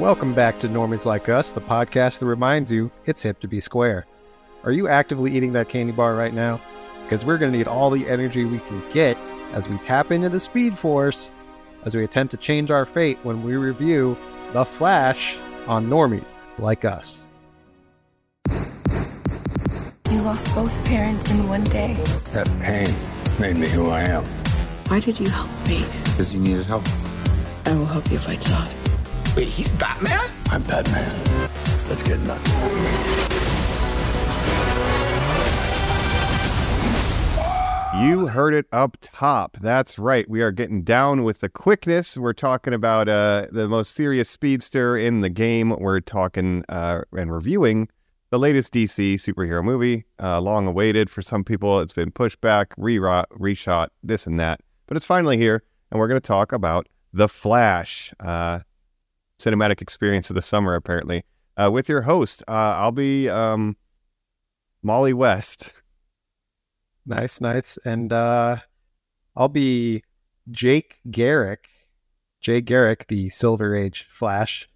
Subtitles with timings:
[0.00, 3.60] Welcome back to Normies Like Us, the podcast that reminds you it's hip to be
[3.60, 4.06] square.
[4.64, 6.58] Are you actively eating that candy bar right now?
[7.02, 9.18] Because we're going to need all the energy we can get
[9.52, 11.30] as we tap into the Speed Force
[11.84, 14.16] as we attempt to change our fate when we review
[14.54, 15.36] The Flash
[15.68, 17.28] on Normies Like Us.
[20.10, 21.92] You lost both parents in one day.
[22.32, 22.86] That pain
[23.38, 24.24] made me who I am.
[24.88, 25.84] Why did you help me?
[26.04, 26.84] Because you needed help.
[27.66, 28.79] I will help you if I Zod.
[29.36, 30.28] Wait, he's Batman?
[30.50, 31.08] I'm Batman.
[31.88, 32.50] Let's get nuts.
[38.00, 39.56] You heard it up top.
[39.60, 40.28] That's right.
[40.28, 42.16] We are getting down with the quickness.
[42.16, 45.70] We're talking about uh, the most serious speedster in the game.
[45.70, 47.88] We're talking uh, and reviewing
[48.30, 51.80] the latest DC superhero movie, uh, long awaited for some people.
[51.80, 56.08] It's been pushed back, rewrought, reshot, this and that, but it's finally here, and we're
[56.08, 58.60] going to talk about The Flash, uh,
[59.40, 61.24] cinematic experience of the summer, apparently,
[61.56, 62.42] uh, with your host.
[62.46, 63.76] Uh, I'll be um,
[64.82, 65.72] Wally West.
[67.06, 67.78] Nice, nice.
[67.84, 68.56] And uh,
[69.36, 70.02] I'll be
[70.50, 71.68] Jake Garrick,
[72.40, 74.68] Jay Garrick, the Silver Age Flash.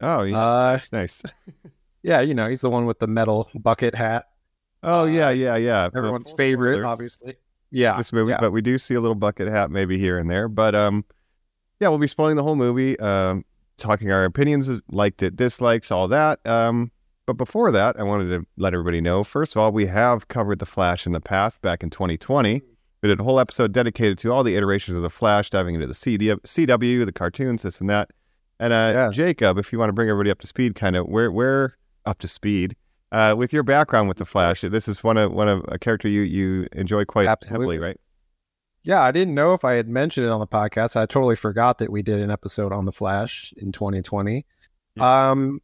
[0.00, 1.22] Oh, yeah, Uh, that's nice.
[2.02, 4.26] yeah, you know, he's the one with the metal bucket hat.
[4.84, 5.88] Oh yeah, yeah, yeah.
[5.94, 7.36] Everyone's Uh, favorite, spoilers, obviously.
[7.70, 7.96] Yeah.
[7.96, 8.38] This movie, yeah.
[8.40, 10.48] but we do see a little bucket hat maybe here and there.
[10.48, 11.04] But um,
[11.78, 12.98] yeah, we'll be spoiling the whole movie.
[12.98, 13.44] Um,
[13.76, 16.44] talking our opinions, liked it, dislikes, all that.
[16.46, 16.90] Um,
[17.26, 19.22] but before that, I wanted to let everybody know.
[19.24, 22.62] First of all, we have covered the Flash in the past, back in 2020.
[23.02, 25.86] We did a whole episode dedicated to all the iterations of the Flash, diving into
[25.86, 28.10] the CD, CW, the cartoons, this and that.
[28.60, 29.10] And uh, Yeah.
[29.12, 32.18] Jacob, if you want to bring everybody up to speed, kind of where where up
[32.20, 32.76] to speed
[33.10, 34.60] uh, with your background with the Flash.
[34.60, 37.76] This is one of one of a character you you enjoy quite Absolutely.
[37.76, 38.00] heavily, right?
[38.84, 40.96] Yeah, I didn't know if I had mentioned it on the podcast.
[40.96, 44.44] I totally forgot that we did an episode on the Flash in 2020.
[45.00, 45.60] Um,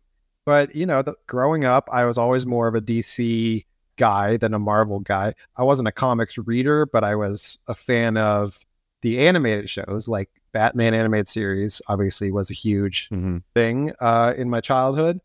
[0.46, 3.64] but you know, the, growing up, I was always more of a DC
[3.96, 5.34] guy than a Marvel guy.
[5.56, 8.64] I wasn't a comics reader, but I was a fan of
[9.02, 11.82] the animated shows, like Batman animated series.
[11.88, 13.38] Obviously, was a huge Mm-hmm.
[13.54, 15.20] thing uh, in my childhood.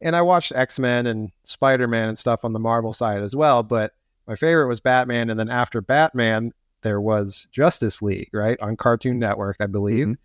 [0.00, 3.34] And I watched X Men and Spider Man and stuff on the Marvel side as
[3.34, 3.62] well.
[3.62, 3.92] But
[4.28, 5.28] my favorite was Batman.
[5.30, 6.52] And then after Batman,
[6.86, 8.56] there was Justice League, right?
[8.60, 10.06] On Cartoon Network, I believe.
[10.06, 10.16] Mhm.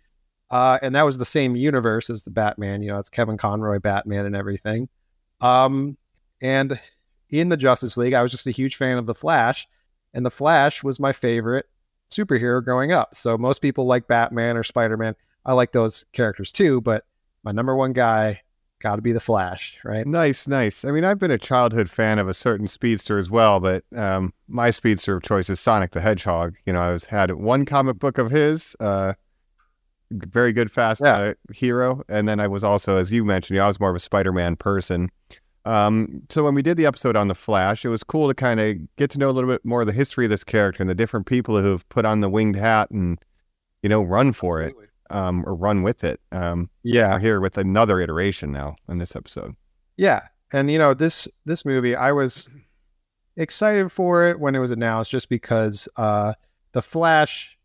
[0.48, 2.82] Uh, and that was the same universe as the Batman.
[2.82, 4.88] You know, it's Kevin Conroy Batman and everything.
[5.40, 5.96] Um,
[6.40, 6.80] and
[7.30, 9.66] in the Justice League, I was just a huge fan of the Flash.
[10.14, 11.66] And the Flash was my favorite
[12.10, 13.16] superhero growing up.
[13.16, 15.16] So most people like Batman or Spider Man.
[15.44, 17.04] I like those characters too, but
[17.42, 18.42] my number one guy
[18.82, 20.06] got to be the Flash, right?
[20.06, 20.84] Nice, nice.
[20.84, 24.34] I mean, I've been a childhood fan of a certain speedster as well, but um,
[24.48, 26.56] my speedster of choice is Sonic the Hedgehog.
[26.66, 29.14] You know, I was had one comic book of his, uh,
[30.10, 31.16] very good fast Yeah.
[31.16, 34.00] uh, hero, and then I was also, as you mentioned, I was more of a
[34.00, 35.08] Spider-Man person.
[35.64, 38.58] Um, so when we did the episode on the Flash, it was cool to kind
[38.60, 40.90] of get to know a little bit more of the history of this character and
[40.90, 43.18] the different people who've put on the winged hat and
[43.82, 44.74] you know run for it
[45.10, 46.20] um, or run with it.
[46.30, 49.54] Um, Yeah, here with another iteration now in this episode.
[49.96, 52.48] Yeah, and you know this this movie, I was
[53.36, 56.34] excited for it when it was announced, just because uh,
[56.72, 57.58] the Flash.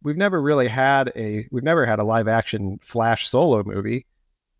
[0.00, 4.06] We've never really had a we've never had a live action Flash solo movie.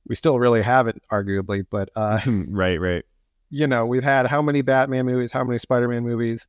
[0.08, 3.04] We still really haven't, arguably, but uh, right, right.
[3.50, 6.48] you know we've had how many Batman movies, how many Spider Man movies,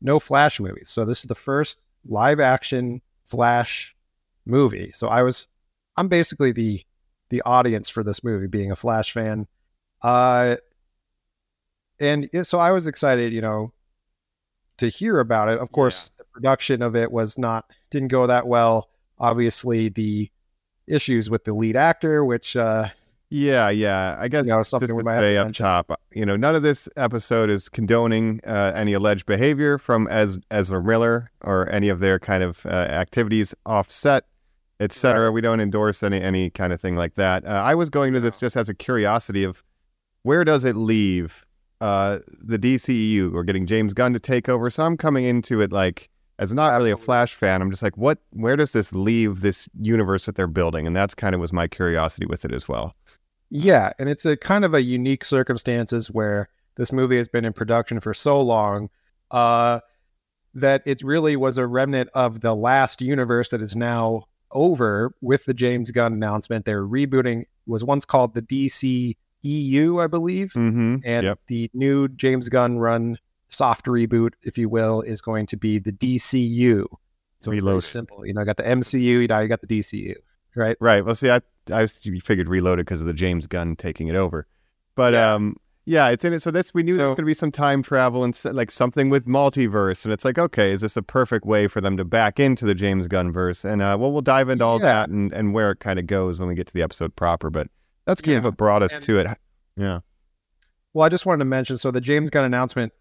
[0.00, 0.88] no Flash movies.
[0.88, 3.93] So this is the first live action Flash
[4.46, 4.90] movie.
[4.92, 5.46] So I was,
[5.96, 6.84] I'm basically the
[7.30, 9.46] the audience for this movie, being a Flash fan.
[10.02, 10.56] Uh,
[12.00, 13.72] and so I was excited, you know,
[14.78, 15.58] to hear about it.
[15.58, 18.90] Of course, the production of it was not didn't go that well.
[19.18, 20.30] Obviously, the
[20.86, 22.88] issues with the lead actor, which uh,
[23.30, 24.16] Yeah, yeah.
[24.18, 25.64] I guess You know, something just to say up mention.
[25.64, 30.38] top, you know, none of this episode is condoning uh, any alleged behavior from Ez-
[30.50, 34.24] Ezra Miller or any of their kind of uh, activities offset,
[34.80, 35.30] etc.
[35.32, 37.44] We don't endorse any any kind of thing like that.
[37.44, 39.62] Uh, I was going to this just as a curiosity of
[40.22, 41.44] where does it leave
[41.80, 44.70] uh, the DCEU or getting James Gunn to take over.
[44.70, 47.62] So I'm coming into it like as not really a Flash fan.
[47.62, 48.18] I'm just like, what?
[48.30, 50.86] Where does this leave this universe that they're building?
[50.86, 52.94] And that's kind of was my curiosity with it as well.
[53.50, 57.52] Yeah, and it's a kind of a unique circumstances where this movie has been in
[57.52, 58.88] production for so long
[59.30, 59.80] uh,
[60.54, 64.24] that it really was a remnant of the last universe that is now
[64.54, 66.64] over with the James Gunn announcement.
[66.64, 70.96] They're rebooting was once called the DC EU, I believe, Mm-hmm.
[71.04, 71.38] and yep.
[71.48, 73.18] the new James Gunn run
[73.48, 76.84] soft reboot, if you will, is going to be the DCU.
[77.40, 77.82] So it's Reload.
[77.82, 78.26] simple.
[78.26, 80.14] You know, I got the MCU, you now you got the DCU,
[80.56, 80.76] right?
[80.80, 81.04] Right.
[81.04, 81.40] Well, see, I
[81.72, 84.46] I figured Reloaded because of the James Gunn taking it over,
[84.94, 85.34] but Yeah.
[85.34, 86.40] um, yeah, it's in it.
[86.40, 89.10] So this we knew there was going to be some time travel and like something
[89.10, 92.40] with multiverse, and it's like, okay, is this a perfect way for them to back
[92.40, 93.64] into the James Gunn verse?
[93.64, 94.84] And uh, well, we'll dive into all Yeah.
[94.86, 97.50] that and and where it kind of goes when we get to the episode proper.
[97.50, 97.68] But
[98.06, 99.26] that's kind of what brought us And- to it.
[99.76, 100.00] Yeah.
[100.92, 102.92] Well, I just wanted to mention so the James Gunn announcement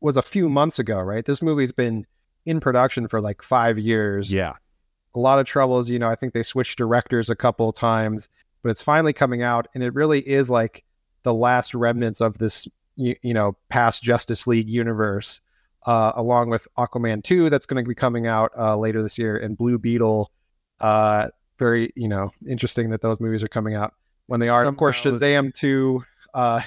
[0.00, 1.24] was a few months ago, right?
[1.24, 2.04] This movie's been
[2.44, 4.32] in production for like five years.
[4.32, 4.52] Yeah.
[5.14, 5.88] A lot of troubles.
[5.88, 8.28] You know, I think they switched directors a couple of times,
[8.62, 10.84] but it's finally coming out, and it really is like
[11.22, 12.66] the last remnants of this,
[12.96, 15.40] you, you know, past Justice League universe,
[15.86, 19.36] uh, along with Aquaman 2 that's going to be coming out uh, later this year,
[19.36, 20.30] and Blue Beetle.
[20.80, 21.28] Uh,
[21.58, 23.94] very, you know, interesting that those movies are coming out
[24.26, 24.60] when they are.
[24.60, 26.04] And of course, Somehow- Shazam 2.
[26.34, 26.60] Uh,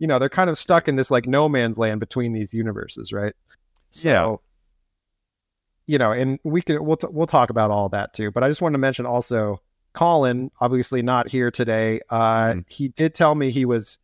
[0.00, 3.12] you know, they're kind of stuck in this like no man's land between these universes,
[3.12, 3.34] right?
[4.02, 4.36] Yeah.
[5.86, 8.30] You know, and we can we'll t- we'll talk about all that too.
[8.30, 9.60] But I just wanted to mention also,
[9.92, 12.00] Colin, obviously not here today.
[12.10, 12.64] Uh, Mhm.
[12.70, 13.98] He did tell me he was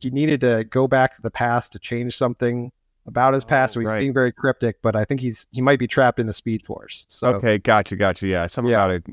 [0.00, 2.72] he needed to go back to the past to change something
[3.06, 3.72] about his past.
[3.72, 4.00] Oh, so he's right.
[4.00, 7.04] being very cryptic, but I think he's he might be trapped in the Speed Force.
[7.08, 8.26] So Okay, gotcha, gotcha.
[8.26, 8.84] Yeah, something Yeah.
[8.84, 9.04] about it,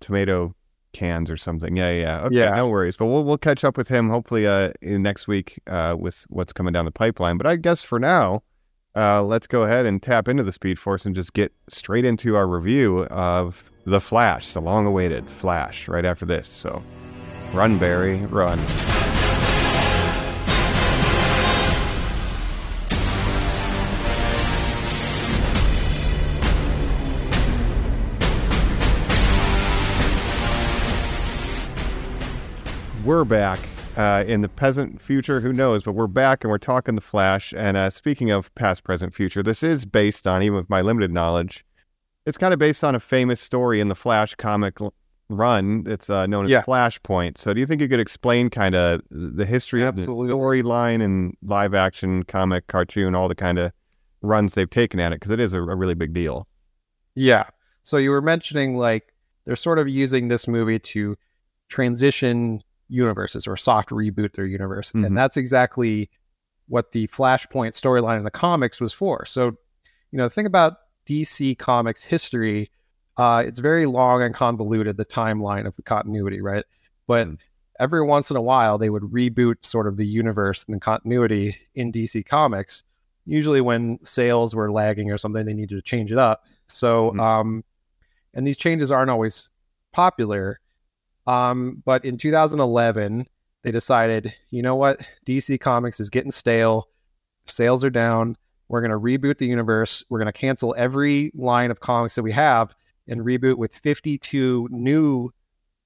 [0.00, 0.54] tomato
[0.92, 1.74] cans or something.
[1.76, 2.20] Yeah, yeah.
[2.26, 2.54] Okay, Yeah.
[2.54, 2.96] no worries.
[2.96, 6.52] But we'll we'll catch up with him hopefully uh in next week uh with what's
[6.52, 7.38] coming down the pipeline.
[7.38, 8.42] But I guess for now,
[8.94, 12.36] uh let's go ahead and tap into the Speed Force and just get straight into
[12.36, 16.46] our review of the Flash, the long-awaited Flash, right after this.
[16.46, 16.82] So,
[17.52, 18.58] run, Barry, run.
[33.04, 33.58] we're back
[33.96, 35.40] uh, in the present future.
[35.40, 35.82] Who knows?
[35.82, 37.52] But we're back and we're talking the Flash.
[37.56, 41.10] And uh, speaking of past, present, future, this is based on, even with my limited
[41.10, 41.64] knowledge,
[42.26, 44.94] it's kind of based on a famous story in the Flash comic l-
[45.28, 45.84] run.
[45.86, 46.62] It's uh, known as Yeah.
[46.62, 47.38] Flashpoint.
[47.38, 50.28] So, do you think you could explain kind of the history of Absolutely.
[50.28, 53.72] the storyline and live action, comic, cartoon, all the kind of
[54.20, 55.16] runs they've taken at it?
[55.16, 56.46] Because it is a, a really big deal.
[57.14, 57.44] Yeah.
[57.82, 59.12] So you were mentioning like
[59.44, 61.16] they're sort of using this movie to
[61.68, 64.92] transition universes or soft reboot their universe.
[64.92, 65.06] Mhm.
[65.06, 66.10] And that's exactly
[66.68, 69.24] what the Flashpoint storyline in the comics was for.
[69.24, 69.46] So,
[70.10, 70.74] you know, think about
[71.06, 72.70] DC Comics history,
[73.16, 76.64] uh, it's very long and convoluted, the timeline of the continuity, right?
[77.06, 77.38] But Mm.
[77.78, 81.56] every once in a while, they would reboot sort of the universe and the continuity
[81.74, 82.82] in DC Comics,
[83.26, 86.44] usually when sales were lagging or something, they needed to change it up.
[86.68, 87.20] So, Mhm.
[87.20, 87.64] um,
[88.34, 89.50] and these changes aren't always
[89.92, 90.60] popular.
[91.26, 93.26] Um, but in 2011,
[93.62, 96.88] they decided, you know what, DC Comics is getting stale,
[97.44, 98.36] sales are down.
[98.72, 100.02] We're going to reboot the universe.
[100.08, 102.74] We're going to cancel every line of comics that we have
[103.06, 105.30] and reboot with 52 new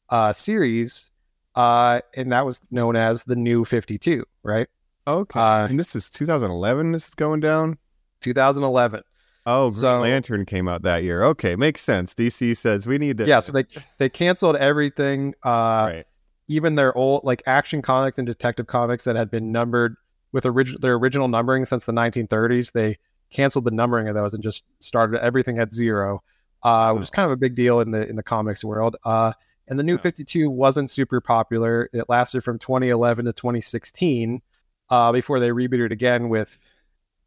[0.08, 1.10] uh, series.
[1.56, 4.68] Uh, and that was known as the New 52, right?
[5.04, 5.40] Okay.
[5.40, 6.92] Uh, and this is 2011.
[6.92, 7.76] This is going down.
[8.20, 9.02] 2011.
[9.46, 11.24] Oh, Green So- Lantern came out that year.
[11.24, 12.14] Okay, makes sense.
[12.14, 13.26] DC says we need this.
[13.28, 13.64] Yeah, so they
[13.98, 15.34] they canceled everything.
[15.44, 16.04] Uh, right.
[16.46, 19.96] even their old like action comics and detective comics that had been numbered
[20.36, 22.98] with original their original numbering since the 1930s they
[23.30, 26.22] canceled the numbering of those and just started everything at zero.
[26.62, 28.96] Uh which was kind of a big deal in the in the comics world.
[29.04, 29.32] Uh
[29.66, 31.88] and the new 52 wasn't super popular.
[31.94, 34.42] It lasted from 2011 to 2016
[34.90, 36.58] uh before they rebooted again with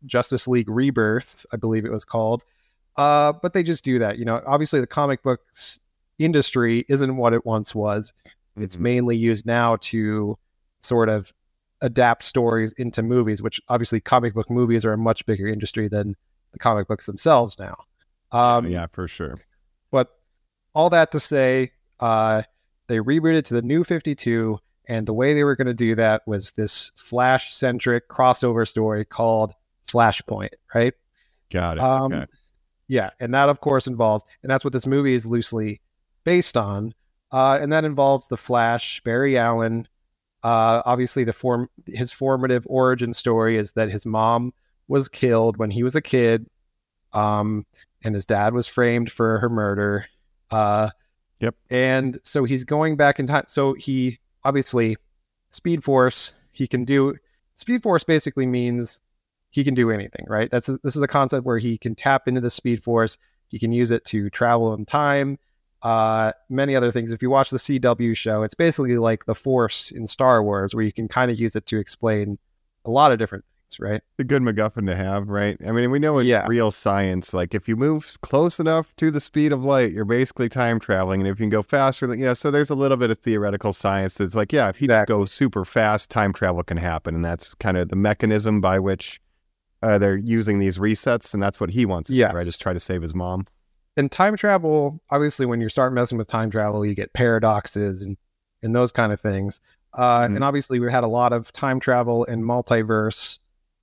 [0.06, 2.44] justice league rebirth i believe it was called.
[2.96, 4.40] Uh but they just do that you know.
[4.46, 5.80] Obviously the comic books
[6.20, 8.14] industry isn't what it once was.
[8.56, 8.82] It's Mhm.
[8.82, 10.38] mainly used now to
[10.82, 11.34] sort of
[11.82, 16.16] adapt stories into movies, which obviously comic book movies are a much bigger industry than
[16.52, 17.76] the comic books themselves now.
[18.32, 19.38] Um, yeah, for sure.
[19.92, 20.10] But
[20.74, 22.44] all that to say, uh,
[22.88, 26.24] they rebooted to the new 52, and the way they were going to do that
[26.26, 29.54] was this Flash centric crossover story called
[29.88, 30.94] Flashpoint, right?
[31.52, 31.84] Got it.
[31.84, 32.26] Um, okay.
[32.88, 35.80] Yeah, and that of course involves, and that's what this movie is loosely
[36.24, 36.94] based on,
[37.32, 39.88] uh, and that involves the Flash, Barry Allen.
[40.44, 44.54] Uh, obviously, the form his formative origin story is that his mom
[44.88, 46.48] was killed when he was a kid,
[47.14, 47.66] um,
[48.04, 50.06] and his dad was framed for her murder.
[50.50, 50.90] Uh,
[51.40, 51.56] Yep.
[51.70, 53.46] And so he's going back in time.
[53.48, 54.98] So he obviously
[55.52, 56.34] Speed Force.
[56.52, 57.16] He can do
[57.56, 58.04] Speed Force.
[58.04, 59.00] Basically means
[59.52, 60.52] he can do anything, right?
[60.52, 63.18] That's this is a concept where he can tap into the Speed Force.
[63.48, 65.40] He can use it to travel in time,
[65.82, 67.12] uh, many other things.
[67.12, 70.84] If you watch the CW show, it's basically like the Force in Star Wars, where
[70.84, 72.38] you can kind of use it to explain
[72.86, 73.80] a lot of different things.
[73.80, 74.02] right?
[74.18, 75.56] a good MacGuffin to have, right?
[75.64, 76.44] I mean, we know in Yeah.
[76.48, 80.50] real science, like if you move close enough to the speed of light, you're basically
[80.50, 81.22] time traveling.
[81.22, 83.72] And if you can go faster than, yeah, so there's a little bit of theoretical
[83.72, 85.14] science that's like, yeah, if he Exactly.
[85.16, 87.14] goes super fast, time travel can happen.
[87.14, 89.22] And that's kind of the mechanism by which
[89.84, 91.36] uh, they're using these resets.
[91.36, 92.46] And that's what he wants Yeah, right?
[92.46, 93.46] Just try to save his mom.
[94.00, 98.18] And time travel, obviously, when you start messing with time travel, you get paradoxes and
[98.64, 99.62] and those kind of things.
[99.94, 100.36] Uh, Mhm.
[100.36, 103.40] And obviously, we had a lot of time travel and multiverse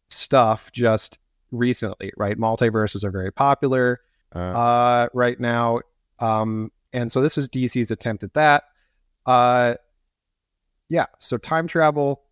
[0.08, 1.18] stuff just
[1.50, 2.36] recently, right?
[2.38, 4.00] Multiverses are very popular.
[4.34, 5.80] Uh, uh, right now.
[6.18, 8.64] Um, and so this is DC's attempt at that.
[9.24, 9.74] Uh,
[10.88, 11.06] yeah.
[11.18, 12.22] So time travel.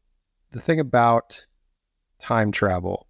[0.51, 1.45] The thing about
[2.21, 3.07] time travel.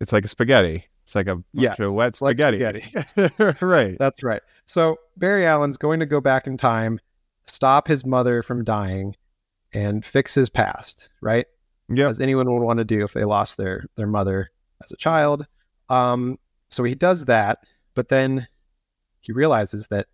[0.00, 0.84] it's like a spaghetti.
[1.06, 2.84] It's like a bunch Yes, of wet it's like spaghetti.
[3.64, 3.96] right.
[3.96, 4.42] That's right.
[4.66, 6.98] So Barry Allen's going to go back in time,
[7.44, 9.14] stop his mother from dying,
[9.72, 11.08] and fix his past.
[11.20, 11.46] Right.
[11.88, 12.08] Yeah.
[12.08, 14.50] As anyone would want to do if they lost their their mother
[14.82, 15.46] as a child.
[15.88, 17.60] Um, so he does that,
[17.94, 18.48] but then
[19.20, 20.08] he realizes that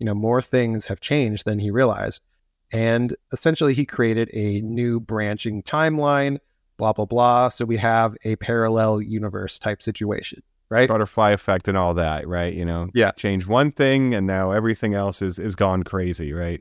[0.00, 2.24] you know more things have changed than he realized,
[2.72, 6.38] and essentially he created a new branching timeline.
[6.82, 7.48] Blah blah blah.
[7.48, 10.88] So we have a parallel universe type situation, right?
[10.88, 12.52] Butterfly effect and all that, right?
[12.52, 13.12] You know, Yeah.
[13.12, 16.60] change one thing and now everything else is is gone crazy, right?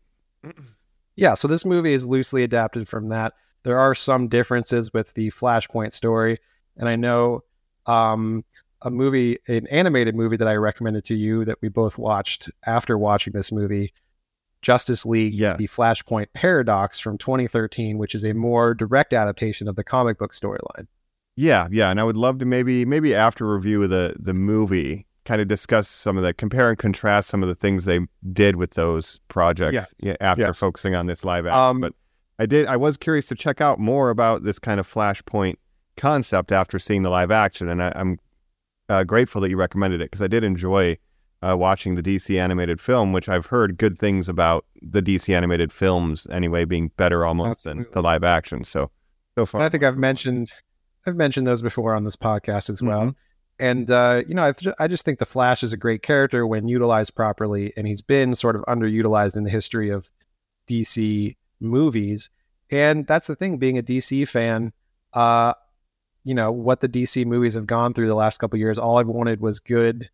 [1.16, 3.34] Yeah, so this movie is loosely adapted from that.
[3.64, 6.38] There are some differences with the Flashpoint story,
[6.78, 7.42] and I know
[7.88, 8.46] um,
[8.84, 12.96] a movie, an animated movie that I recommended to you that we both watched after
[12.96, 13.92] watching this movie,
[14.62, 15.58] Justice League: Yes.
[15.58, 20.34] The Flashpoint Paradox from 2013, which is a more direct adaptation of the comic book
[20.34, 20.88] storyline.
[21.36, 25.08] Yeah, yeah, and I would love to maybe maybe after review of the the movie,
[25.26, 28.00] kind of discuss some of the compare and contrast some of the things they
[28.34, 29.74] did with those projects.
[29.74, 29.94] Yes.
[30.00, 30.60] Yeah, after Yes.
[30.60, 31.60] focusing on this live action.
[31.60, 31.94] Um, but
[32.38, 35.56] I did I was curious to check out more about this kind of Flashpoint
[35.98, 38.20] concept after seeing the live action, and I, I'm
[38.90, 40.98] uh, grateful that you recommended it because I did enjoy
[41.42, 45.72] uh, watching the DC animated film, which I've heard good things about the DC animated
[45.72, 48.64] films anyway, being better almost than the live action.
[48.64, 48.92] So
[49.38, 50.52] so far, And I think I've mentioned
[51.06, 53.08] I've mentioned those before on this podcast as well.
[53.08, 53.16] Mhm.
[53.60, 56.46] And uh, you know, I, th- I just think the Flash is a great character
[56.48, 60.10] when utilized properly, and he's been sort of underutilized in the history of
[60.70, 62.30] DC movies.
[62.70, 64.74] And that's the thing, being a DC fan.
[65.14, 65.54] Uh,
[66.24, 68.78] you know what the DC movies have gone through the last couple of years.
[68.78, 70.10] All I've wanted was good,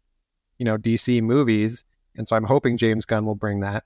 [0.57, 1.83] you know, DC movies,
[2.15, 3.83] and so I'm hoping James Gunn will bring that.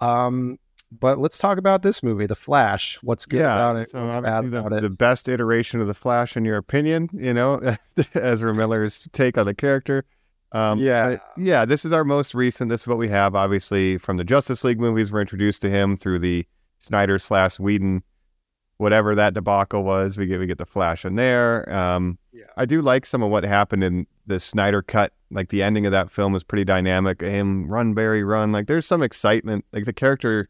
[0.00, 0.58] Um,
[0.92, 2.96] but let's talk about this movie, The Flash.
[3.02, 3.90] What's good about it?
[3.90, 4.80] So What's bad obviously the, it?
[4.82, 7.60] the best iteration of the Flash, in your opinion, you know,
[8.14, 10.04] Ezra Miller's take on the character.
[10.52, 11.16] Um, Yeah.
[11.36, 11.64] yeah.
[11.64, 12.68] This is our most recent.
[12.70, 15.10] This is what we have, obviously, from the Justice League movies.
[15.10, 16.46] We're introduced to him through the
[16.78, 18.04] Snyder slash Whedon,
[18.78, 20.18] whatever that debacle was.
[20.18, 21.70] We get we get the Flash in there.
[21.72, 22.44] Um, Yeah.
[22.56, 25.12] I do like some of what happened in the Snyder cut.
[25.30, 27.20] Like the ending of that film was pretty dynamic.
[27.20, 28.52] Him run, Barry, run.
[28.52, 29.64] Like there's some excitement.
[29.72, 30.48] Like the character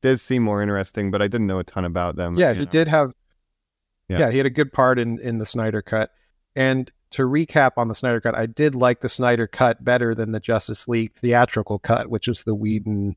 [0.00, 2.36] did seem more interesting, but I didn't know a ton about them.
[2.36, 2.66] Yeah, he know.
[2.66, 3.14] did have.
[4.08, 4.18] Yeah.
[4.20, 4.30] Yeah.
[4.30, 6.10] he had a good part in in the Snyder cut.
[6.56, 10.32] And to recap on the Snyder cut, I did like the Snyder cut better than
[10.32, 13.16] the Justice League theatrical cut, which was the Whedon,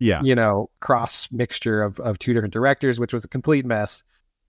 [0.00, 0.20] Yeah.
[0.22, 4.04] you know, cross mixture of of two different directors, which was a complete mess.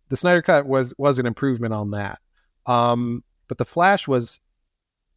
[0.10, 2.20] The Snyder cut was was an improvement on that.
[2.66, 4.40] Um, but the Flash was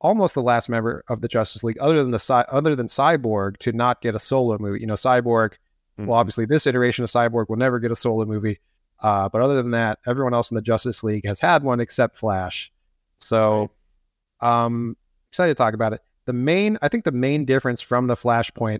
[0.00, 3.72] almost the last member of the Justice League, other than the other than Cyborg, to
[3.72, 4.80] not get a solo movie.
[4.80, 5.52] You know, Cyborg
[5.98, 6.06] Mhm.
[6.06, 8.58] well, obviously, this iteration of Cyborg will never get a solo movie.
[9.00, 12.16] Uh, but other than that, everyone else in the Justice League has had one except
[12.16, 12.72] Flash.
[13.18, 13.70] So,
[14.40, 14.96] um,
[15.30, 16.00] excited to talk about it.
[16.24, 18.78] The main, I think, the main difference from the Flashpoint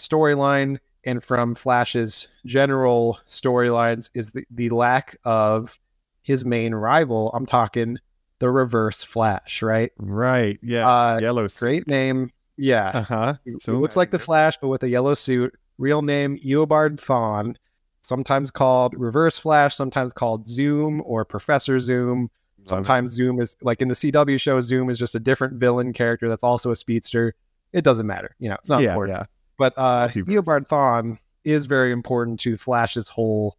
[0.00, 5.78] storyline and from Flash's general storylines is the, the lack of
[6.22, 7.30] his main rival.
[7.32, 7.98] I'm talking
[8.38, 9.92] the Reverse Flash, right?
[9.98, 10.58] Right.
[10.62, 10.88] Yeah.
[10.88, 11.60] Uh, Yellow suit.
[11.66, 12.30] great name.
[12.56, 12.90] Yeah.
[12.90, 13.34] Uh huh.
[13.60, 15.54] So, he looks like the Flash, but with a yellow suit.
[15.78, 17.56] Real name Eobard Thawne,
[18.02, 22.30] sometimes called Reverse Flash, sometimes called Zoom or Professor Zoom.
[22.64, 24.60] Sometimes Zoom is like in the CW show.
[24.60, 27.34] Zoom is just a different villain character that's also a speedster.
[27.72, 28.56] It doesn't matter, you know.
[28.56, 28.90] It's not yeah.
[28.90, 29.18] important.
[29.18, 29.24] Yeah.
[29.60, 30.08] But uh.
[30.08, 33.58] Eobard Thawne is very important to Flash's whole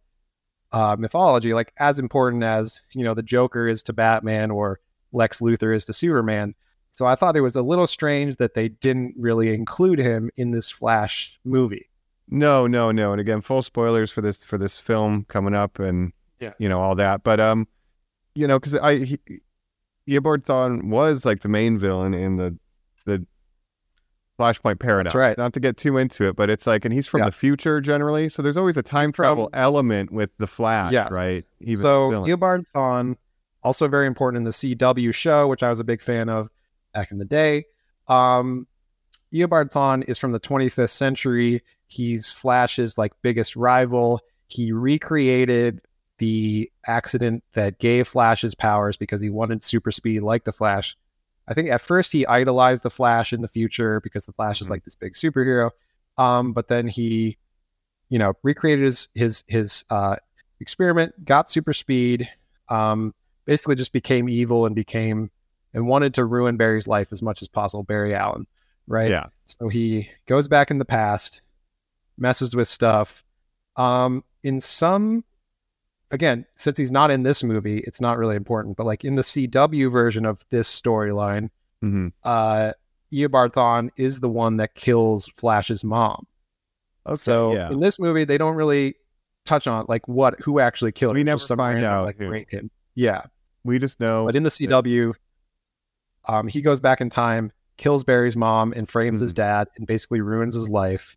[0.72, 4.80] uh, mythology, like as important as you know the Joker is to Batman or
[5.12, 6.56] Lex Luthor is to Superman.
[6.90, 10.50] So I thought it was a little strange that they didn't really include him in
[10.50, 11.88] this Flash movie.
[12.28, 13.12] No, no, no.
[13.12, 16.12] And again, full spoilers for this for this film coming up, and
[16.58, 17.22] you know all that.
[17.22, 17.68] But um,
[18.34, 19.20] you know, because I he,
[20.08, 22.58] Eobard Thawne was like the main villain in the
[23.04, 23.24] the
[24.42, 25.14] Flashpoint Paradox.
[25.14, 25.38] right.
[25.38, 27.26] Not to get too into it, but it's like, and he's from Yeah.
[27.26, 31.08] the future generally, so there's always a time travel element with the Flash, Yeah.
[31.10, 31.44] right?
[31.60, 32.10] Even so.
[32.10, 33.16] Eobard Thawne
[33.64, 36.48] Also very important in the CW show, which I was a big fan of
[36.92, 37.64] back in the day.
[38.08, 38.66] Um,
[39.32, 41.62] Eobard Thawne is from the 25th century.
[41.86, 44.20] He's Flash's like biggest rival.
[44.48, 45.80] He recreated
[46.18, 50.96] the accident that gave Flash his powers because he wanted super speed like the Flash.
[51.48, 54.68] I think at first he idolized the Flash in the future because the Flash is
[54.68, 54.70] Mhm.
[54.70, 55.70] like this big superhero.
[56.18, 57.36] Um, but then he,
[58.08, 60.16] you know, recreated his his his uh,
[60.60, 62.28] experiment, got super speed,
[62.68, 65.30] um, basically just became evil and became
[65.74, 67.82] and wanted to ruin Barry's life as much as possible.
[67.82, 68.46] Barry Allen,
[68.86, 69.10] right?
[69.10, 69.26] Yeah.
[69.46, 71.40] So he goes back in the past,
[72.18, 73.24] messes with stuff.
[73.76, 75.24] Um, in some,
[76.12, 78.76] again, since he's not in this movie, it's not really important.
[78.76, 81.50] But like in the CW version of this storyline,
[81.80, 82.72] hmm uh,
[83.12, 86.26] Eobard Thawne is the one that kills Flash's mom.
[87.06, 87.16] Okay.
[87.16, 87.70] so yeah.
[87.70, 88.94] in this movie, they don't really
[89.44, 91.26] touch on like what who actually killed We him.
[91.26, 92.70] never find out like him.
[92.94, 93.22] Yeah,
[93.64, 94.24] we just know.
[94.26, 95.12] but in the CW,
[96.28, 99.36] um, he goes back in time, kills Barry's mom, and frames his Mhm.
[99.36, 101.16] dad, and basically ruins his life.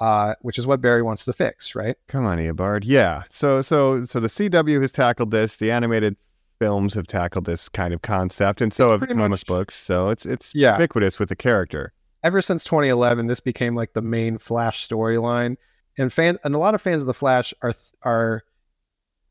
[0.00, 1.94] Uh, which is what Barry wants to fix, right?
[2.08, 2.84] Come on, Eobard.
[2.86, 3.24] Yeah.
[3.28, 5.58] So so so the CW has tackled this.
[5.58, 6.16] The animated
[6.58, 9.74] films have tackled this kind of concept, and so It's have comic much- books.
[9.74, 10.72] So it's it's Yeah.
[10.72, 11.92] ubiquitous with the character.
[12.22, 15.56] ever since 2011, this became like the main Flash storyline,
[15.98, 18.42] and fan and a lot of fans of the Flash are are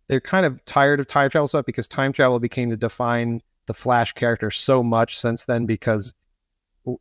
[0.07, 3.73] they're kind of tired of time travel stuff because time travel became to define the
[3.73, 6.13] Flash character so much since then because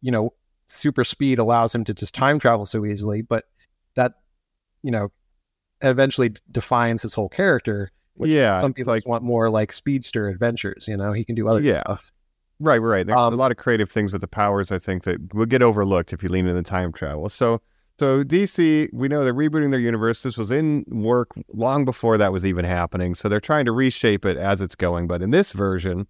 [0.03, 0.33] you know
[0.67, 3.45] super speed allows him to just time travel so easily, but
[4.83, 5.11] you know
[5.83, 7.91] eventually defines his whole character.
[8.15, 10.89] Which Yeah, some people like- just want more like speedster adventures.
[10.89, 11.81] You know, he can do other Yeah.
[11.83, 12.11] stuff.
[12.59, 13.07] Right, right.
[13.07, 14.73] There's Um, a lot of creative things with the powers.
[14.73, 17.29] I think that will get overlooked if you lean into the time travel.
[17.29, 17.61] So,
[18.01, 20.25] so DC, we know they're rebooting their universe.
[20.25, 23.15] This was in work long before that was even happening.
[23.15, 25.07] So they're trying to reshape it as it's going.
[25.07, 26.09] But in this version,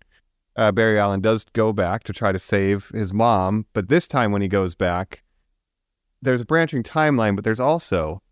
[0.56, 3.66] uh, Barry Allen does go back to try to save his mom.
[3.74, 5.22] But this time, when he goes back,
[6.22, 7.34] there's a branching timeline.
[7.36, 8.22] But there's also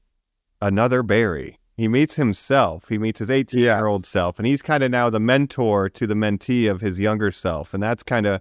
[0.61, 1.59] another Barry.
[1.77, 2.89] He meets himself.
[2.89, 6.07] He meets his 18 year old self, and he's kind of now the mentor to
[6.07, 7.75] the mentee of his younger self.
[7.75, 8.41] And that's kind of,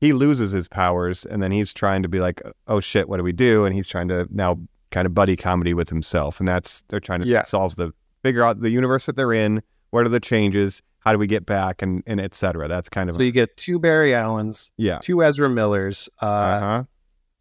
[0.00, 3.22] he loses his powers, and then he's trying to be like, oh shit, what do
[3.22, 3.64] we do?
[3.64, 4.58] And he's trying to now
[4.90, 6.38] kind of buddy comedy with himself.
[6.40, 7.44] And that's, they're trying to Yeah.
[7.44, 9.62] solve the, figure out the universe that they're in.
[9.90, 10.82] What are the changes?
[11.00, 11.80] How do we get back?
[11.82, 12.68] And, and et cetera.
[12.68, 14.98] That's kind of, So you get two Barry Allens, yeah.
[15.02, 16.84] two Ezra Millers, uh, Uh huh.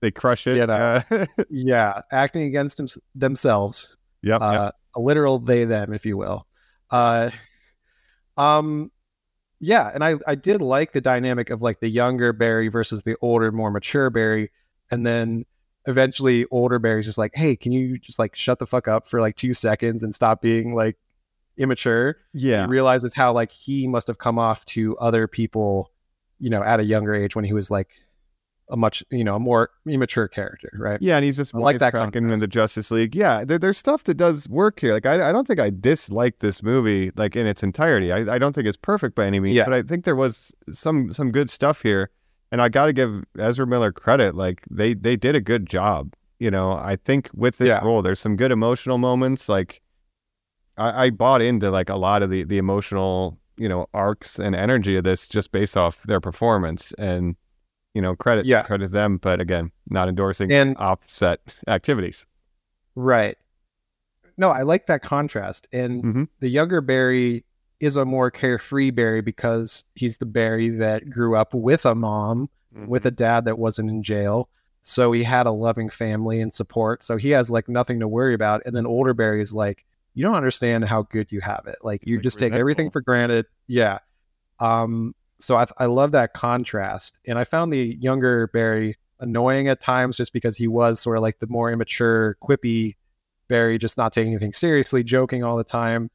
[0.01, 0.57] They crush it.
[0.57, 4.41] you know, Uh, yeah, acting against them, themselves, yep.
[4.41, 4.75] uh, yep.
[4.95, 6.47] a literal they them, if you will.
[6.89, 7.29] Uh,
[8.38, 8.91] um,
[9.59, 13.15] yeah, and I I did like the dynamic of like the younger Barry versus the
[13.21, 14.51] older, more mature Barry,
[14.89, 15.45] and then
[15.86, 19.21] eventually older Barry's just like, hey, can you just like shut the fuck up for
[19.21, 20.97] like two seconds and stop being like
[21.57, 22.17] immature?
[22.33, 22.65] Yeah.
[22.65, 25.91] He realizes how like he must have come off to other people,
[26.39, 27.89] you know, at a younger age when he was like
[28.73, 30.99] a much you know a more immature character, right?
[31.01, 33.15] Yeah, and he's just like that wisecracking in the Justice League.
[33.15, 34.93] Yeah, there, there's stuff that does work here.
[34.93, 38.12] Like I, I don't think I dislike this movie like in its entirety.
[38.12, 39.63] I, I don't think it's perfect by any means, Yeah.
[39.65, 42.09] but I think there was some some good stuff here,
[42.51, 44.36] and I got to give Ezra Miller credit.
[44.36, 46.13] Like they they did a good job.
[46.39, 47.83] You know, I think with this Yeah.
[47.86, 49.47] role, there's some good emotional moments.
[49.47, 49.81] Like
[50.77, 54.55] I, I bought into like a lot of the the emotional you know arcs and
[54.55, 57.36] energy of this just based off their performance and.
[57.93, 58.63] You know, credit Yeah.
[58.63, 62.25] credit them, but again, not endorsing And- offset activities.
[62.95, 63.38] Right.
[64.38, 65.67] No, I like that contrast.
[65.71, 66.27] And Mhm.
[66.39, 67.45] the younger Barry
[67.79, 72.49] is a more carefree Barry because he's the Barry that grew up with a mom,
[72.88, 74.49] with a dad that wasn't in jail.
[74.82, 77.03] So he had a loving family and support.
[77.03, 78.63] So he has like nothing to worry about.
[78.65, 81.77] And then older Barry is like, you don't understand how good you have it.
[81.84, 83.45] Like you just take everything for granted.
[83.67, 83.99] Yeah.
[84.60, 87.17] Um, so I, I love that contrast.
[87.27, 91.21] And I found the younger Barry annoying at times just because he was sort of
[91.23, 92.95] like the more immature, quippy
[93.47, 96.10] Barry, just not taking anything seriously, joking all the time.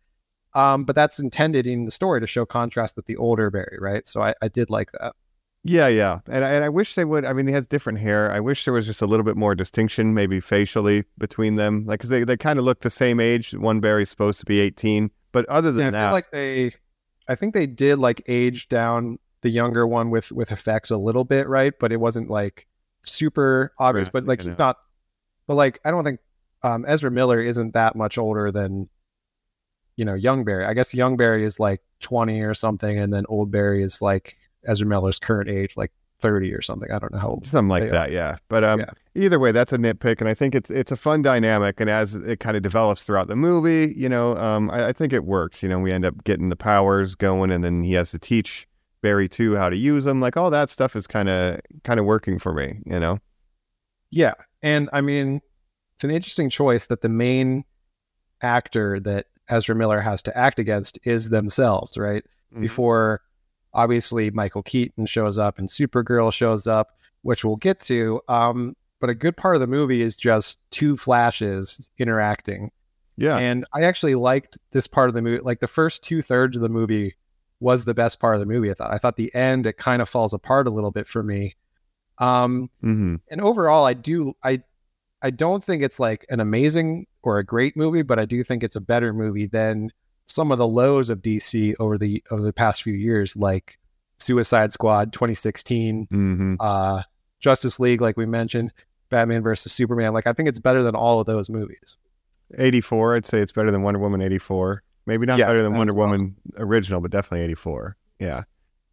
[0.55, 4.07] Um, but that's intended in the story to show contrast with the older Barry, right?
[4.09, 5.15] So I, I did like that.
[5.65, 7.25] Yeah, yeah, and I- and I wish they would.
[7.25, 8.31] I mean, he has different hair.
[8.31, 11.85] I wish there was just a little bit more distinction, maybe facially, between them.
[11.85, 13.53] Like, cause they they kind of look the same age.
[13.55, 16.75] One Barry's supposed to be eighteen, but other than Yeah, I that, feel like they,
[17.29, 21.25] I think they did like age down the younger one with with effects a little
[21.25, 21.73] bit, right?
[21.79, 22.67] But it wasn't like
[23.05, 24.09] super obvious.
[24.09, 24.77] But like he's not.
[25.47, 26.21] But like I don't think
[26.63, 28.89] um, Ezra Miller isn't that much older than,
[29.97, 30.65] you know, young Barry.
[30.65, 34.37] I guess young Barry is like twenty or something, and then old Barry is like
[34.67, 36.91] Ezra Miller's current age, like thirty or something.
[36.91, 37.47] I don't know how old.
[37.47, 37.93] something like they are.
[37.93, 38.13] that.
[38.13, 38.91] Yeah, but um, Yeah.
[39.15, 41.81] either way, that's a nitpick, and I think it's it's a fun dynamic.
[41.81, 45.13] And as it kind of develops throughout the movie, you know, um, I, I think
[45.13, 45.63] it works.
[45.63, 48.67] You know, we end up getting the powers going, and then he has to teach
[49.03, 50.21] Barry too how to use them.
[50.21, 53.19] Like all that stuff is kind of kind of working for me, you know.
[54.11, 55.41] Yeah, and I mean,
[55.95, 57.65] it's an interesting choice that the main
[58.43, 62.25] actor that Ezra Miller has to act against is themselves, right?
[62.55, 62.61] Mhm.
[62.61, 63.21] Before
[63.79, 68.21] obviously Michael Keaton shows up and Supergirl shows up, which we'll get to.
[68.27, 72.73] Um, but a good part of the movie is just two flashes interacting.
[73.17, 73.37] Yeah.
[73.37, 75.41] And I actually liked this part of the movie.
[75.41, 77.15] Like the first two thirds of the movie
[77.61, 78.69] was the best part of the movie.
[78.69, 78.93] I thought.
[78.93, 81.55] I thought the end it kind of falls apart a little bit for me.
[82.19, 84.61] Um, hmm and overall, I do I
[85.23, 88.65] I don't think it's like an amazing or a great movie, but I do think
[88.65, 89.91] it's a better movie than
[90.29, 93.79] some of the lows of DC over the over the past few years, like
[94.19, 97.03] Suicide Squad 2016, hmm uh,
[97.41, 98.73] Justice League, like we mentioned,
[99.11, 100.13] Batman versus Superman.
[100.13, 101.97] Like I think it's better than all of those movies.
[102.57, 104.83] 84, I'd say it's better than Wonder Woman 84.
[105.07, 106.07] Maybe not Yeah, better than Wonder well.
[106.09, 107.97] Woman original, but definitely 84.
[108.19, 108.43] Yeah.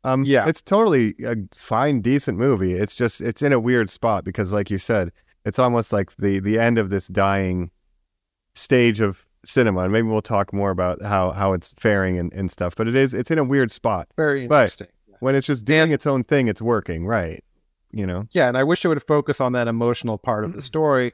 [0.03, 0.47] Um, Yeah.
[0.47, 2.73] It's totally a fine, decent movie.
[2.73, 5.11] It's just, it's in a weird spot because, like you said,
[5.45, 7.71] it's almost like the the end of this dying
[8.55, 9.81] stage of cinema.
[9.81, 12.75] And maybe we'll talk more about how, how it's faring and, and stuff.
[12.75, 14.07] But it is, it's in a weird spot.
[14.17, 14.87] Very interesting.
[15.19, 17.43] When it's just doing its own thing, it's working, right?
[17.91, 18.27] You know?
[18.31, 21.13] Yeah, and I wish it would focus on that emotional part of the story.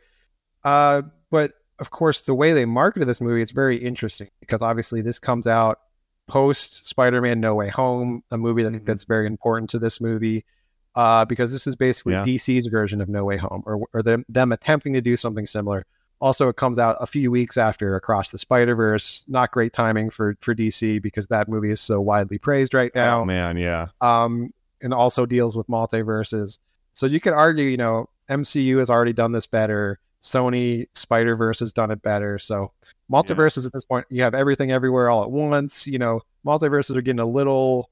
[0.64, 5.02] Uh, but of course, the way they marketed this movie, it's very interesting because obviously
[5.02, 5.80] this comes out
[6.28, 8.86] post Spider-Man: No Way Home, a movie that, Mhm.
[8.86, 10.46] that's very important to this movie.
[10.94, 12.24] Uh, because this is basically Yeah.
[12.24, 15.86] DC's version of No Way Home, or, or them, them attempting to do something similar.
[16.22, 19.26] Also, it comes out a few weeks after Across the Spider Verse.
[19.28, 23.22] Not great timing for for DC because that movie is so widely praised right now
[23.22, 23.58] Oh, man.
[23.58, 23.88] Yeah.
[24.02, 26.58] um, and also deals with multiverses.
[26.94, 30.00] So you could argue, you know, MCU has already done this better.
[30.22, 32.38] Sony Spider Verse has done it better.
[32.38, 32.72] So
[33.12, 35.88] multiverses at this point, you have everything everywhere all at once.
[35.88, 37.90] You know, multiverses are getting a little.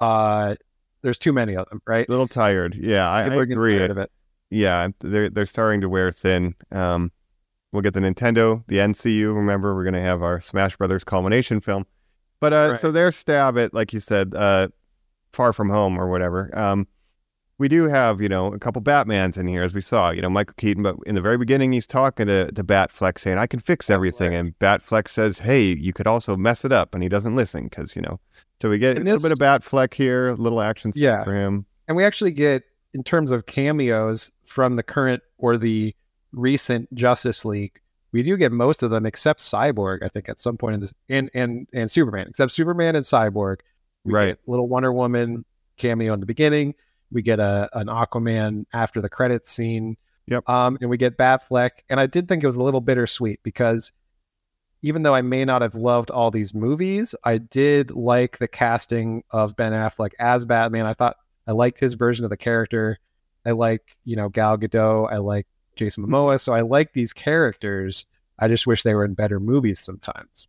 [0.00, 0.54] Uh,
[1.02, 2.08] there's too many of them, right?
[2.08, 2.76] A little tired.
[2.78, 3.08] Yeah.
[3.10, 3.78] I, I People are getting agree.
[3.78, 4.12] tired of it.
[4.50, 6.54] yeah, they're they're starting to wear thin.
[6.70, 7.10] Um,
[7.72, 9.34] we'll get the Nintendo, the NCU.
[9.34, 11.86] Remember, we're gonna have our Smash Brothers culmination film.
[12.40, 12.80] But uh, Right.
[12.80, 14.68] so their stab at, like you said, uh,
[15.32, 16.50] Far From Home or whatever.
[16.58, 16.86] Um,
[17.58, 20.10] we do have, you know, a couple Batmans in here, as we saw.
[20.10, 23.38] You know, Michael Keaton, but in the very beginning, he's talking to to Batfleck, saying,
[23.38, 27.02] "I can fix everything," and Batfleck says, "Hey, you could also mess it up," and
[27.02, 28.18] he doesn't listen because you know.
[28.60, 31.22] So we get And a little bit of Batfleck here, a little action scene Yeah.
[31.24, 31.66] for him.
[31.88, 32.62] And we actually get,
[32.94, 35.94] in terms of cameos from the current or the
[36.32, 37.80] recent Justice League,
[38.12, 40.92] we do get most of them except Cyborg, I think, at some point in this,
[41.08, 43.58] and and and Superman, except Superman and Cyborg.
[44.04, 44.36] We Right.
[44.46, 45.44] little Wonder Woman
[45.76, 46.74] cameo in the beginning.
[47.10, 49.96] We get a an Aquaman after the credits scene.
[50.26, 50.48] Yep.
[50.48, 53.92] Um, and we get Batfleck, and I did think it was a little bittersweet because
[54.82, 59.22] even though I may not have loved all these movies, I did like the casting
[59.30, 60.86] of Ben Affleck as Batman.
[60.86, 61.16] I thought
[61.46, 62.98] I liked his version of the character.
[63.46, 65.12] I like, you know, Gal Gadot.
[65.12, 66.40] I like Jason Momoa.
[66.40, 68.06] So I like these characters.
[68.38, 70.48] I just wish they were in better movies sometimes.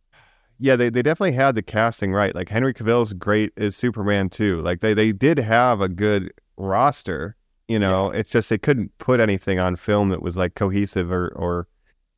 [0.58, 2.34] Yeah, they, they definitely had the casting right.
[2.34, 4.60] Like Henry Cavill's great as Superman too.
[4.60, 7.36] Like they, they did have a good roster.
[7.68, 11.28] You know, it's just they couldn't put anything on film that was like cohesive or
[11.28, 11.66] or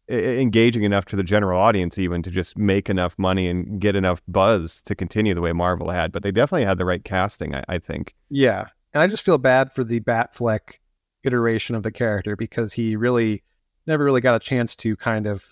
[0.09, 4.23] engaging enough to the general audience even to just make enough money and get enough
[4.29, 6.13] buzz to continue the way Marvel had.
[6.13, 8.15] But they definitely had the right casting, I, I think.
[8.31, 8.67] Yeah.
[8.95, 10.79] And I just feel bad for the Batfleck
[11.27, 13.43] iteration of the character because he really
[13.87, 15.45] never really got a chance to kind of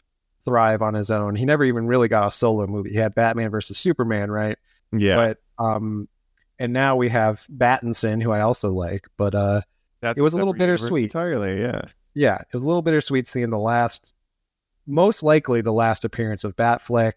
[0.45, 1.35] thrive on his own.
[1.35, 2.91] He never even really got a solo movie.
[2.91, 4.59] He had Batman versus Superman, right?
[4.93, 6.09] Yeah, But um
[6.59, 9.63] and now we have Battinson, who I also like, but uh
[10.01, 11.05] that's it was a little bittersweet.
[11.05, 11.83] Entirely, yeah.
[12.15, 14.13] yeah, it was a little bittersweet seeing the last,
[14.87, 17.15] most likely the last appearance of Batfleck.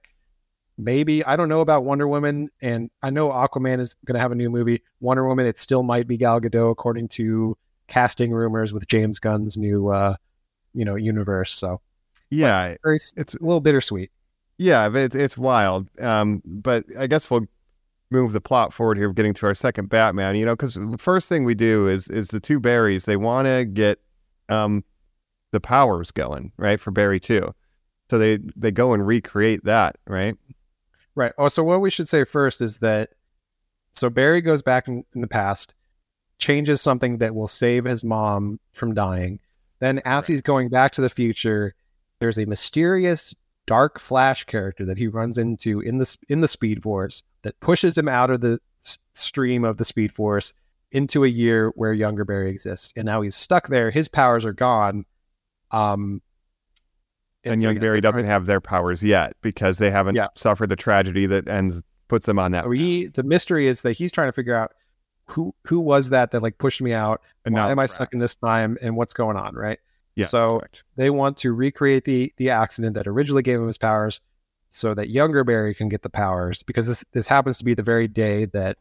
[0.77, 4.31] Maybe I don't know about Wonder Woman, and I know Aquaman is going to have
[4.31, 4.83] a new movie.
[5.01, 9.57] Wonder Woman, it still might be Gal Gadot, according to casting rumors with James Gunn's
[9.57, 10.15] new, uh,
[10.73, 11.51] you know, universe.
[11.51, 11.81] So
[12.29, 14.11] Yeah, very, it's a little bittersweet.
[14.57, 15.89] Yeah, it's it's wild.
[15.99, 17.47] Um, but I guess we'll
[18.09, 20.35] move the plot forward here, getting to our second Batman.
[20.35, 23.05] You know, because the first thing we do is is the two Barrys.
[23.05, 23.99] They want to get
[24.49, 24.83] um
[25.51, 27.53] the powers going, right, for Barry too.
[28.09, 30.35] So they they go and recreate that, right?
[31.15, 31.33] Right.
[31.37, 33.09] Oh, so what we should say first is that
[33.91, 35.73] so Barry goes back in, in the past,
[36.39, 39.39] changes something that will save his mom from dying.
[39.79, 41.73] Then, as he's going back to the future,
[42.19, 43.33] there's a mysterious
[43.65, 47.97] dark Flash character that he runs into in the in the Speed Force that pushes
[47.97, 50.53] him out of the s- stream of the Speed Force
[50.91, 53.91] into a year where younger Barry exists, and now he's stuck there.
[53.91, 55.05] His powers are gone.
[55.71, 56.21] Um,
[57.43, 60.27] And, young Barry doesn't have their powers yet because they haven't Yeah.
[60.35, 62.65] suffered the tragedy that ends puts them on that.
[62.71, 64.71] He the mystery is that he's trying to figure out
[65.27, 67.21] who who was that that like pushed me out?
[67.45, 68.77] And Why now am I stuck in this time?
[68.81, 69.55] And what's going on?
[69.55, 69.79] Right.
[70.15, 70.25] Yeah.
[70.25, 70.83] So correct.
[70.95, 74.19] they want to recreate the the accident that originally gave him his powers,
[74.71, 76.63] so that younger Barry can get the powers.
[76.63, 78.77] Because this this happens to be the very day that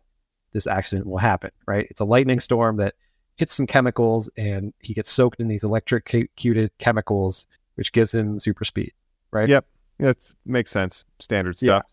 [0.52, 1.50] this accident will happen.
[1.66, 1.86] Right.
[1.90, 2.94] It's a lightning storm that
[3.36, 8.64] hits some chemicals, and he gets soaked in these electrocuted chemicals, which gives him super
[8.64, 8.92] speed.
[9.30, 9.48] Right.
[9.48, 9.66] Yep.
[9.98, 11.04] That makes sense.
[11.18, 11.78] Standard Yeah.
[11.78, 11.86] stuff.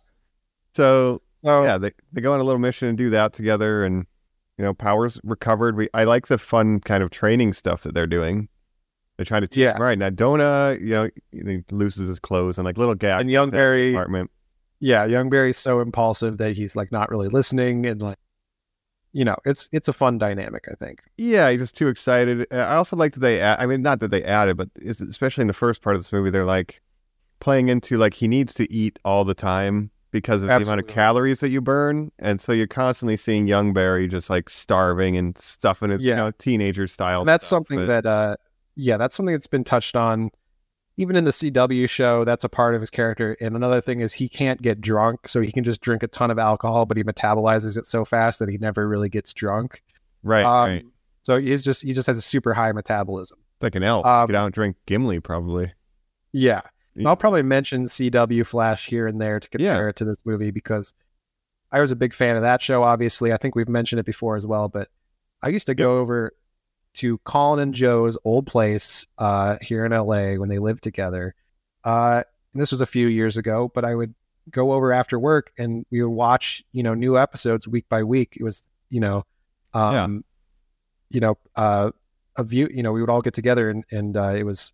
[0.76, 4.06] So So yeah, they they go on a little mission and do that together, and
[4.58, 5.76] you know, powers recovered.
[5.76, 8.50] We I like the fun kind of training stuff that they're doing.
[9.18, 9.76] They're trying to teach Yeah.
[9.76, 10.10] him, right now.
[10.10, 13.22] Dona, you know, he loses his clothes and like little gap.
[13.22, 14.32] and young in Barry, apartment.
[14.80, 18.18] yeah, young Barry's so impulsive that he's like not really listening, and like,
[19.12, 20.66] you know, it's it's a fun dynamic.
[20.72, 21.02] I think.
[21.18, 22.48] Yeah, he's just too excited.
[22.52, 23.40] Uh, I also like that they.
[23.40, 26.12] Add, I mean, not that they added, but especially in the first part of this
[26.12, 26.82] movie, they're like
[27.40, 30.88] playing into like he needs to eat all the time because of the amount of
[30.88, 35.38] calories that you burn, and so you're constantly seeing young Barry just like starving and
[35.38, 36.16] stuffing his, you Yeah.
[36.16, 37.20] know, teenager style.
[37.20, 38.36] And that's stuff, something but- that uh
[38.76, 40.32] yeah that's something that's been touched on
[40.98, 44.14] even in the cw show that's a part of his character and another thing is
[44.14, 47.04] he can't get drunk so he can just drink a ton of alcohol but he
[47.04, 49.84] metabolizes it so fast that he never really gets drunk
[50.24, 50.86] right, um, right.
[51.22, 54.08] so he's just he just has a super high metabolism It's like an elf.
[54.08, 55.72] um, Get out and drink Gimli, probably.
[56.32, 56.62] Yeah.
[57.06, 60.94] I'll probably mention CW Flash here and there to compare it to this movie because
[61.72, 62.84] I was a big fan of that show.
[62.84, 64.70] Obviously, I think we've mentioned it before as well.
[64.70, 64.90] But
[65.42, 66.34] I used to go over
[66.96, 71.34] to Colin and Joe's old place uh, here in LA when they lived together.
[71.84, 74.14] Uh, and this was a few years ago, but I would
[74.52, 78.38] go over after work and we would watch, you know, new episodes week by week.
[78.40, 79.26] It was, you know,
[79.74, 80.24] um,
[81.10, 81.92] you know, uh,
[82.36, 82.70] a view.
[82.72, 84.72] You know, we would all get together and and uh, it was.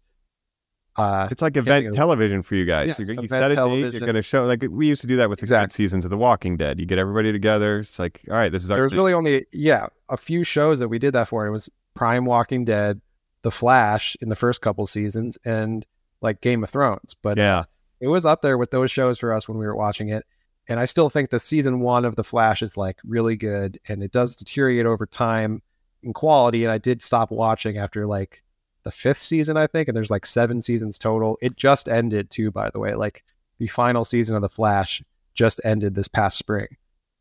[1.00, 2.88] Uh, It's like event television for you guys.
[2.90, 5.16] Yes, you you set a date, you're going to show, like we used to do
[5.18, 5.68] that with Exactly.
[5.68, 6.80] good seasons of The Walking Dead.
[6.80, 7.80] You get everybody together.
[7.80, 8.98] It's like, all right, this is our there was thing.
[8.98, 11.46] really only yeah a few shows that we did that for.
[11.46, 13.02] It was Prime Walking Dead,
[13.42, 15.86] The Flash in the first couple seasons, and
[16.22, 17.16] like Game of Thrones.
[17.22, 17.64] But yeah.
[18.00, 20.26] it was up there with those shows for us when we were watching it.
[20.68, 24.04] And I still think the season one of The Flash is like really good, and
[24.04, 25.62] it does deteriorate over time
[26.04, 26.64] in quality.
[26.64, 28.44] And I did stop watching after like
[28.84, 31.38] the fifth season, I think, and there's like seven seasons total.
[31.42, 32.96] It just ended too, by the way.
[32.96, 33.24] Like
[33.58, 35.02] the final season of The Flash
[35.34, 36.68] just ended this past spring,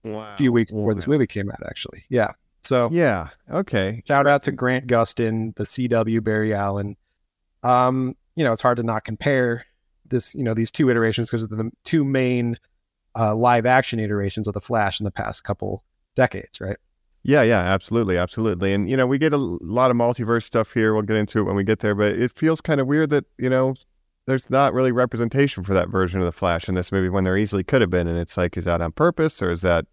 [0.04, 0.32] Wow.
[0.32, 2.04] a few weeks before this movie came out, actually.
[2.08, 2.32] Yeah.
[2.64, 3.28] So Yeah.
[3.50, 4.02] Okay.
[4.06, 6.96] Shout out to Grant Gustin, the CW Barry Allen.
[7.62, 9.64] Um, you know, it's hard to not compare
[10.06, 12.56] this, you know, these two iterations because of the two main
[13.18, 15.82] uh, live action iterations of the Flash in the past couple
[16.14, 16.76] decades, right?
[17.22, 18.72] Yeah, yeah, absolutely, absolutely.
[18.72, 20.94] And you know, we get a lot of multiverse stuff here.
[20.94, 23.24] We'll get into it when we get there, but it feels kind of weird that,
[23.38, 23.74] you know,
[24.26, 27.36] there's not really representation for that version of the Flash in this movie when there
[27.36, 28.06] easily could have been.
[28.06, 29.86] And it's like, is that on purpose or is that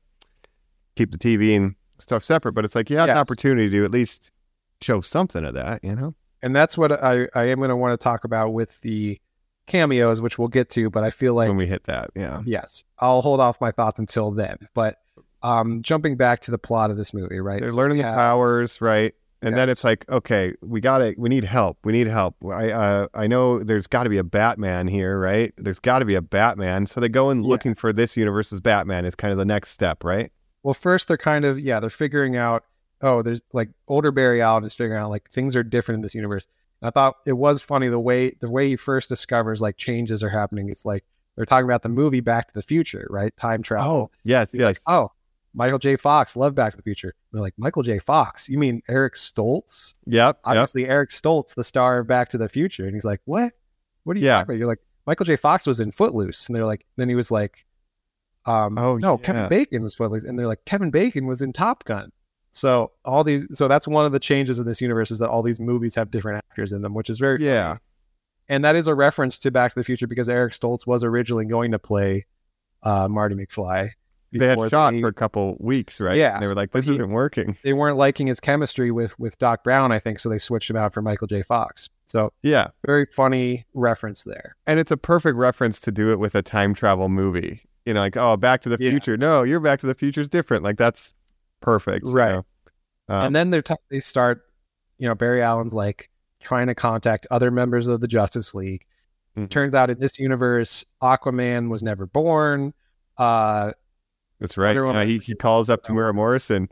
[0.95, 2.51] keep the TV and stuff separate?
[2.51, 4.31] But it's like you had an opportunity to at least
[4.81, 6.15] show something of that, you know?
[6.41, 9.19] And that's what I, I am going to want to talk about with the
[9.67, 10.89] cameos, which we'll get to.
[10.89, 12.11] But I feel like when we hit that.
[12.15, 12.41] Yeah.
[12.45, 14.57] yes, I'll hold off my thoughts until then.
[14.73, 14.97] But
[15.45, 17.61] um, jumping back to the plot of this movie, right?
[17.61, 19.13] They're learning the powers, right?
[19.41, 21.77] And then it's like, okay, we got to We need help.
[21.83, 22.35] We need help.
[22.43, 25.53] I uh, I know there's got to be a Batman here, right?
[25.57, 26.87] There's got to be a Batman.
[26.87, 27.49] So they go and Yeah.
[27.49, 30.31] looking for this universe's Batman is kind of the next step, right?
[30.63, 32.63] Well, first they're kind of yeah, they're figuring out.
[33.01, 36.15] Oh, there's like older Barry Allen is figuring out like things are different in this
[36.15, 36.47] universe.
[36.81, 40.23] And I thought it was funny the way the way he first discovers like changes
[40.23, 40.69] are happening.
[40.69, 41.03] It's like
[41.35, 43.35] they're talking about the movie Back to the Future, right?
[43.37, 43.91] Time travel.
[43.91, 44.63] Oh, yes, yes.
[44.63, 45.11] like, oh,
[45.55, 45.95] Michael J.
[45.95, 47.15] Fox loved Back to the Future.
[47.31, 47.97] They're like Michael J.
[47.99, 48.49] Fox.
[48.49, 49.93] You mean Eric Stoltz?
[50.05, 50.13] Yep.
[50.35, 50.39] Yep.
[50.43, 52.85] Obviously, Eric Stoltz, the star of Back to the Future.
[52.85, 53.53] And he's like, what?
[54.03, 54.33] What are you Yeah.
[54.39, 54.57] talking about?
[54.59, 55.35] You're like Michael J.
[55.35, 57.65] Fox was in Footloose, and they're like, then he was like,
[58.45, 59.25] um, Oh, no, yeah.
[59.25, 62.11] Kevin Bacon was Footloose, and they're like, Kevin Bacon was in Top Gun.
[62.51, 65.41] So all these, so that's one of the changes in this universe is that all
[65.41, 67.69] these movies have different actors in them, which is very Yeah.
[67.69, 67.79] funny.
[68.47, 71.45] and that is a reference to Back to the Future because Eric Stoltz was originally
[71.45, 72.25] going to play
[72.83, 73.89] uh, Marty McFly.
[74.31, 76.17] They had shot they- for a couple weeks, right?
[76.17, 77.57] Yeah, And they were like, this he- isn't working.
[77.63, 80.75] they weren't liking his chemistry with with Doc Brown, I think, so they switched him
[80.75, 81.41] out for Michael J.
[81.43, 81.89] Fox.
[82.07, 82.67] So Yeah.
[82.85, 84.55] very funny reference there.
[84.67, 87.61] And it's a perfect reference to do it with a time travel movie.
[87.85, 88.89] You know, like, oh, Back to the Yeah.
[88.91, 89.15] Future.
[89.17, 90.63] No, your Back to the Future is different.
[90.63, 91.13] Like, that's
[91.61, 92.05] perfect.
[92.05, 92.31] you Right.
[92.33, 92.45] know?
[93.07, 94.41] Um, and then they're t- they start,
[94.97, 96.09] you know, Barry Allen's like
[96.41, 98.85] trying to contact other members of the Justice League.
[99.37, 99.49] Mhm.
[99.49, 102.73] Turns out in this universe, Aquaman was never born.
[103.17, 103.71] Uh,
[104.53, 104.77] That's right.
[104.77, 106.69] Uh, he, he calls up Temuera Morrison.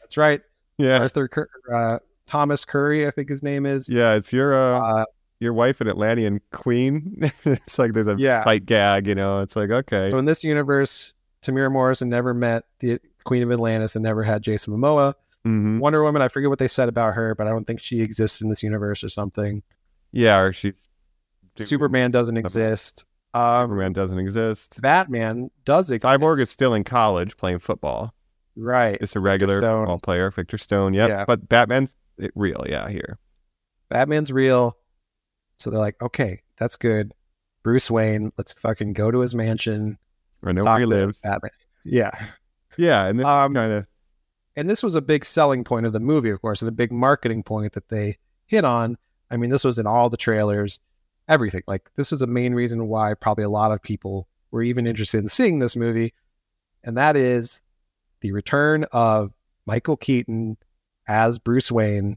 [0.00, 0.40] that's right,
[0.78, 0.98] Yeah.
[1.00, 1.28] Arthur
[1.72, 3.88] uh, Thomas Curry, I think his name is.
[3.88, 4.14] Yeah.
[4.14, 5.04] It's your, uh, Uh,
[5.40, 7.18] your wife and Atlantean queen.
[7.44, 8.42] it's like there's a Yeah.
[8.44, 9.40] fight gag, you know.
[9.40, 10.08] It's like, okay.
[10.10, 14.42] So in this universe, Temuera Morrison never met the Queen of Atlantis and never had
[14.42, 15.14] Jason Momoa.
[15.44, 18.00] hmm Wonder Woman, I forget what they said about her, but I don't think she
[18.00, 19.62] exists in this universe or something.
[20.12, 20.78] Yeah, or she's
[21.58, 23.04] Superman doesn't exist.
[23.36, 24.80] Um, Superman doesn't exist.
[24.80, 26.04] Batman does exist.
[26.06, 28.14] Cyborg is still in college playing football.
[28.56, 28.98] right.
[29.00, 30.94] It's a regular football player, Victor Stone.
[30.94, 31.08] Yep.
[31.08, 31.24] Yeah.
[31.26, 31.96] But Batman's
[32.34, 32.64] real.
[32.68, 33.18] Yeah, here.
[33.88, 34.76] Batman's real.
[35.58, 37.12] So they're like, okay, that's good.
[37.62, 39.98] Bruce Wayne, let's fucking go to his mansion.
[40.44, 41.20] I know where he lives.
[41.20, 41.50] Batman.
[41.84, 42.10] Yeah.
[42.78, 43.86] Yeah, and this Um, kind of
[44.54, 46.92] And this was a big selling point of the movie, of course, and a big
[46.92, 48.96] marketing point that they hit on.
[49.30, 50.78] I mean, this was in all the trailers,
[51.28, 51.62] everything.
[51.66, 55.18] Like, this is a main reason why probably a lot of people were even interested
[55.18, 56.12] in seeing this movie.
[56.84, 57.62] And that is
[58.20, 59.32] the return of
[59.66, 60.56] Michael Keaton
[61.08, 62.16] as Bruce Wayne.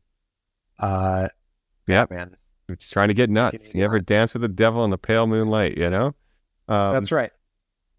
[0.78, 1.30] Uh,
[1.88, 2.12] Yep.
[2.12, 3.74] man, it's trying to get nuts.
[3.74, 5.76] You ever dance with the devil in the pale moonlight?
[5.78, 6.13] You know.
[6.67, 7.32] Um, that's right.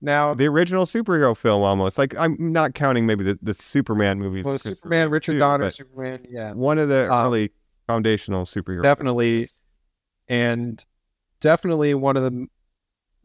[0.00, 4.42] Now, the original superhero film almost like i'm not counting maybe the, the superman movie
[4.42, 7.50] well, Superman, Richard too, Donner, Superman, yeah, one of the Um, early
[7.86, 9.46] foundational superhero definitely
[10.28, 10.82] and
[11.40, 12.46] definitely one of the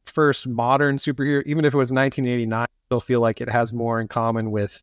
[0.06, 3.99] first modern superhero even if it was 1989 I still feel like it has more
[3.99, 4.82] in common with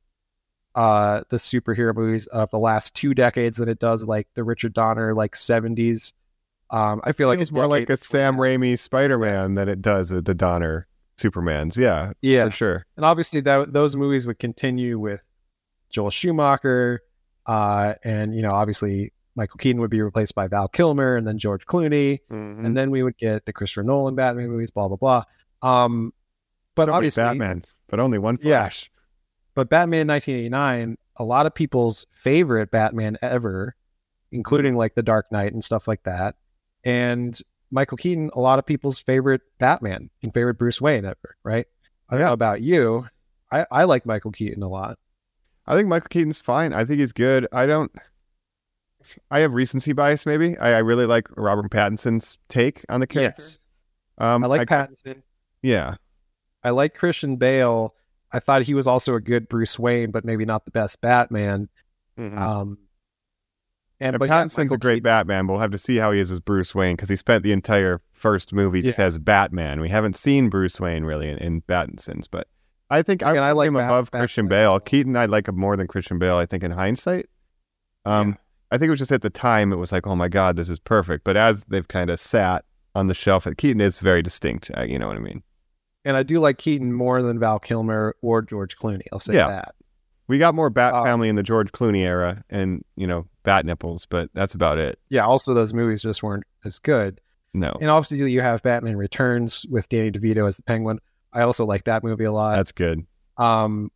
[0.75, 4.73] uh the superhero movies of the last two decades than it does like the richard
[4.73, 6.13] donner like 70s
[6.71, 10.23] um i feel like feels more like a sam raimi spider-man than it does a,
[10.23, 11.77] the donner supermans.
[11.77, 12.47] Yeah yeah.
[12.47, 12.87] for sure.
[12.97, 15.21] And obviously that those movies would continue with
[15.91, 17.01] joel schumacher
[17.47, 21.39] uh and you know obviously michael keaton would be replaced by val kilmer and then
[21.39, 22.67] george clooney Mhm.
[22.67, 25.25] and then we would get the Christopher Nolan Batman movies, blah blah blah.
[25.63, 26.13] Um,
[26.75, 28.69] but So obviously, batman but only one Yeah.
[29.55, 33.75] but Batman 1989, a lot of people's favorite Batman ever,
[34.31, 36.37] including like The Dark Knight and stuff like that,
[36.85, 37.39] and
[37.71, 41.67] Michael Keaton, a lot of people's favorite Batman and favorite Bruce Wayne ever, right?
[42.09, 42.27] I don't Yeah.
[42.29, 43.07] know about you.
[43.51, 44.99] I, I like Michael Keaton a lot.
[45.67, 47.93] i think michael keaton's fine i think he's good i don't
[49.31, 53.43] i have recency bias maybe i, I really like robert pattinson's take on the character
[53.43, 53.59] Yes,
[54.19, 55.23] um I like Pattinson.
[55.63, 55.95] yeah
[56.65, 57.93] I like Christian Bale.
[58.33, 61.69] I thought he was also a good Bruce Wayne, but maybe not the best Batman.
[62.17, 62.79] Um,
[63.99, 66.13] and And but Pattinson's Michael a great Keaton- Batman, but we'll have to see how
[66.13, 69.81] he is as Bruce Wayne because he spent the entire first movie just as Batman.
[69.81, 72.47] We haven't seen Bruce Wayne really in, in Pattinson's, but
[72.91, 74.71] I think I, Again, I I like him Bat- above Batman Christian as Bale.
[74.71, 74.81] well.
[74.81, 76.37] Keaton, I like him more than Christian Bale.
[76.37, 77.27] I think in hindsight,
[78.05, 78.39] um,
[78.73, 80.69] I think it was just at the time it was like, oh my god, this
[80.71, 81.25] is perfect.
[81.25, 84.71] But as they've kind of sat on the shelf, Keaton is very distinct.
[84.77, 85.43] uh, You know what I mean?
[86.05, 89.03] and I do like Keaton more than Val Kilmer or George Clooney.
[89.13, 89.47] I'll say Yeah.
[89.49, 89.75] that.
[90.27, 93.67] We got more Bat Uh, Family in the George Clooney era, and you know, Bat
[93.67, 94.99] nipples, but that's about it.
[95.11, 95.27] Yeah.
[95.27, 97.21] Also, those movies just weren't as good.
[97.55, 100.99] No, And obviously, you have Batman Returns with Danny DeVito as the Penguin.
[101.35, 102.57] I also like that movie a lot.
[102.57, 103.07] that's good.
[103.37, 103.91] Um,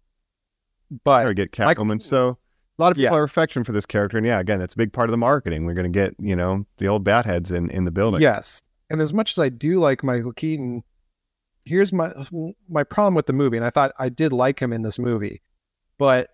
[0.93, 2.03] Or but get Michael Catwoman.
[2.03, 2.39] So
[2.79, 3.21] a lot of people Yeah.
[3.21, 5.65] have affection for this character, and yeah, again, that's a big part of the marketing.
[5.67, 8.21] We're going to get you know the old bat heads in in the building.
[8.21, 10.83] yes, and as much as I do like Michael Keaton,
[11.65, 12.13] here's my
[12.69, 15.43] my problem with the movie, and I thought I did like him in this movie,
[15.99, 16.31] but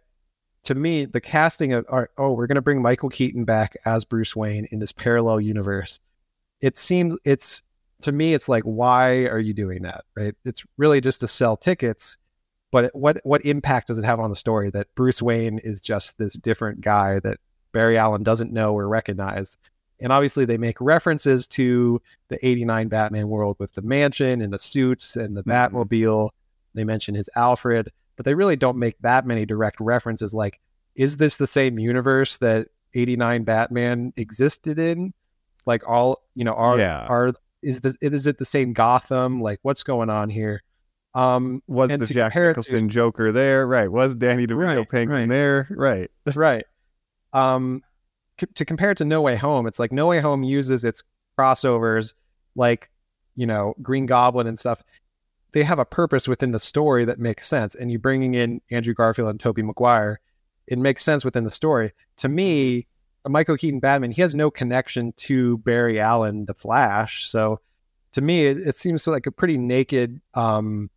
[0.64, 4.04] to me, the casting of are, oh, we're going to bring Michael Keaton back as
[4.04, 5.98] Bruce Wayne in this parallel universe.
[6.60, 7.62] It seems it's
[8.02, 10.04] to me, it's like, why are you doing that?
[10.16, 10.34] Right?
[10.44, 12.16] It's really just to sell tickets.
[12.72, 16.18] But what what impact does it have on the story that Bruce Wayne is just
[16.18, 17.38] this different guy that
[17.70, 19.56] Barry Allen doesn't know or recognize?
[20.00, 24.58] And obviously, they make references to the '89 Batman world with the mansion and the
[24.58, 25.52] suits and the Mhm.
[25.52, 26.30] Batmobile.
[26.74, 30.32] They mention his Alfred, but they really don't make that many direct references.
[30.34, 30.58] Like,
[30.96, 35.12] is this the same universe that '89 Batman existed in?
[35.66, 37.06] Like, all you know, are Yeah.
[37.08, 37.32] are
[37.62, 39.42] is this is it the same Gotham?
[39.42, 40.62] Like, what's going on here?
[41.14, 43.66] Um, Was the Jack it to- Nicholson Joker there?
[43.66, 43.90] Right.
[43.90, 45.28] Was Danny DeVito Right, Penguin right.
[45.28, 45.66] there?
[45.70, 46.10] Right.
[46.34, 46.64] right.
[47.32, 47.82] Um,
[48.40, 51.02] c- to compare it to No Way Home, it's like No Way Home uses its
[51.38, 52.14] crossovers,
[52.54, 52.90] like
[53.34, 54.82] you know Green Goblin and stuff.
[55.52, 58.94] They have a purpose within the story that makes sense, and you bringing in Andrew
[58.94, 60.18] Garfield and Tobey Maguire,
[60.66, 61.92] it makes sense within the story.
[62.18, 62.86] To me,
[63.26, 67.28] a Michael Keaton Batman, he has no connection to Barry Allen, the Flash.
[67.28, 67.60] So,
[68.12, 70.88] to me, it, it seems like a pretty naked, um,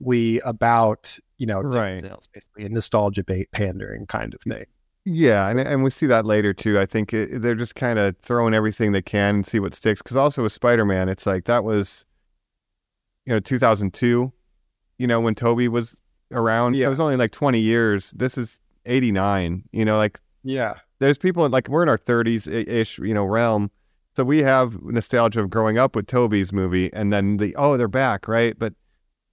[0.00, 2.00] we about you know Right.
[2.00, 4.64] sales, basically a nostalgia bait pandering kind of thing.
[5.04, 6.78] Yeah, and and we see that later too.
[6.78, 10.02] I think it, they're just kind of throwing everything they can and see what sticks.
[10.02, 12.04] Because also with Spider Man, it's like that was,
[13.26, 14.32] you know, 2002.
[14.98, 16.00] You know, when Tobey was
[16.32, 16.86] around, so Yeah.
[16.86, 18.10] it was only like 20 years.
[18.10, 19.64] This is 89.
[19.72, 20.74] You know, like Yeah.
[20.98, 23.70] there's people like we're in our 30s ish, you know, realm.
[24.16, 27.86] So we have nostalgia of growing up with Tobey's movie, and then the oh they're
[27.88, 28.58] back, right?
[28.58, 28.74] But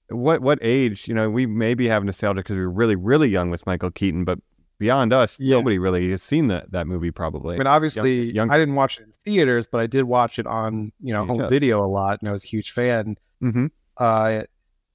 [0.10, 1.08] what what age?
[1.08, 4.24] You know, we maybe have nostalgia because we were really really young with Michael Keaton,
[4.26, 4.40] but
[4.78, 5.56] beyond us, Yeah.
[5.58, 7.12] nobody really has seen that that movie.
[7.12, 7.56] Probably.
[7.56, 10.46] I mean, obviously, young- I didn't watch it in theaters, but I did watch it
[10.48, 13.16] on you know home video a lot, and I was a huge fan.
[13.40, 14.44] hmm Uh,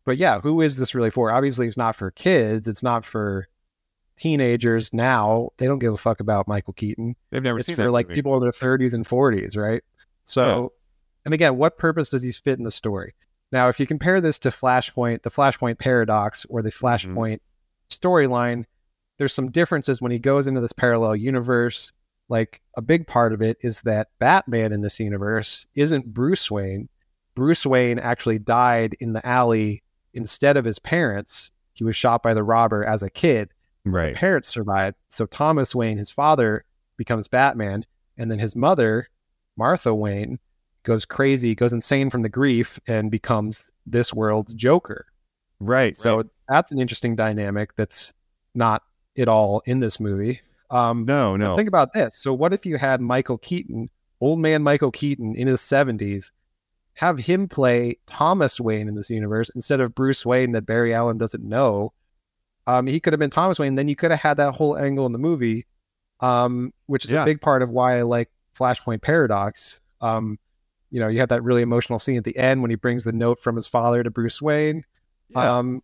[0.04, 1.30] but yeah, who is this really for?
[1.30, 2.68] Obviously, it's not for kids.
[2.68, 3.48] It's not for
[4.16, 5.50] teenagers now.
[5.58, 7.16] They don't give a fuck about Michael Keaton.
[7.30, 7.78] They've never seen it.
[7.78, 8.16] it's for like movie.
[8.18, 9.82] people in their 30s and 40s, right?
[10.24, 10.72] So,
[11.24, 13.14] and again, what purpose does he fit in the story?
[13.52, 16.86] Now, if you compare this to Flashpoint, the Flashpoint paradox, or the mm-hmm.
[17.16, 17.40] Flashpoint
[17.90, 18.64] storyline,
[19.18, 21.92] there's some differences when he goes into this parallel universe.
[22.28, 26.88] Like a big part of it is that Batman in this universe isn't Bruce Wayne.
[27.34, 29.82] Bruce Wayne actually died in the alley
[30.14, 31.50] instead of his parents.
[31.72, 33.52] He was shot by the robber as a kid
[33.84, 34.14] Right.
[34.14, 34.96] parents survived.
[35.08, 36.64] So Thomas Wayne, his father,
[36.96, 37.86] becomes Batman,
[38.18, 39.08] and then his mother,
[39.56, 40.38] Martha Wayne,
[40.82, 45.06] goes crazy, goes insane from the grief, and becomes this world's Joker.
[45.60, 45.94] Right.
[45.96, 46.26] So right.
[46.48, 48.12] that's an interesting dynamic that's
[48.54, 48.82] not
[49.18, 50.40] at all in this movie.
[50.70, 51.56] Um, no, no.
[51.56, 52.16] Think about this.
[52.16, 56.30] So what if you had Michael Keaton, old man Michael Keaton in his 70s,
[56.94, 61.18] have him play Thomas Wayne in this universe instead of Bruce Wayne that Barry Allen
[61.18, 61.92] doesn't know?
[62.66, 63.74] Um, he could have been Thomas Wayne.
[63.74, 65.66] Then you could have had that whole angle in the movie,
[66.20, 67.22] um, which is Yeah.
[67.22, 69.80] a big part of why I like Flashpoint Paradox.
[70.00, 70.38] Um,
[70.90, 73.12] you know, you have that really emotional scene at the end when he brings the
[73.12, 74.84] note from his father to Bruce Wayne.
[75.30, 75.58] Yeah.
[75.58, 75.82] Um,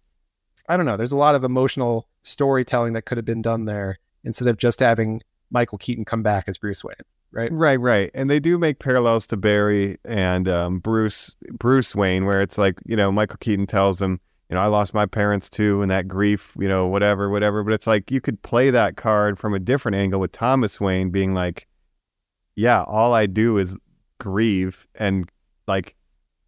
[0.69, 0.97] I don't know.
[0.97, 4.81] There's a lot of emotional storytelling that could have been done there instead of just
[4.81, 6.97] having Michael Keaton come back as Bruce Wayne,
[7.31, 7.53] right?
[7.53, 12.41] Right, right, and they do make parallels to Barry and um, Bruce Bruce Wayne, where
[12.41, 15.83] it's like you know Michael Keaton tells him, you know, I lost my parents too,
[15.83, 17.63] and that grief, you know, whatever, whatever.
[17.63, 21.11] But it's like you could play that card from a different angle with Thomas Wayne
[21.11, 21.69] being like,
[22.57, 23.77] yeah, all I do is
[24.19, 25.31] grieve and
[25.67, 25.95] like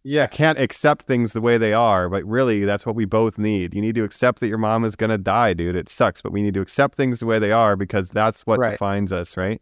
[0.03, 0.23] Yeah.
[0.23, 3.73] I can't accept things the way they are, but really that's what we both need.
[3.73, 5.75] You need to accept that your mom is gonna die, dude.
[5.75, 8.59] It sucks, but we need to accept things the way they are because that's what
[8.59, 8.71] Right.
[8.71, 9.61] defines us, right?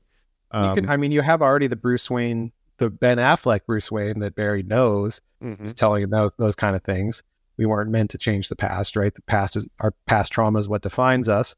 [0.54, 3.92] you Um, can, I mean, you have already the Bruce Wayne, the Ben Affleck Bruce
[3.92, 5.66] Wayne that Barry knows mhm.
[5.66, 7.22] is telling him those, those kind of things.
[7.58, 9.14] We weren't meant to change the past, right?
[9.14, 11.56] The past is our past trauma is what defines us.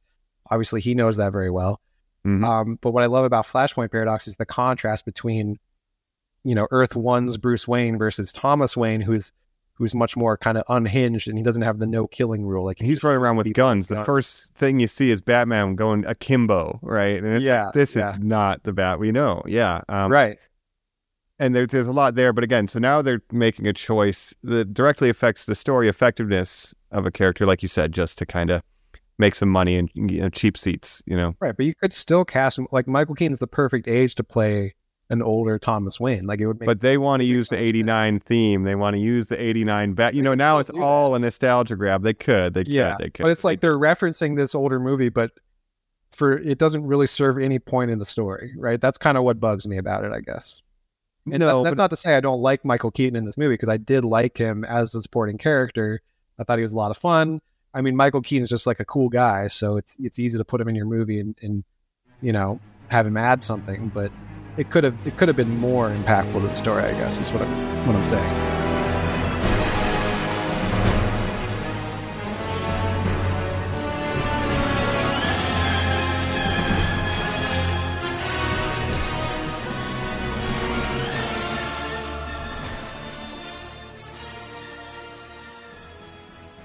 [0.50, 1.82] Obviously, he knows that very well.
[2.26, 2.44] Mhm.
[2.44, 5.58] Um, but what I love about Flashpoint Paradox is the contrast between,
[6.44, 9.32] you know, Earth One's Bruce Wayne versus Thomas Wayne, who's
[9.74, 12.66] who's much more kind of unhinged and he doesn't have the no killing rule.
[12.66, 13.88] Like He's running around with guns.
[13.88, 14.06] The guns.
[14.06, 17.24] first thing you see is Batman going akimbo, right?
[17.24, 18.12] And it's Yeah, like, this yeah.
[18.12, 19.42] is not the Bat we know.
[19.48, 19.80] Yeah.
[19.88, 20.38] Um, right.
[21.40, 22.34] And there's, there's a lot there.
[22.34, 27.06] But again, so now they're making a choice that directly affects the story effectiveness of
[27.06, 28.62] a character, like you said, just to kind of
[29.18, 31.36] make some money and you know, cheap seats, you know?
[31.40, 34.76] Right, but you could still cast him like Michael Keaton's the perfect age to play
[35.10, 36.28] an older Thomas Wayne.
[36.28, 38.64] Like it would make But they want to use the sense, 89 theme.
[38.64, 40.14] They want to use the 89 bat.
[40.14, 42.04] You know, now it's all a nostalgia grab.
[42.04, 42.54] They could.
[42.54, 42.92] They yeah.
[42.92, 43.06] could.
[43.06, 43.24] They could.
[43.24, 45.32] But it's like they're referencing this older movie, but
[46.12, 48.80] for it doesn't really serve any point in the story, right?
[48.80, 50.62] That's kind of what bugs me about it, I guess.
[51.26, 53.54] And No, that- that's not to say I don't like Michael Keaton in this movie
[53.54, 56.02] because I did like him as a supporting character.
[56.40, 57.42] I thought he was a lot of fun.
[57.74, 60.46] I mean, Michael Keaton is just like a cool guy, so it's it's easy to
[60.46, 61.64] put him in your movie and, and
[62.22, 63.90] you know have him add something.
[63.94, 64.12] But
[64.60, 66.84] it could have it could have been more impactful to the story.
[66.84, 68.59] I guess is what I'm what I'm saying.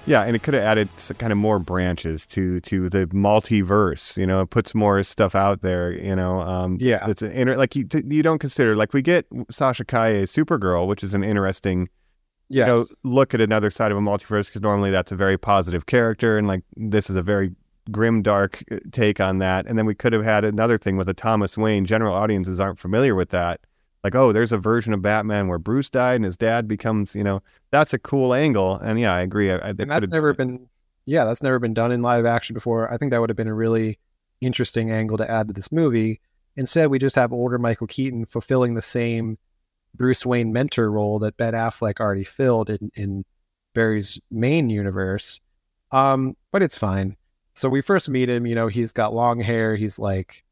[0.07, 4.17] Yeah, and it could have added kind of more branches to to the multiverse.
[4.17, 5.91] You know, it puts more stuff out there.
[5.91, 7.07] You know, um, Yeah.
[7.09, 10.87] it's an inter- like you t- you don't consider like we get Sasha Calle Supergirl,
[10.87, 11.89] which is an interesting
[12.49, 15.37] Yeah, you know look at another side of a multiverse because normally that's a very
[15.37, 17.51] positive character, and like this is a very
[17.91, 19.65] grim dark uh, take on that.
[19.67, 21.85] And then we could have had another thing with a Thomas Wayne.
[21.85, 23.61] General audiences aren't familiar with that.
[24.05, 27.23] Like, oh, there's a version of Batman where Bruce died and his dad becomes, you
[27.23, 27.41] know,
[27.71, 28.75] that's a cool angle.
[28.75, 29.51] And yeah, I agree.
[29.51, 30.67] I, I, and that's never been
[31.05, 33.47] yeah that's never been done in live action before i think that would have been
[33.47, 33.97] a really
[34.41, 36.19] interesting angle to add to this movie
[36.55, 39.37] instead we just have older michael keaton fulfilling the same
[39.95, 43.23] bruce wayne mentor role that ben affleck already filled in, in
[43.73, 45.39] barry's main universe
[45.91, 47.15] um but it's fine
[47.53, 50.43] so we first meet him you know he's got long hair he's like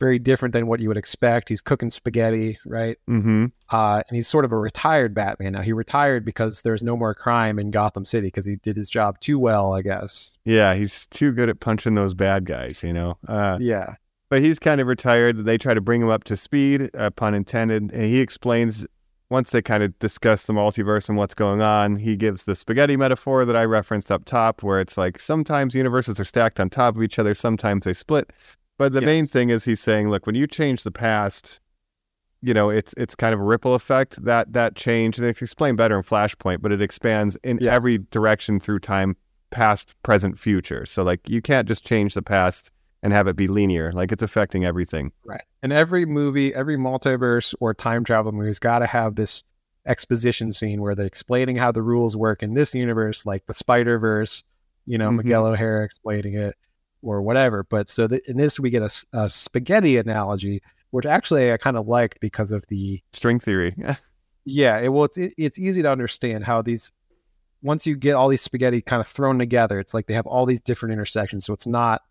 [0.00, 3.52] very different than what you would expect he's cooking spaghetti right Mhm.
[3.70, 5.60] uh, and he's sort of a retired Batman now.
[5.60, 9.20] He retired because there's no more crime in Gotham City because he did his job
[9.20, 10.32] too well, I guess.
[10.44, 13.18] Yeah, he's too good at punching those bad guys, you know.
[13.28, 13.94] Uh, Yeah,
[14.30, 15.44] but he's kind of retired.
[15.44, 17.92] They try to bring him up to speed, uh, pun intended.
[17.92, 18.86] And he explains
[19.28, 22.96] once they kind of discuss the multiverse and what's going on, he gives the spaghetti
[22.96, 26.96] metaphor that I referenced up top, where it's like sometimes universes are stacked on top
[26.96, 28.30] of each other, sometimes they split.
[28.80, 31.60] But the main thing is he's saying, look, when you change the past,
[32.40, 35.76] you know, it's it's kind of a ripple effect that that change, and it's explained
[35.76, 37.74] better in Flashpoint, but it expands in Yeah.
[37.74, 39.16] every direction through time,
[39.50, 40.86] past, present, future.
[40.86, 42.70] So like you can't just change the past
[43.02, 43.92] and have it be linear.
[43.92, 45.12] Like it's affecting everything.
[45.26, 45.42] Right.
[45.62, 49.42] And every movie, every multiverse or time travel movie's got to have this
[49.84, 53.98] exposition scene where they're explaining how the rules work in this universe, like the Spider
[53.98, 54.42] Verse.
[54.86, 55.16] You know, Mhm.
[55.18, 56.54] Miguel O'Hara explaining it
[57.02, 57.64] or whatever.
[57.64, 61.88] But so th- in this, we get a spaghetti analogy, which actually I kind of
[61.88, 63.74] liked because of the String theory.
[64.44, 64.78] yeah.
[64.78, 66.92] It, well, it's it, it's easy to understand how these
[67.62, 70.46] once you get all these spaghetti kind of thrown together, it's like they have all
[70.46, 71.44] these different intersections.
[71.44, 72.02] So it's not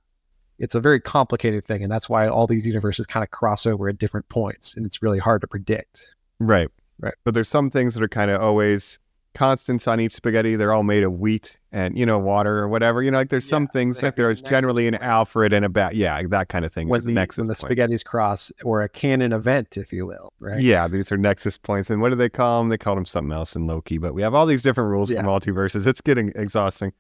[0.60, 3.88] it's a very complicated thing, and that's why all these universes kind of cross over
[3.88, 6.16] at different points, and it's really hard to predict.
[6.40, 6.70] Right.
[7.00, 7.14] Right.
[7.24, 9.00] But there's some things that are kind of always
[9.36, 10.56] constants on each spaghetti.
[10.56, 13.02] They're all made of wheat and, you know, water or whatever.
[13.02, 14.96] You know, like there's some things like there's generally an.
[14.96, 15.96] Alfred and a bat.
[15.96, 16.90] Yeah, that kind of thing.
[16.90, 20.60] When the nexus when the spaghettis cross, or a canon event, if you will, right?
[20.62, 21.90] Yeah, these are nexus points.
[21.90, 22.70] And what do they call them?
[22.70, 23.98] They call them something else in Loki.
[23.98, 25.22] But we have all these different rules Yeah.
[25.22, 25.88] for multiverses.
[25.88, 26.92] It's getting exhausting.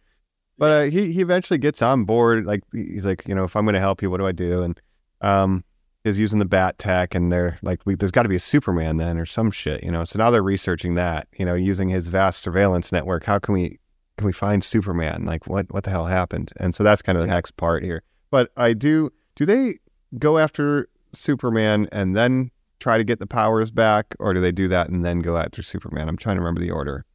[0.57, 2.45] But uh, he he eventually gets on board.
[2.45, 4.61] Like he's like, you know, if I'm going to help you, what do I do?
[4.61, 4.82] And
[5.21, 5.63] um,
[6.10, 8.97] is using the bat tech, and they're like, we, there's got to be a Superman
[8.97, 10.03] then, or some shit, you know.
[10.03, 13.24] So now they're researching that, you know, using his vast surveillance network.
[13.24, 13.80] How can we
[14.18, 15.24] can we find Superman?
[15.26, 16.51] Like, what what the hell happened?
[16.57, 18.03] And so that's kind of the next part here.
[18.32, 19.80] But I do do they
[20.18, 24.68] go after Superman and then try to get the powers back, or do they do
[24.70, 26.10] that and then go after Superman?
[26.10, 27.05] I'm trying to remember the order.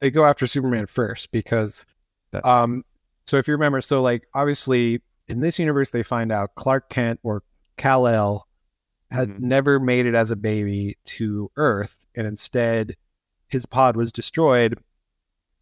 [0.00, 1.86] They go after Superman first because,
[2.32, 2.84] That- um,
[3.26, 7.20] so if you remember, so like obviously in this universe they find out Clark Kent
[7.22, 7.42] or
[7.76, 8.46] Kal El
[9.10, 9.40] had Mhm.
[9.40, 12.96] never made it as a baby to Earth, and instead
[13.48, 14.78] his pod was destroyed,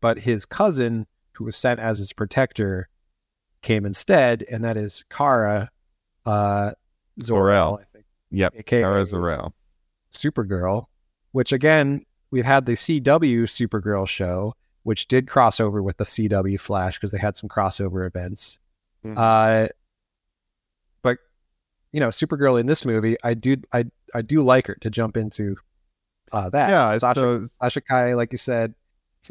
[0.00, 2.88] but his cousin, who was sent as his protector,
[3.60, 5.70] came instead, and that is Kara
[6.24, 6.72] uh,
[7.20, 7.78] Zor-El.
[7.80, 9.52] I think, Yep, aka Kara Zor-El.
[10.12, 10.86] Supergirl,
[11.32, 14.54] which again, we've had the CW Supergirl show,
[14.84, 18.58] which did cross over with the CW Flash because they had some crossover events.
[19.04, 19.16] Mhm.
[19.16, 19.68] Uh,
[21.92, 23.84] you know, Supergirl in this movie, I do, I,
[24.14, 25.56] I do like her to jump into
[26.32, 26.70] uh, that.
[26.70, 28.74] Yeah, Sasha, so Sasha Calle, like you said,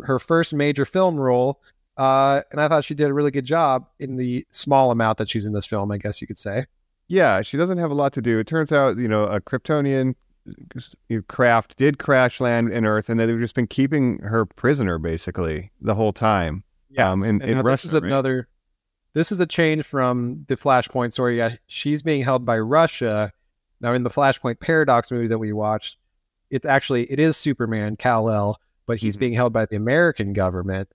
[0.03, 1.61] her first major film role.
[1.97, 5.29] Uh, and I thought she did a really good job in the small amount that
[5.29, 6.65] she's in this film, I guess you could say.
[7.07, 8.39] Yeah, she doesn't have a lot to do.
[8.39, 10.15] It turns out, you know, a Kryptonian
[11.27, 15.95] craft did crash land in Earth, and they've just been keeping her prisoner basically the
[15.95, 16.63] whole time.
[16.97, 18.03] Um, in- And now this Russia, is right?
[18.03, 18.47] another.
[19.13, 21.37] This is a change from the Flashpoint story.
[21.37, 23.31] Yeah, she's being held by Russia.
[23.81, 25.97] Now, in the Flashpoint Paradox movie that we watched,
[26.49, 29.19] it's actually it is Superman Kal El, but he's Mhm.
[29.19, 30.89] being held by the American government.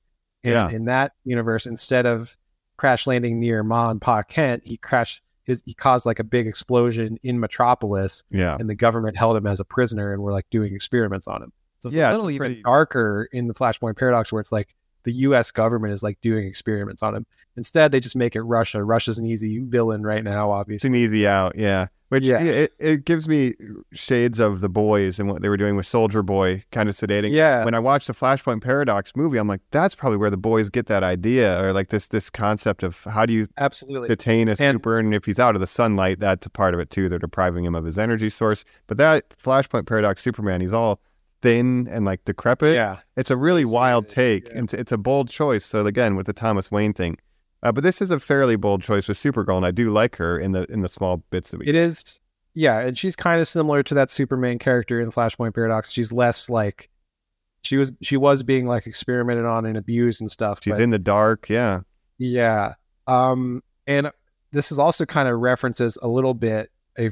[0.45, 0.69] And Yeah.
[0.71, 2.37] in that universe, instead of
[2.79, 6.47] crash landing near Ma and Pa Kent, he crashed his he caused like a big
[6.47, 10.47] explosion in Metropolis, Yeah, and the government held him as a prisoner and were like
[10.51, 11.53] doing experiments on him.
[11.81, 14.41] So it's Yeah, a it's little a even pretty- darker in the Flashpoint Paradox, where
[14.41, 14.75] it's like
[15.07, 15.51] the U.S.
[15.51, 17.25] government is like doing experiments on him.
[17.57, 18.85] Instead, they just make it Russia.
[18.85, 20.77] Russia's an easy villain right now, obviously.
[20.77, 21.57] it's an easy out.
[21.57, 22.41] Yeah, which Yeah.
[22.43, 23.55] it, it gives me
[23.93, 27.31] shades of the boys and what they were doing with Soldier Boy, kind of sedating.
[27.31, 30.69] Yeah, When I watched the Flashpoint Paradox movie, I'm like, that's probably where the boys
[30.69, 34.09] get that idea, or like this this concept of how do you absolutely.
[34.09, 36.81] detain a And- super, and if he's out of the sunlight, that's a part of
[36.81, 37.09] it too.
[37.09, 38.65] They're depriving him of his energy source.
[38.87, 41.01] But that Flashpoint Paradox Superman, he's all
[41.43, 42.75] thin and like decrepit.
[42.75, 44.55] yeah, It's a really wild take, yeah.
[44.59, 45.65] and it's, it's a bold choice.
[45.65, 47.19] So again, with the Thomas Wayne thing,
[47.63, 50.39] uh, but this is a fairly bold choice with Supergirl, and I do like her
[50.39, 51.67] in the in the small bits that we.
[51.67, 52.21] it is.
[52.55, 55.93] Yeah, and she's kind of similar to that Superman character in Flashpoint Paradox.
[55.93, 56.89] She's less like
[57.63, 57.93] she was.
[58.03, 60.61] She was being like experimented on and abused and stuff.
[60.63, 61.81] She's but- in the dark, yeah.
[62.19, 62.75] Yeah.
[63.07, 64.11] Um, and
[64.53, 67.11] this is also kind of references a little bit a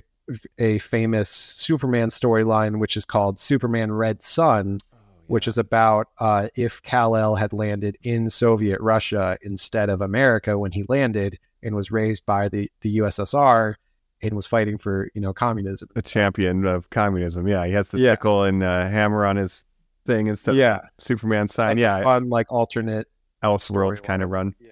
[0.59, 4.81] a famous Superman storyline, which is called Superman Red Sun,
[5.27, 10.59] which is about uh, if Kal El had landed in Soviet Russia instead of America
[10.59, 13.75] when he landed and was raised by the the USSR
[14.23, 15.89] and was fighting for you know communism.
[15.95, 17.47] the champion of communism.
[17.49, 18.13] Yeah, he has the Yeah.
[18.13, 19.65] sickle and uh, hammer on his
[20.07, 20.81] thing instead of Yeah.
[20.99, 21.77] Superman sign.
[21.77, 23.09] Like yeah, fun like alternate.
[23.43, 24.55] Elseworlds kind of run.
[24.59, 24.71] Yeah.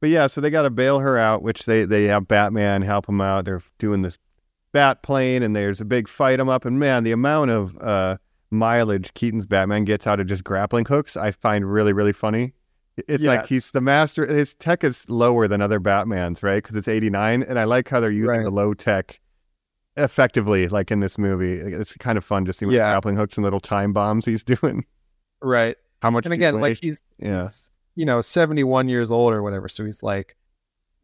[0.00, 3.06] But yeah, so they got to bail her out, which they they have Batman help
[3.06, 3.44] them out.
[3.44, 4.18] They're doing this
[4.72, 6.64] bat plane, and there's a big fight 'em up.
[6.64, 8.18] And man, the amount of uh,
[8.50, 12.52] mileage Keaton's Batman gets out of just grappling hooks, I find really really funny.
[13.08, 14.24] It's like he's the master.
[14.26, 16.62] His tech is lower than other Batmans, right?
[16.62, 18.42] Because it's 89, and I like how they're using Right.
[18.44, 19.20] the low tech
[19.96, 21.54] effectively, like in this movie.
[21.54, 22.90] It's kind of fun to see what Yeah.
[22.92, 24.84] grappling hooks and little time bombs he's doing.
[25.42, 25.76] Right.
[26.02, 26.24] How much?
[26.26, 27.44] And again, like he's, Yeah.
[27.44, 29.68] he's, you know, 71 years old or whatever.
[29.68, 30.36] So he's like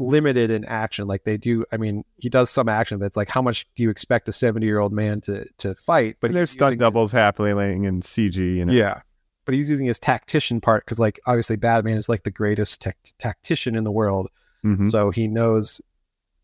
[0.02, 1.06] limited in action.
[1.06, 3.82] Like they do, I mean, he does some action, but it's like, how much do
[3.82, 6.16] you expect a 70 year old man to, to fight?
[6.20, 8.36] But there's stunt using his- doubles happening in CG.
[8.36, 8.72] You know.
[8.72, 9.00] Yeah.
[9.44, 12.86] But he's using his tactician part because, like, obviously, Batman is like the greatest
[13.18, 14.28] tactician in the world.
[14.64, 14.92] Mhm.
[14.92, 15.80] So he knows,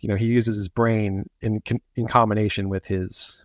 [0.01, 1.61] you know, he uses his brain in
[1.95, 3.45] in combination with his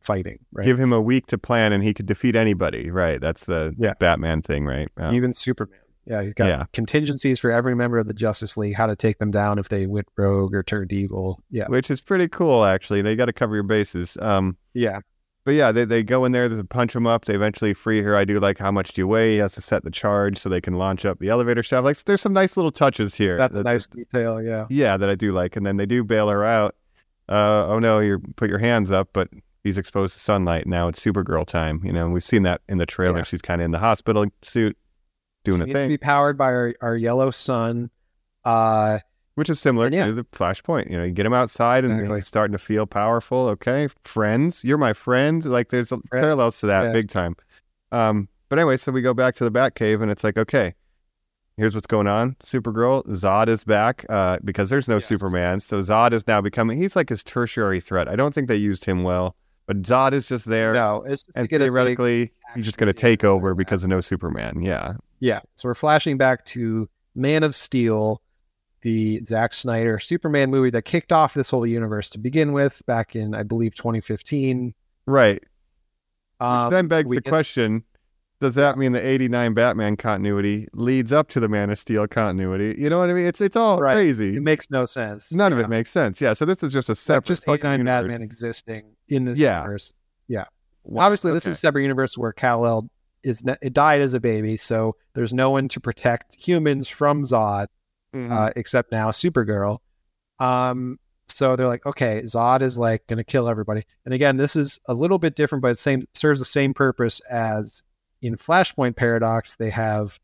[0.00, 0.64] fighting, right?
[0.64, 2.90] Give him a week to plan, and he could defeat anybody.
[2.90, 3.20] Right.
[3.20, 3.92] That's the Yeah.
[3.98, 4.88] Batman thing, right?
[4.98, 5.12] Yeah.
[5.12, 5.78] Even Superman.
[6.06, 6.64] Yeah, he's got Yeah.
[6.72, 9.86] contingencies for every member of the Justice League, how to take them down if they
[9.86, 11.40] went rogue or turned evil.
[11.50, 11.66] Yeah.
[11.68, 13.02] Which is pretty cool, actually.
[13.02, 14.16] They got to cover your bases.
[14.20, 15.00] Um, Yeah.
[15.46, 17.26] But yeah, they, they go in there, they punch him up.
[17.26, 18.16] They eventually free her.
[18.16, 19.32] I do like how much do you weigh?
[19.32, 21.84] He has to set the charge so they can launch up the elevator shaft.
[21.84, 23.36] Like, there's some nice little touches here.
[23.36, 24.42] That's a that- nice detail.
[24.42, 24.64] Yeah.
[24.70, 25.54] Yeah, that I do like.
[25.56, 26.74] And then they do bail her out.
[27.28, 29.28] Uh, oh no, you put your hands up, but
[29.62, 30.66] he's exposed to sunlight.
[30.66, 31.80] Now it's Supergirl time.
[31.84, 33.18] You know, we've seen that in the trailer.
[33.18, 33.22] Yeah.
[33.24, 34.76] She's kind of in the hospital suit
[35.44, 37.90] doing a needs to be powered by our, our yellow sun.
[38.44, 38.98] Uh,
[39.36, 40.06] which is similar yeah.
[40.06, 40.90] to the Flashpoint.
[40.90, 42.18] You know, you get him outside and Exactly.
[42.18, 43.48] he's starting to feel powerful.
[43.48, 45.44] Okay, friends, you're my friend.
[45.44, 46.92] Like there's parallels to that Yeah.
[46.92, 47.34] big time.
[47.90, 50.74] Um, but anyway, so we go back to the Batcave and it's like, okay,
[51.56, 52.34] here's what's going on.
[52.34, 55.06] Supergirl, Zod is back uh, because there's no Yes.
[55.06, 55.58] Superman.
[55.60, 58.08] So Zod is now becoming, he's like his tertiary threat.
[58.08, 59.34] I don't think they used him well,
[59.66, 60.74] but Zod is just there.
[60.74, 63.82] no, it's just and get a big- theoretically, he's just going to take over because
[63.82, 64.60] of no Superman.
[64.62, 64.94] Yeah.
[65.24, 65.40] Yeah.
[65.54, 68.20] So we're flashing back to Man of Steel,
[68.82, 73.16] the Zack Snyder Superman movie that kicked off this whole universe to begin with back
[73.16, 74.74] in, I believe, 2015.
[75.06, 75.42] Right.
[76.40, 77.84] Um, Which then begs the get- question
[78.40, 82.74] does that mean the 89 Batman continuity leads up to the Man of Steel continuity?
[82.78, 83.24] You know what I mean?
[83.24, 83.94] It's it's all Right.
[83.94, 84.36] crazy.
[84.36, 85.32] It makes no sense.
[85.32, 86.20] None of it makes sense.
[86.20, 88.02] Yeah, so this is just a separate just fucking 89 universe.
[88.12, 89.60] Batman existing in this Yeah.
[89.60, 89.94] universe.
[90.28, 90.44] Yeah.
[90.82, 92.90] Wow, Obviously, this is a separate universe where Kal-El
[93.24, 97.66] is it died as a baby, so there's no one to protect humans from Zod
[98.14, 98.30] Mhm.
[98.30, 99.78] uh, except now Supergirl.
[100.38, 100.98] Um,
[101.28, 103.84] so they're like, okay, Zod is like going to kill everybody.
[104.04, 107.20] And again, this is a little bit different, but it same serves the same purpose
[107.30, 107.82] as
[108.22, 109.56] in Flashpoint Paradox.
[109.56, 110.18] They have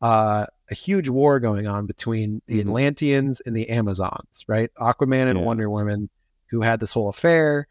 [0.00, 2.60] uh, a huge war going on between the Mhm.
[2.68, 4.70] Atlanteans and the Amazons, right?
[4.80, 5.44] Aquaman and Yeah.
[5.44, 6.08] Wonder Woman,
[6.50, 7.66] who had this whole affair.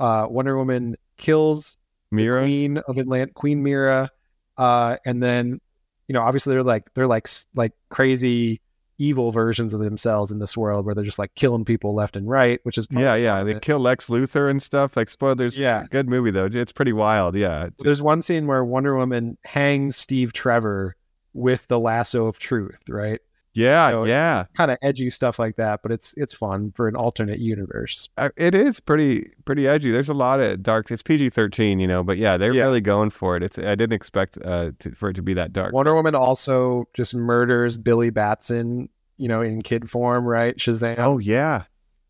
[0.00, 1.76] Uh, Wonder Woman kills
[2.12, 4.10] the queen of Atlant Queen Mera,
[4.58, 5.60] uh, and then
[6.08, 8.60] you know obviously they're like they're like like crazy
[8.98, 12.28] evil versions of themselves in this world where they're just like killing people left and
[12.28, 13.42] right, which is Yeah, yeah.
[13.42, 13.62] They it.
[13.62, 14.96] kill Lex Luthor and stuff.
[14.96, 15.58] Like spoilers.
[15.58, 15.86] Yeah.
[15.90, 16.48] Good movie though.
[16.52, 17.34] It's pretty wild.
[17.34, 17.70] Yeah.
[17.80, 20.94] There's one scene where Wonder Woman hangs Steve Trevor
[21.32, 23.20] with the lasso of truth, right?
[23.54, 24.44] Yeah, So yeah.
[24.54, 28.08] Kind of edgy stuff like that, but it's it's fun for an alternate universe.
[28.16, 29.90] Uh, It is pretty pretty edgy.
[29.90, 30.90] There's a lot of dark.
[30.90, 32.62] It's PG thirteen, you know, but yeah, they're Yeah.
[32.64, 33.42] really going for it.
[33.42, 35.74] It's I didn't expect uh to, for it to be that dark.
[35.74, 38.88] Wonder Woman also just murders Billy Batson,
[39.18, 40.56] you know, in kid form, right?
[40.56, 40.94] Shazam.
[40.98, 41.64] Oh yeah,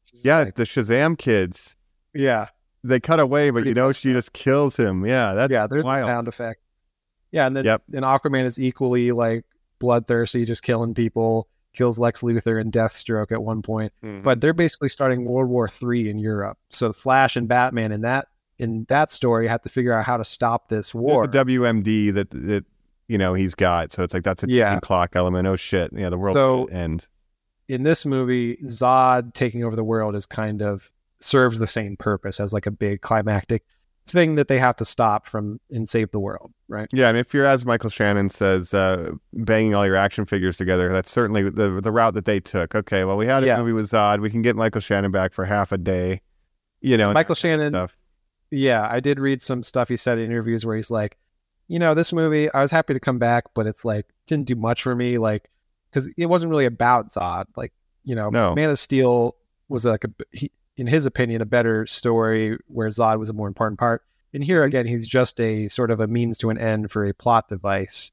[0.05, 0.39] She's yeah.
[0.41, 1.75] like- the Shazam kids.
[2.15, 2.47] yeah.
[2.85, 5.07] They cut away, but you know she just kills him.
[5.07, 6.09] Yeah, that's yeah, there's wild.
[6.09, 6.61] a sound effect.
[7.31, 7.83] Yeah, and then Yep.
[7.95, 9.45] and Aquaman is equally like
[9.83, 13.93] bloodthirsty, just killing people, kills Lex Luthor and Deathstroke at one point.
[14.03, 14.23] Mhm.
[14.23, 16.57] But they're basically starting World War Three in Europe.
[16.71, 18.29] So Flash and Batman in that
[18.59, 21.27] in that story have to figure out how to stop this war.
[21.27, 22.65] There's a WMD that that
[23.09, 23.91] you know he's got.
[23.93, 24.69] So it's like that's a Yeah.
[24.71, 25.47] ticking clock element.
[25.49, 27.09] Oh shit, yeah, the world So- end.
[27.69, 32.39] in this movie, Zod taking over the world is kind of serves the same purpose
[32.41, 33.65] as like a big climactic
[34.07, 36.89] thing that they have to stop from and save the world, right?
[36.93, 40.91] Yeah, and if you're as Michael Shannon says, uh, banging all your action figures together,
[40.91, 42.75] that's certainly the the route that they took.
[42.75, 43.59] Okay, well, we had a Yeah.
[43.59, 44.21] movie with Zod.
[44.21, 46.21] We can get Michael Shannon back for half a day.
[46.81, 47.97] You know, Michael that kind of Shannon stuff.
[48.51, 51.17] Yeah, I did read some stuff he said in interviews where he's like,
[51.69, 54.57] you know, this movie, I was happy to come back, but it's like didn't do
[54.57, 55.49] much for me, like
[55.91, 57.45] because it wasn't really about Zod.
[57.57, 57.73] Like,
[58.05, 58.55] you know, No.
[58.55, 59.37] Man of Steel
[59.69, 60.51] was like a, he,
[60.83, 64.03] in his opinion, a better story where Zod was a more important part.
[64.35, 67.15] And here again, he's just a sort of a means to an end for a
[67.15, 68.11] plot device.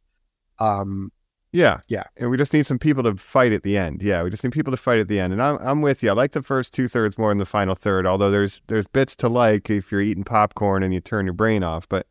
[0.60, 1.12] Um,
[1.52, 2.04] Yeah, Yeah.
[2.16, 4.04] and we just need some people to fight at the end.
[4.04, 5.34] Yeah, we just need people to fight at the end.
[5.34, 6.12] And I'm I'm with you.
[6.12, 8.06] I like the first two thirds more than the final third.
[8.06, 11.64] Although there's there's bits to like if you're eating popcorn and you turn your brain
[11.64, 11.90] off.
[11.90, 12.06] But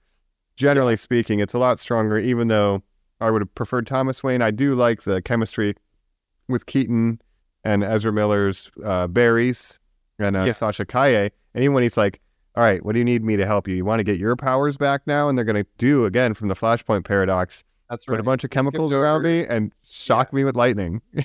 [0.57, 2.19] generally speaking, it's a lot stronger.
[2.19, 2.83] Even though
[3.21, 5.77] I would have preferred Thomas Wayne, I do like the chemistry
[6.49, 7.21] with Keaton
[7.63, 9.79] and Ezra Miller's uh, Barrys
[10.19, 10.53] and uh, Yeah.
[10.53, 11.31] Sasha Calle.
[11.55, 12.21] And even when he's like,
[12.57, 13.75] "All right, what do you need me to help you?
[13.75, 16.55] You want to get your powers back now?" And they're gonna do again from the
[16.55, 18.15] Flashpoint paradox that's right.
[18.15, 21.01] put a bunch of chemicals around me and shock me with lightning.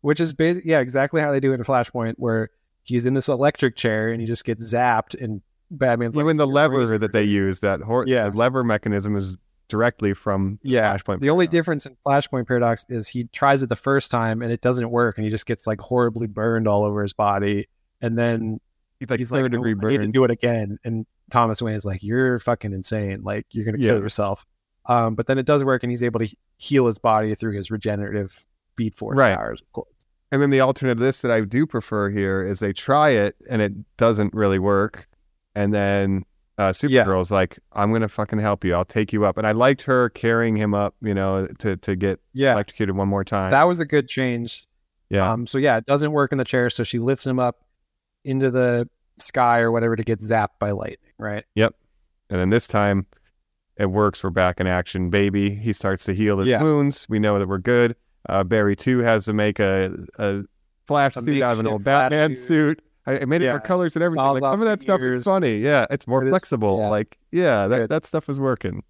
[0.00, 2.50] which is basically yeah exactly how they do it in flashpoint where
[2.82, 6.44] he's in this electric chair and he just gets zapped and Batman's Even like, the
[6.46, 8.28] "Your lever that they use, that hor- Yeah.
[8.34, 9.36] lever mechanism is
[9.68, 10.94] directly from Yeah.
[10.98, 11.20] Flashpoint.
[11.20, 14.60] The only difference in Flashpoint Paradox is he tries it the first time and it
[14.60, 17.68] doesn't work, and he just gets like horribly burned all over his body.
[18.02, 18.60] And then
[19.00, 20.10] He's like he's third like, degree "I need to burn.
[20.12, 20.78] do it again.
[20.84, 23.22] And Thomas Wayne is like, "You're fucking insane!
[23.22, 24.00] Like you're gonna kill Yeah.
[24.02, 24.44] yourself."
[24.86, 27.70] Um, but then it does work, and he's able to heal his body through his
[27.70, 28.44] regenerative
[28.74, 29.36] Speed Force Right.
[29.36, 29.88] powers, of course.
[30.30, 33.36] And then the alternate to this that I do prefer here is they try it
[33.50, 35.06] and it doesn't really work.
[35.54, 36.24] And then
[36.58, 37.04] uh, Yeah.
[37.04, 38.74] Supergirl's like, I'm going to fucking help you.
[38.74, 39.36] I'll take you up.
[39.36, 43.08] And I liked her carrying him up, you know, to, to get Yeah, electrocuted one
[43.08, 43.50] more time.
[43.50, 44.66] that was a good change.
[45.10, 45.30] yeah.
[45.30, 47.61] Um, so yeah, it doesn't work in the chair, so she lifts him up
[48.24, 51.44] into the sky or whatever to get zapped by lightning, right?
[51.54, 51.74] Yep.
[52.30, 53.06] And then this time
[53.76, 54.22] it works.
[54.22, 55.50] We're back in action, baby.
[55.54, 56.62] He starts to heal his Yeah.
[56.62, 57.06] wounds.
[57.08, 57.96] We know that we're good.
[58.28, 60.42] Uh, Barry, too, has to make a, a
[60.86, 62.44] flash A suit out of an old Batman suit.
[62.46, 62.82] suit.
[63.06, 63.54] I, I made it Yeah.
[63.54, 64.24] for colors and everything.
[64.24, 65.58] Like some of that stuff is funny.
[65.58, 66.78] Yeah, it's more It is- flexible.
[66.78, 66.88] yeah.
[66.88, 67.90] Like, yeah, that, Good.
[67.90, 68.82] that stuff is working.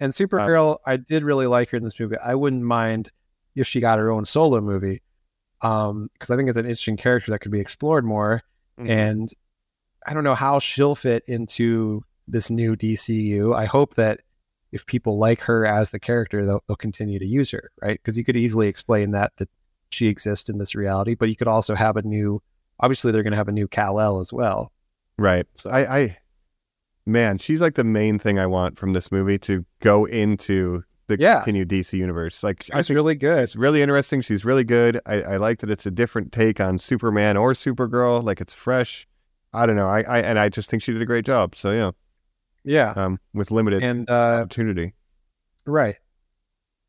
[0.00, 2.16] And Supergirl, I did really like her in this movie.
[2.16, 3.10] I wouldn't mind
[3.54, 5.02] if she got her own solo movie,
[5.60, 8.42] um, because I think it's an interesting character that could be explored more.
[8.78, 8.88] Mhm.
[8.88, 9.32] And
[10.06, 13.54] I don't know how she'll fit into this new DCU.
[13.54, 14.20] I hope that
[14.72, 18.00] if people like her as the character, they'll, they'll continue to use her, right?
[18.02, 19.50] Because you could easily explain that that
[19.90, 22.42] she exists in this reality, but you could also have a new.
[22.80, 24.72] Obviously, they're going to have a new Kal El as well.
[25.18, 25.46] Right.
[25.54, 26.18] So I, I,
[27.06, 31.16] man, she's like the main thing I want from this movie to go into the
[31.18, 31.36] Yeah.
[31.38, 32.42] continued DC universe.
[32.42, 33.38] Like, I she's really good.
[33.40, 34.20] it's really interesting.
[34.20, 35.00] She's really good.
[35.06, 38.22] I, I like that it's a different take on Superman or Supergirl.
[38.22, 39.06] Like, it's fresh.
[39.52, 39.88] I don't know.
[39.88, 41.54] I, I and I just think she did a great job.
[41.54, 41.90] So yeah,
[42.64, 44.94] Yeah, um, with limited and uh, opportunity.
[45.66, 45.96] Right.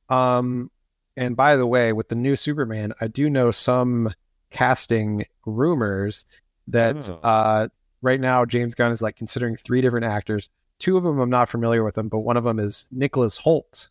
[0.09, 0.72] Um,
[1.18, 4.14] and by the way, with the new Superman, I do know some
[4.51, 6.26] casting rumors
[6.68, 7.20] that Oh.
[7.24, 7.68] uh,
[8.01, 10.49] right now James Gunn is like considering three different actors.
[10.80, 13.89] Two of them I'm not familiar with them, but one of them is Nicholas Hoult.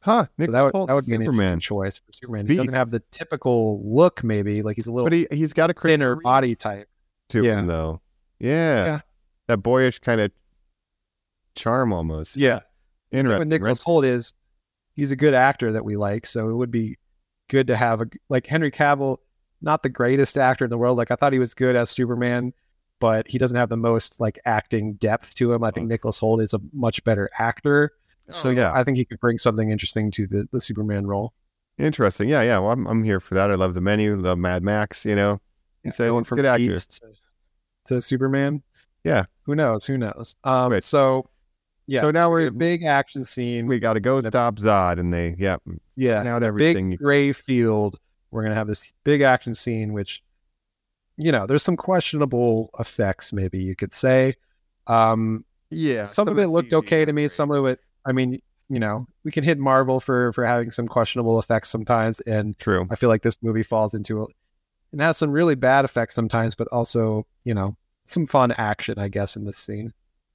[0.00, 0.26] Huh?
[0.40, 1.30] So that would Hoult, that would be Superman.
[1.54, 2.46] interesting choice for Superman.
[2.46, 2.58] He Beast.
[2.58, 5.74] doesn't have the typical look, maybe like he's a little But he he's got a
[5.74, 6.88] thinner Reeve body type.
[7.30, 7.58] to Yeah.
[7.58, 8.00] him though.
[8.38, 8.84] Yeah.
[8.84, 9.00] Yeah.
[9.48, 10.30] That boyish kind of
[11.54, 12.36] charm almost.
[12.36, 12.60] Yeah.
[13.10, 13.48] But Interesting.
[13.48, 13.92] Nicholas right?
[13.92, 14.34] Hoult is
[14.94, 16.98] he's a good actor that we like, so it would be
[17.48, 19.18] good to have a like Henry Cavill,
[19.62, 20.98] not the greatest actor in the world.
[20.98, 22.52] Like I thought he was good as Superman,
[23.00, 25.64] but he doesn't have the most like acting depth to him.
[25.64, 27.92] I think Nicholas Hoult is a much better actor.
[28.28, 28.72] So Oh, yeah, yeah.
[28.74, 31.32] I think he could bring something interesting to the, the Superman role.
[31.78, 32.28] Interesting.
[32.28, 32.58] Yeah, yeah.
[32.58, 33.50] Well, I'm I'm here for that.
[33.50, 35.04] I love the menu, love Mad Max.
[35.04, 35.40] You know,
[35.82, 36.58] he's a, Going he's a from good actor.
[36.58, 37.02] Beast
[37.88, 38.62] to, to Superman.
[39.04, 39.24] Yeah.
[39.44, 39.84] Who knows?
[39.84, 40.36] Who knows?
[40.44, 40.82] Um Right.
[40.82, 41.28] so
[41.86, 42.00] yeah.
[42.00, 43.66] So now we we're get a big action scene.
[43.66, 45.56] we got to go stop Zod, and they yeah
[45.94, 46.26] yeah.
[46.26, 46.90] out everything.
[46.90, 47.98] big gray field.
[48.30, 50.22] We're gonna have this big action scene, which
[51.16, 54.34] you know, there's some questionable effects, maybe you could say.
[54.86, 57.22] Um, yeah, some, of the it looked CG okay to me.
[57.22, 57.30] great.
[57.30, 60.86] Some of it, I mean, you know, we can hit Marvel for for having some
[60.88, 62.86] questionable effects sometimes, and True.
[62.90, 64.28] I feel like this movie falls into it.
[64.92, 69.08] and has some really bad effects sometimes, but also, you know, some fun action, I
[69.08, 69.92] guess, in this scene.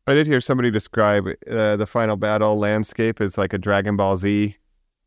[0.08, 4.18] I did hear somebody describe uh, the final battle landscape as like a Dragon Ball
[4.18, 4.56] Z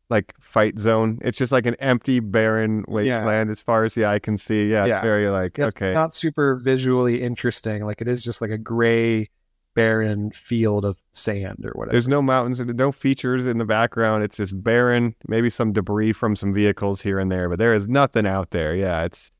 [0.09, 1.17] like fight zone.
[1.21, 4.69] It's just like an empty, barren wasteland as far as the eye can see.
[4.71, 4.97] Yeah, Yeah.
[4.97, 5.93] it's very like Yeah, it's okay.
[5.93, 7.83] not super visually interesting.
[7.85, 9.29] Like it is just like a gray,
[9.75, 11.91] barren field of sand or whatever.
[11.91, 14.23] There's no mountains, and no features in the background.
[14.23, 15.13] It's just barren.
[15.27, 18.75] Maybe some debris from some vehicles here and there, but there is nothing out there.
[18.75, 19.31] Yeah, it's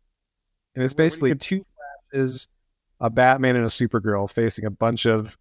[0.75, 1.65] and it's What you basically could- two
[2.11, 2.47] flashes,
[2.99, 5.38] a Batman and a Supergirl facing a bunch of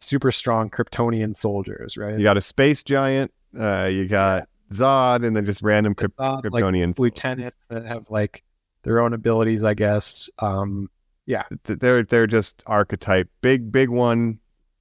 [0.00, 2.16] super strong Kryptonian soldiers, right?
[2.18, 6.18] you got a space giant, uh, you got Zod, and then just random Kryp- It's
[6.18, 6.98] not like Kryptonian.
[6.98, 8.42] lieutenants that have like
[8.82, 10.28] their own abilities, I guess.
[10.38, 10.90] Um,
[11.64, 13.28] th- they're they're just archetype.
[13.40, 14.38] Big big one,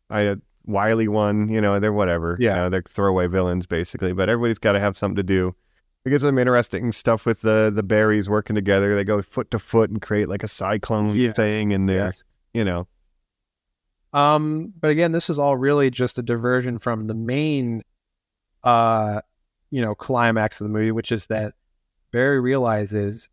[0.09, 0.35] I
[0.65, 1.49] wily one.
[1.49, 2.37] You know, they're whatever.
[2.39, 2.51] Yeah.
[2.51, 4.13] you know, they're throwaway villains basically.
[4.13, 5.55] But everybody's got to have something to do.
[6.05, 8.95] It gives them interesting stuff with the the Barrys working together.
[8.95, 11.31] They go foot to foot and create like a cyclone Yeah.
[11.33, 12.23] thing, and they're Yes.
[12.53, 12.87] you know
[14.13, 17.81] Um, but again, this is all really just a diversion from the main,
[18.63, 19.21] uh,
[19.71, 21.53] you know, climax of the movie, which is that
[22.11, 23.27] Barry realizes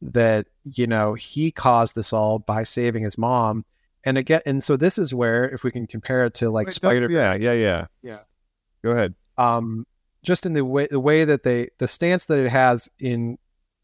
[0.00, 3.64] that you know he caused this all by saving his mom,
[4.04, 6.70] and again, and so this is where, if we can compare it to like It
[6.70, 8.20] does- Spider, Yeah, yeah, yeah, Yeah.
[8.82, 9.14] Go ahead.
[9.36, 9.86] um,
[10.24, 13.38] just in the way the way that they the stance that it has in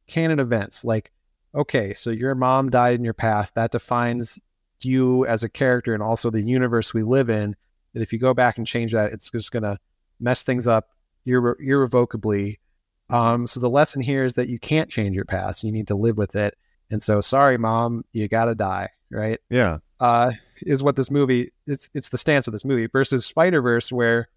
[0.09, 1.11] canon events, like,
[1.55, 4.39] okay, so your mom died in your past, that defines
[4.83, 7.57] you as a character and also the universe we live in.
[7.95, 9.79] That if you go back and change that, it's just gonna
[10.21, 10.91] mess things up
[11.27, 12.59] irre- irrevocably.
[13.11, 15.95] Um, so the lesson here is that you can't change your past; you need to
[15.95, 16.57] live with it.
[16.91, 19.39] And so, sorry, mom, you gotta die, right?
[19.51, 19.79] Yeah.
[20.01, 20.33] Uh,
[20.63, 24.29] is what this movie it's it's the stance of this movie versus Spider Verse, where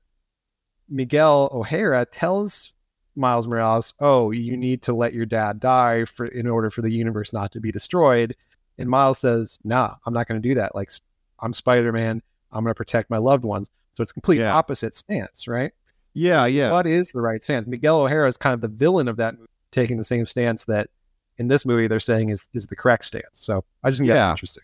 [0.90, 2.74] Miguel O'Hara tells
[3.16, 6.92] Miles Morales, "Oh, you need to let your dad die for in order for the
[6.92, 8.36] universe not to be destroyed."
[8.78, 10.76] And Miles says, "Nah, I'm not going to do that.
[10.76, 10.92] Like,
[11.40, 12.22] I'm Spider Man.
[12.52, 14.54] I'm going to protect my loved ones." So it's complete Yeah.
[14.54, 15.72] opposite stance, right?
[16.18, 16.72] Yeah, yeah.
[16.72, 17.68] What is the right stance?
[17.68, 20.90] Miguel O'Hara is kind of the villain of that movie, taking the same stance that
[21.38, 23.26] in this movie they're saying is is the correct stance.
[23.34, 24.16] So I just think Yeah.
[24.16, 24.64] that's interesting.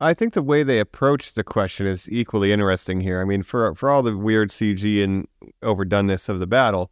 [0.00, 3.20] I think the way they approach the question is equally interesting here.
[3.20, 5.28] I mean, for for all the weird CG and
[5.62, 6.90] overdoneness of the battle,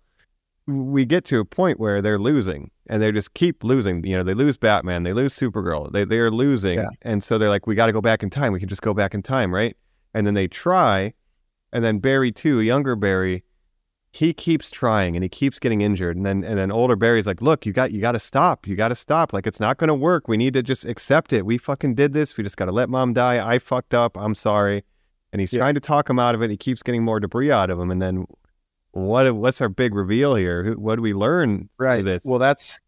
[0.66, 4.04] we get to a point where they're losing and they just keep losing.
[4.04, 6.88] You know, they lose Batman, they lose Supergirl, they they are losing, Yeah.
[7.02, 8.52] and so they're like, we got to go back in time.
[8.52, 9.76] We can just go back in time, right?
[10.14, 11.14] And then they try,
[11.72, 13.42] and then Barry too, younger Barry,
[14.14, 17.40] he keeps trying and he keeps getting injured, and then and then older Barry's like,
[17.40, 19.32] look, you got you got to stop, you got to stop.
[19.32, 20.28] Like it's not going to work.
[20.28, 21.46] We need to just accept it.
[21.46, 22.36] We fucking did this.
[22.36, 23.44] We just got to let mom die.
[23.46, 24.16] I fucked up.
[24.18, 24.84] I'm sorry.
[25.32, 25.60] And he's Yeah.
[25.60, 26.50] trying to talk him out of it.
[26.50, 28.26] He keeps getting more debris out of him, and then
[28.92, 30.74] what what's our big reveal here?
[30.74, 31.70] What do we learn?
[31.78, 32.04] Right.
[32.04, 32.22] This?
[32.22, 32.80] Well, that's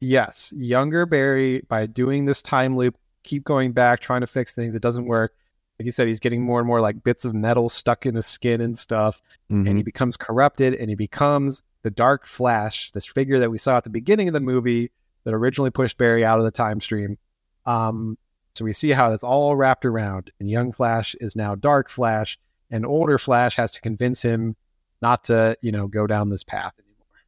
[0.00, 4.74] yes, younger Barry by doing this time loop, keep going back, trying to fix things.
[4.74, 5.34] It doesn't work.
[5.80, 8.26] Like you said, he's getting more and more like bits of metal stuck in his
[8.26, 9.76] skin and stuff, and Mhm.
[9.78, 13.84] he becomes corrupted, and he becomes the Dark Flash, this figure that we saw at
[13.84, 14.90] the beginning of the movie
[15.24, 17.16] that originally pushed Barry out of the time stream.
[17.64, 18.18] Um,
[18.54, 22.38] so we see how that's all wrapped around, and young Flash is now Dark Flash,
[22.70, 24.56] and older Flash has to convince him
[25.00, 27.22] not to, you know, go down this path anymore.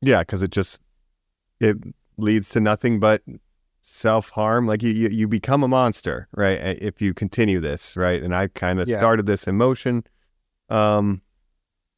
[0.00, 0.80] Yeah, because it just
[1.60, 1.76] it
[2.16, 3.20] leads to nothing but
[3.88, 4.66] self harm.
[4.66, 6.78] Like you, you, you become a monster, right?
[6.80, 8.22] If you continue this, right?
[8.22, 8.98] And I kind of Yeah.
[8.98, 10.04] started this in motion.
[10.68, 11.22] Um,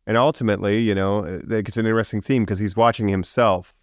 [0.07, 3.74] and ultimately, you know, uh, it's an interesting theme because he's watching himself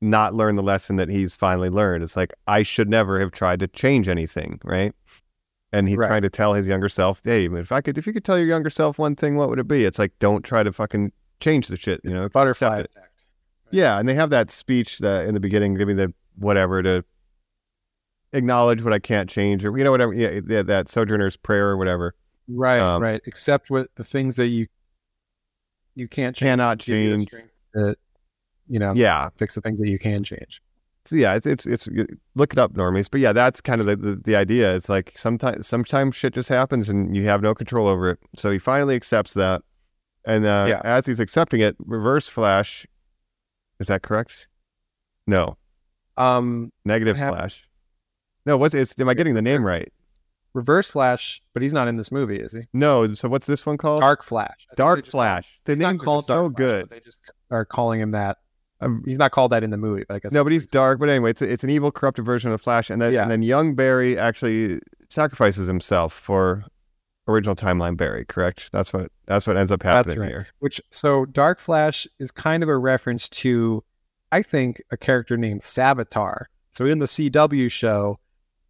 [0.00, 2.02] not learn the lesson that he's finally learned.
[2.02, 4.94] It's like I should never have tried to change anything, right?
[5.72, 6.08] And he's Right.
[6.08, 8.46] trying to tell his younger self, "Hey, if I could, if you could tell your
[8.48, 11.68] younger self one thing, what would it be?" It's like don't try to fucking change
[11.68, 12.96] the shit, you know, Butterfly effect.
[13.70, 17.04] Yeah, and they have that speech that in the beginning, giving the whatever to
[18.32, 20.12] acknowledge what I can't change, or you know whatever.
[20.12, 22.14] Yeah, yeah that Sojourner's Prayer or whatever.
[22.48, 23.20] Right, Um, right.
[23.26, 24.66] Except with the things that you
[25.94, 26.48] you can't change.
[26.50, 27.26] Cannot change.
[27.76, 27.94] To,
[28.68, 30.60] you know, Yeah, fix the things that you can change.
[31.04, 31.88] so yeah, it's it's it's
[32.34, 33.08] look it up, normies.
[33.10, 34.74] But yeah, that's kind of the, the the idea.
[34.74, 38.18] It's like sometimes sometimes shit just happens and you have no control over it.
[38.36, 39.62] So he finally accepts that,
[40.24, 40.80] and uh, Yeah.
[40.84, 42.86] as he's accepting it, Reverse Flash.
[43.80, 44.46] Is that correct?
[45.26, 45.56] No,
[46.20, 47.16] Um, negative?
[47.16, 47.66] Flash.
[48.46, 48.98] No, what's it's?
[49.00, 49.92] Am I getting the name right?
[50.52, 52.62] Reverse Flash, but he's not in this movie, is he?
[52.72, 53.14] No.
[53.14, 54.00] So what's this one called?
[54.02, 54.66] Dark Flash.
[54.70, 55.46] They Dark just- Flash.
[55.64, 56.90] The he's not called so Dark good.
[56.90, 58.38] they just are calling him that.
[58.82, 60.98] Um, He's not called that in the movie, but I guess no, but he's dark.
[60.98, 63.22] But anyway, it's, it's an evil, corrupted version of the Flash, and then Yeah.
[63.22, 66.64] and then young Barry actually sacrifices himself for
[67.28, 68.24] original timeline Barry.
[68.24, 68.70] Correct?
[68.72, 70.28] That's what that's what ends up happening right.
[70.30, 70.46] here.
[70.60, 73.84] Which so Dark Flash is kind of a reference to,
[74.32, 76.46] I think, a character named Savitar.
[76.72, 78.18] So in the CW show,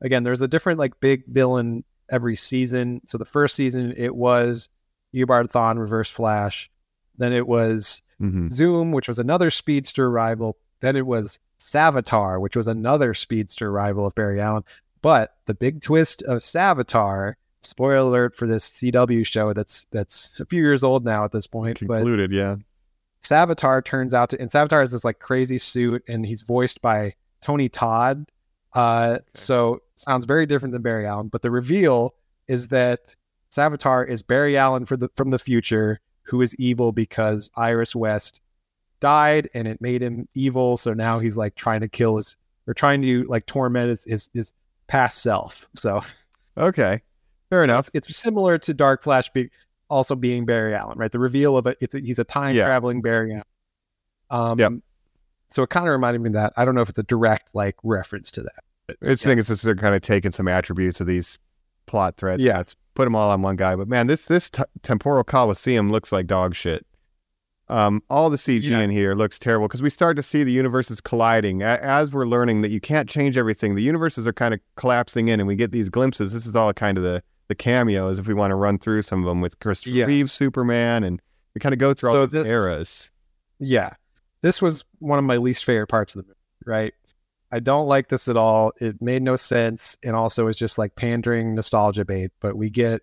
[0.01, 3.01] again, there's a different like big villain every season.
[3.07, 4.69] So the first season it was
[5.15, 6.71] Eobard Thawne, Reverse Flash.
[7.19, 10.57] Then it was hmm Zoom, which was another speedster rival.
[10.81, 14.65] Then it was Savitar, which was another speedster rival of Barry Allen.
[15.03, 20.47] But the big twist of Savitar, spoiler alert for this CW show that's that's a
[20.47, 22.57] few years old now at this point, but Concluded, yeah.
[23.23, 27.15] Savitar turns out to and Savitar has this like crazy suit and he's voiced by
[27.43, 28.27] Tony Todd.
[28.73, 32.15] Uh so sounds very different than Barry Allen, but the reveal
[32.49, 33.15] is that
[33.51, 38.41] Savitar is Barry Allen for the from the future who is evil because Iris West
[39.01, 42.75] died and it made him evil, so now he's like trying to kill his or
[42.75, 44.53] trying to like torment his his, his
[44.87, 45.69] past self.
[45.75, 46.03] So
[46.57, 47.01] Okay,
[47.49, 47.89] fair enough.
[47.95, 49.51] it's, it's similar to Dark Flash be,
[49.91, 51.11] also being Barry Allen, right?
[51.13, 52.65] The reveal of it, it's a, he's a time Yeah.
[52.67, 53.45] traveling Barry Allen.
[54.31, 54.73] Um, Yep.
[55.49, 56.53] So it kind of reminded me of that.
[56.57, 58.63] I don't know if it's a direct like reference to that.
[58.87, 59.31] But It's yeah.
[59.31, 61.39] think it's just they're kind of taking some attributes of these
[61.87, 62.41] plot threads.
[62.43, 62.59] Yeah.
[62.59, 63.75] let's put them all on one guy.
[63.75, 66.87] But man, this this t- temporal coliseum looks like dog shit.
[67.69, 68.81] Um, all the CG Yeah.
[68.81, 72.27] in here looks terrible because we start to see the universes colliding A- as we're
[72.27, 73.75] learning that you can't change everything.
[73.77, 76.33] The universes are kind of collapsing in, and we get these glimpses.
[76.33, 79.19] This is all kind of the the cameos if we want to run through some
[79.21, 80.09] of them with Christopher Yes.
[80.09, 81.21] Reeve, Superman, and
[81.55, 83.11] we kind of go through all So these this- eras.
[83.59, 83.91] Yeah.
[84.41, 86.95] This was one of my least favorite parts of the movie, right?
[87.53, 88.73] I don't like this at all.
[88.81, 92.31] It made no sense and also is just like pandering nostalgia bait.
[92.41, 93.03] But we get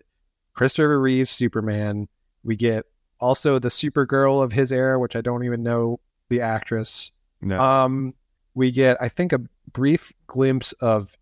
[0.54, 2.08] Christopher Reeve's Superman.
[2.42, 2.86] We get
[3.20, 7.12] also the Supergirl of his era, which I don't even know the actress.
[7.42, 8.14] No, Um,
[8.54, 9.40] we get, I think, a
[9.72, 11.14] brief glimpse of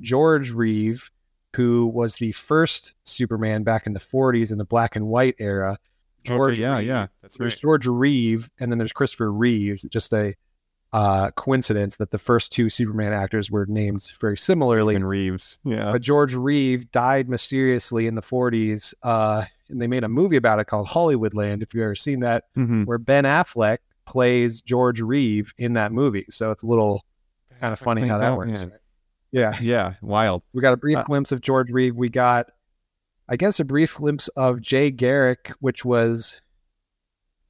[0.00, 1.10] George Reeve,
[1.54, 5.78] who was the first Superman back in the 40s in the black and white era.
[6.24, 6.86] George Okay, yeah, Reeve.
[6.86, 7.60] yeah, that's There's right.
[7.60, 9.82] George Reeve, and then there's Christopher Reeves.
[9.82, 10.34] Just a
[10.92, 14.94] uh, coincidence that the first two Superman actors were named very similarly.
[14.94, 20.04] And Reeves, yeah, But George Reeve died mysteriously in the 40s, uh, and they made
[20.04, 21.62] a movie about it called Hollywoodland.
[21.62, 22.86] If you've ever seen that, Mhm.
[22.86, 26.26] where Ben Affleck plays George Reeve in that movie.
[26.30, 27.04] So it's a little
[27.60, 28.60] kind of funny how that Oh, works.
[28.60, 28.70] man.
[28.70, 28.78] right?
[29.34, 29.58] Yeah.
[29.60, 30.42] yeah, wild.
[30.52, 31.96] We got a brief Uh, glimpse of George Reeve.
[31.96, 32.46] We got,
[33.28, 36.40] I guess, a brief glimpse of Jay Garrick, which was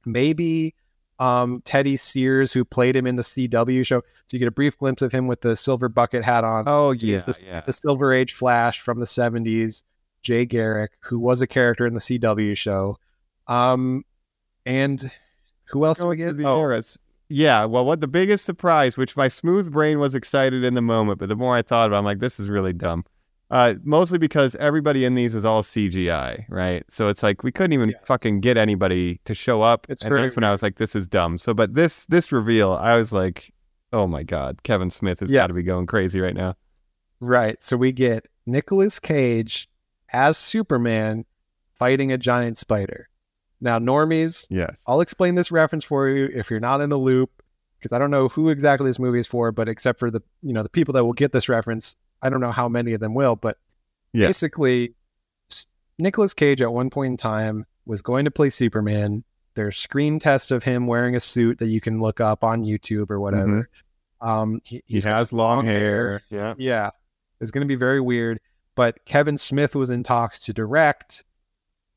[0.05, 0.73] maybe
[1.19, 3.99] um, Teddy Sears, who played him in the CW show.
[4.01, 6.63] So you get a brief glimpse of him with the silver bucket hat on.
[6.67, 7.61] Oh yeah, the, yeah.
[7.61, 9.83] the Silver Age Flash from the 70s,
[10.21, 12.97] Jay Garrick, who was a character in the CW show.
[13.47, 14.03] Um,
[14.65, 15.09] and
[15.65, 16.43] who else do we Going to get?
[16.43, 16.97] the Oh, eras.
[17.29, 21.19] Yeah, well, what the biggest surprise, which my smooth brain was excited in the moment,
[21.19, 23.03] but the more I thought about, it, I'm like, this is really dumb.
[23.51, 26.83] Uh, mostly because everybody in these is all CGI, right?
[26.89, 28.01] So it's like we couldn't even Yes.
[28.05, 29.85] fucking get anybody to show up.
[29.89, 31.37] It's and that's when I was like, this is dumb.
[31.37, 33.53] So, but this this reveal, I was like,
[33.93, 36.55] oh my god, Kevin Smith has got to be going crazy right now.
[37.19, 37.61] right.
[37.63, 39.69] So we get Nicolas Cage
[40.11, 41.25] as Superman
[41.75, 43.09] fighting a giant spider.
[43.61, 44.77] Now, normies, Yes.
[44.87, 47.41] I'll explain this reference for you if you're not in the loop,
[47.79, 50.53] because I don't know who exactly this movie is for, but except for the you
[50.53, 53.13] know the people that will get this reference, I don't know how many of them
[53.13, 53.35] will.
[53.35, 53.57] But
[54.13, 54.27] Yeah.
[54.27, 54.93] basically,
[55.51, 59.23] S- Nicolas Cage at one point in time was going to play Superman.
[59.53, 63.09] There's screen test of him wearing a suit that you can look up on YouTube
[63.09, 63.69] or whatever.
[64.21, 66.21] Um, he, He has long long hair.
[66.29, 66.55] Yeah.
[66.57, 66.89] yeah,
[67.39, 68.39] it's going to be very weird.
[68.75, 71.23] But Kevin Smith was in talks to direct,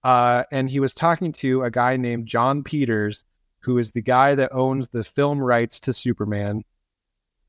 [0.09, 3.25] uh, and he was talking to a guy named Jon Peters,
[3.61, 6.63] who is the guy that owns the film rights to Superman,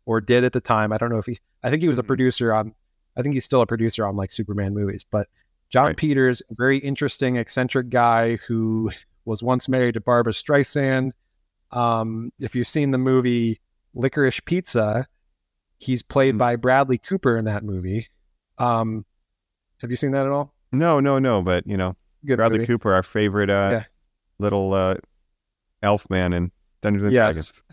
[0.06, 0.92] or did at the time.
[0.92, 1.40] I don't know if he.
[1.64, 2.08] I think he was a Mhm.
[2.08, 2.74] producer on.
[3.16, 5.04] I think he's still a producer on like Superman movies.
[5.10, 5.28] But
[5.70, 5.98] Jon Right.
[5.98, 8.92] Peters, a very interesting, eccentric guy who
[9.26, 11.12] was once married to Barbra Streisand.
[11.72, 13.60] Um, if you've seen the movie
[13.94, 15.08] Licorice Pizza,
[15.78, 16.40] he's played Mm.
[16.40, 18.08] by Bradley Cooper in that movie.
[18.58, 19.06] Um,
[19.82, 20.54] have you seen that at all?
[20.72, 21.42] No, no, no.
[21.42, 21.96] But you know,
[22.26, 22.68] Good Bradley movie.
[22.68, 23.84] Cooper, our favorite uh, Yeah.
[24.40, 24.96] little uh,
[25.82, 26.52] elf man in
[26.82, 27.34] Dungeons and Yes.
[27.36, 27.64] Dragons.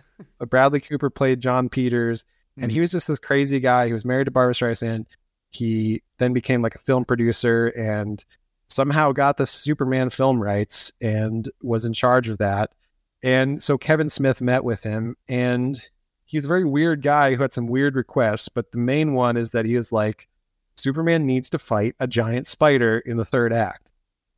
[0.51, 2.25] Bradley Cooper played Jon Peters,
[2.57, 2.75] and Mm.
[2.75, 3.87] he was just this crazy guy.
[3.87, 5.07] He was married to Barbra Streisand.
[5.51, 8.25] He then became like a film producer and
[8.69, 12.75] somehow got the Superman film rights and was in charge of that.
[13.23, 15.81] And so Kevin Smith met with him, and
[16.25, 18.49] he's a very weird guy who had some weird requests.
[18.49, 20.29] But the main one is that he was like,
[20.77, 23.91] Superman needs to fight a giant spider in the third act.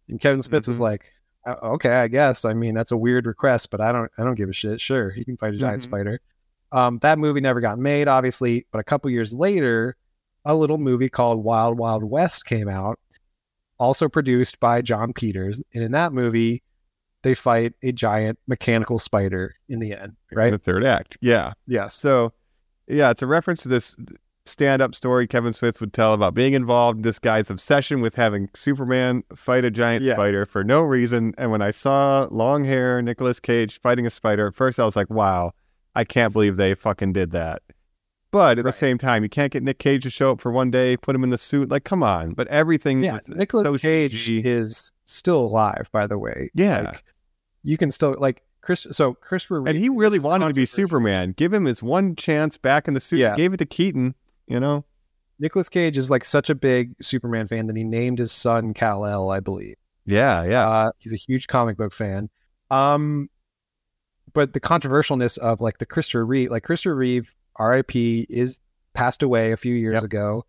[0.08, 0.82] And Kevin Smith was Mhm.
[0.82, 1.12] like,
[1.46, 2.44] "Uh, okay, I guess.
[2.44, 4.80] I mean, that's a weird request, but I don't, I don't give a shit.
[4.80, 5.84] Sure, he can fight a giant Mhm.
[5.84, 6.20] spider.
[6.72, 9.96] Um, that movie never got made, obviously, but a couple years later,
[10.44, 12.98] a little movie called Wild Wild West came out,
[13.78, 16.62] also produced by Jon Peters, and in that movie,
[17.22, 20.50] they fight a giant mechanical spider in the end, right?
[20.50, 21.18] The third act.
[21.20, 21.52] Yeah.
[21.66, 21.88] yeah.
[21.88, 22.32] So,
[22.86, 23.96] yeah, it's a reference to this
[24.48, 28.48] stand-up story Kevin Smith would tell about being involved in this guy's obsession with having
[28.54, 30.14] Superman fight a giant Yeah.
[30.14, 31.34] spider for no reason.
[31.38, 34.96] And when I saw long hair Nicolas Cage fighting a spider, at first I was
[34.96, 35.52] like, "Wow,
[35.94, 37.62] I can't believe they fucking did that."
[38.30, 40.70] But at the same time, you can't get Nick Cage to show up for one
[40.70, 41.70] day, put him in the suit.
[41.70, 42.34] Like, come on!
[42.34, 44.44] But everything, Yeah, Nicolas so Cage CG.
[44.44, 46.50] is still alive, by the way.
[46.54, 46.82] Yeah.
[46.82, 47.04] Like,
[47.62, 48.86] you can still like Chris.
[48.90, 50.66] So Christopher, and he really wanted to be.
[50.66, 51.32] Superman.
[51.38, 53.16] Give him his one chance back in the suit.
[53.20, 53.30] Yeah.
[53.34, 54.14] He gave it to Keaton.
[54.48, 54.84] You know.
[55.40, 59.06] Nicolas Cage is like such a big Superman fan that he named his son Kal
[59.06, 59.76] El, I believe.
[60.04, 60.68] Yeah, yeah.
[60.68, 62.28] Uh, he's a huge comic book fan.
[62.70, 63.28] Um,
[64.32, 68.26] but the controversialness of like the Christopher Reeve, like Christopher Reeve, R.I.P.
[68.28, 68.58] is
[68.94, 70.02] passed away a few years Yep.
[70.04, 70.44] ago.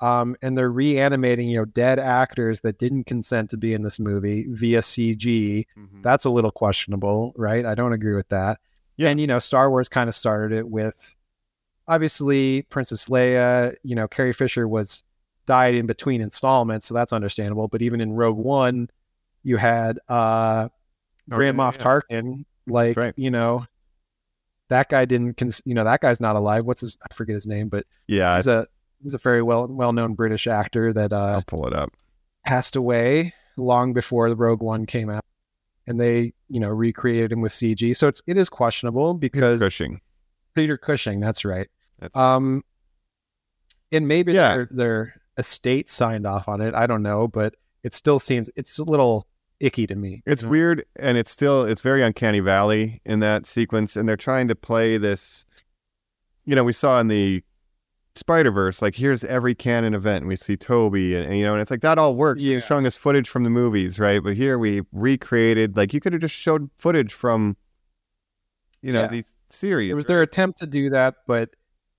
[0.00, 4.00] Um, and they're reanimating, you know, dead actors that didn't consent to be in this
[4.00, 5.66] movie via CG.
[5.76, 6.02] Mhm.
[6.02, 7.66] That's a little questionable, right?
[7.66, 8.58] I don't agree with that.
[8.96, 9.10] Yeah.
[9.10, 11.14] And you know, Star Wars kind of started it with
[11.90, 15.02] obviously Princess Leia, you know, Carrie Fisher was
[15.46, 17.66] died in between installments, so that's understandable.
[17.68, 18.88] But even in Rogue One,
[19.42, 20.68] you had uh
[21.32, 21.84] Oh, Grand Moff yeah.
[21.84, 23.14] Tarkin, like right.
[23.16, 23.64] you know,
[24.68, 26.64] that guy didn't cons- you know, that guy's not alive.
[26.64, 28.66] What's his I forget his name, but yeah, he's a
[29.02, 31.92] he's a very well well known British actor that uh I'll pull it up.
[32.46, 35.24] passed away long before the Rogue One came out,
[35.86, 37.96] and they you know recreated him with CG.
[37.96, 40.00] So it's it is questionable because Cushing.
[40.56, 41.68] Peter Cushing, that's right.
[42.00, 42.64] That's- um,
[43.92, 44.54] and maybe Yeah.
[44.56, 46.74] their their estate signed off on it.
[46.74, 49.26] I don't know, but it still seems it's a little
[49.58, 50.22] icky to me.
[50.26, 50.50] It's you know?
[50.52, 54.54] weird, and it's still it's very uncanny valley in that sequence, and they're trying to
[54.54, 55.44] play this.
[56.46, 57.44] you know we saw in the
[58.16, 60.22] Spider Verse, like here's every canon event.
[60.22, 62.42] And we see Tobey, and, and, you know, and it's like that all works.
[62.42, 62.52] Yeah.
[62.52, 64.20] You're showing us footage from the movies, right?
[64.22, 67.56] But here we recreated, like you could have just showed footage from,
[68.82, 69.08] you know, Yeah.
[69.08, 69.90] these series.
[69.92, 70.08] It was right?
[70.08, 71.50] their attempt to do that, but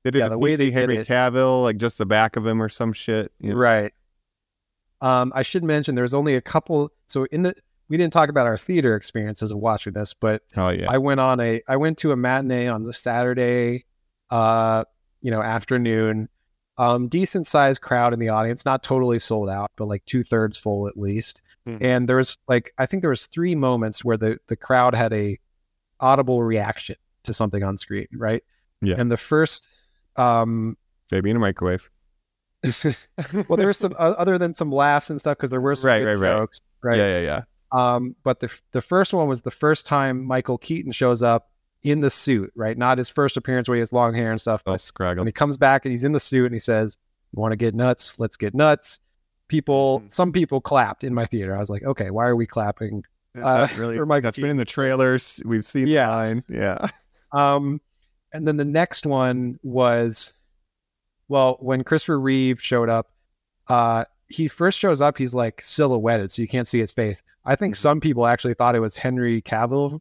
[0.04, 2.36] They did yeah, the way they CG did Henry it- Cavill, like just the back
[2.36, 3.32] of him or some shit.
[3.40, 3.56] you know?
[3.58, 3.94] right.
[5.02, 6.92] Um, I should mention there's only a couple.
[7.08, 7.56] So in the
[7.90, 10.86] we didn't talk about our theater experiences of watching this, but Oh yeah.
[10.90, 13.86] I went on a I went to a matinee on the Saturday,
[14.30, 14.84] uh,
[15.22, 16.30] you know, afternoon.
[16.78, 20.58] Um, decent sized crowd in the audience, not totally sold out, but like two thirds
[20.58, 21.42] full at least.
[21.68, 21.78] Mhm.
[21.82, 25.14] And there was like I think there was three moments where the the crowd had
[25.14, 25.38] a
[26.00, 28.44] audible reaction to something on screen, right?
[28.82, 28.96] Yeah.
[28.98, 29.68] And the first,
[30.16, 30.78] um,
[31.10, 31.90] Baby in a microwave.
[33.48, 35.88] well, there was some uh, other than some laughs and stuff because there were some
[35.90, 36.38] Right, right, right.
[36.38, 36.98] jokes, right?
[36.98, 37.42] Yeah, yeah, yeah.
[37.72, 41.50] Um, but the the first one was the first time Michael Keaton shows up
[41.84, 42.78] in the suit, right?
[42.78, 44.62] Not his first appearance where he has long hair and stuff.
[44.68, 45.18] Oh, But scraggle.
[45.18, 46.98] when he comes back and he's in the suit and he says,
[47.34, 48.20] "You want to get nuts?
[48.20, 49.00] Let's get nuts."
[49.48, 50.12] People, Mhm.
[50.14, 51.56] some people clapped in my theater.
[51.56, 53.04] I was like, "Okay, why are we clapping?"
[53.42, 55.42] uh, That's really for Michael that's been in the trailers.
[55.46, 56.06] We've seen Yeah.
[56.06, 56.44] the line.
[56.48, 56.88] Yeah.
[57.34, 57.80] Um,
[58.34, 60.34] and then the next one was,
[61.28, 63.10] well, when Christopher Reeve showed up,
[63.68, 67.22] uh, he first shows up, he's like silhouetted, so you can't see his face.
[67.46, 67.78] I think Mhm.
[67.78, 70.00] some people actually thought it was Henry Cavill,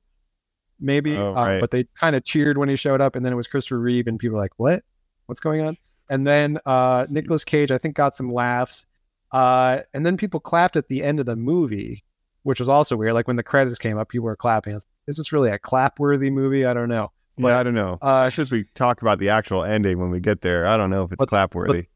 [0.78, 3.36] maybe, Oh, uh, but they kind of cheered when he showed up, and then it
[3.36, 4.84] was Christopher Reeve, and people were like, "What?
[5.26, 5.76] What's going on?"
[6.08, 8.86] And then uh, Nicolas Cage, I think, got some laughs,
[9.32, 12.04] uh, and then people clapped at the end of the movie,
[12.42, 13.14] which was also weird.
[13.14, 14.74] Like when the credits came up, people were clapping.
[14.74, 16.64] Was, Is this really a clap-worthy movie?
[16.64, 17.10] I don't know.
[17.36, 17.98] Yeah, I don't know.
[18.02, 21.04] Uh, Since we talk about the actual ending when we get there, I don't know
[21.04, 21.86] if it's But- clapworthy.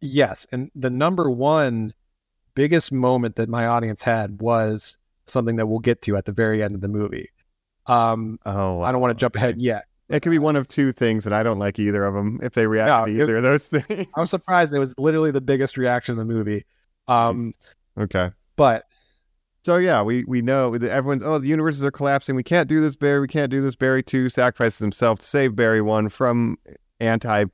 [0.00, 1.92] Yes, and the number one
[2.54, 6.62] biggest moment that my audience had was something that we'll get to at the very
[6.62, 7.28] end of the movie.
[7.86, 9.84] Um, oh, I don't want to jump ahead yet.
[10.08, 12.40] It could be one of two things, and I don't like either of them.
[12.42, 14.98] If they react No, to it- either of those things, I was surprised it was
[14.98, 16.64] literally the biggest reaction in the movie.
[17.08, 17.52] Um,
[17.98, 18.30] okay.
[18.56, 18.84] but
[19.62, 22.34] So yeah, we we know that everyone's oh the universes are collapsing.
[22.34, 22.96] We can't do this.
[22.96, 23.76] Barry, we can't do this.
[23.76, 26.56] Barry two sacrifices himself to save Barry one from
[26.98, 27.44] anti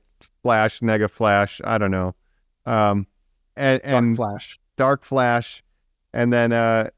[0.41, 1.59] Flash, Nega Flash.
[1.65, 2.15] I don't know.
[2.65, 3.07] Um,
[3.57, 4.59] and Dark and Flash.
[4.77, 5.63] Dark Flash,
[6.13, 6.89] and then uh,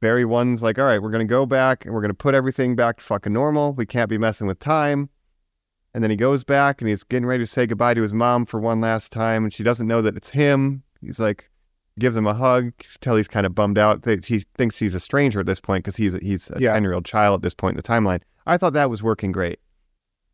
[0.00, 2.98] Barry One's like, all right, we're gonna go back and we're gonna put everything back
[2.98, 3.72] to fucking normal.
[3.72, 5.08] We can't be messing with time.
[5.92, 8.44] And then he goes back and he's getting ready to say goodbye to his mom
[8.44, 10.82] for one last time, and she doesn't know that it's him.
[11.00, 11.49] He's like,
[12.00, 12.72] gives him a hug.
[13.00, 15.84] Tell he's kind of bummed out that he thinks he's a stranger at this point
[15.84, 16.72] because he's he's a Yeah.
[16.74, 18.20] ten year old child at this point in the timeline.
[18.46, 19.60] I thought that was working great.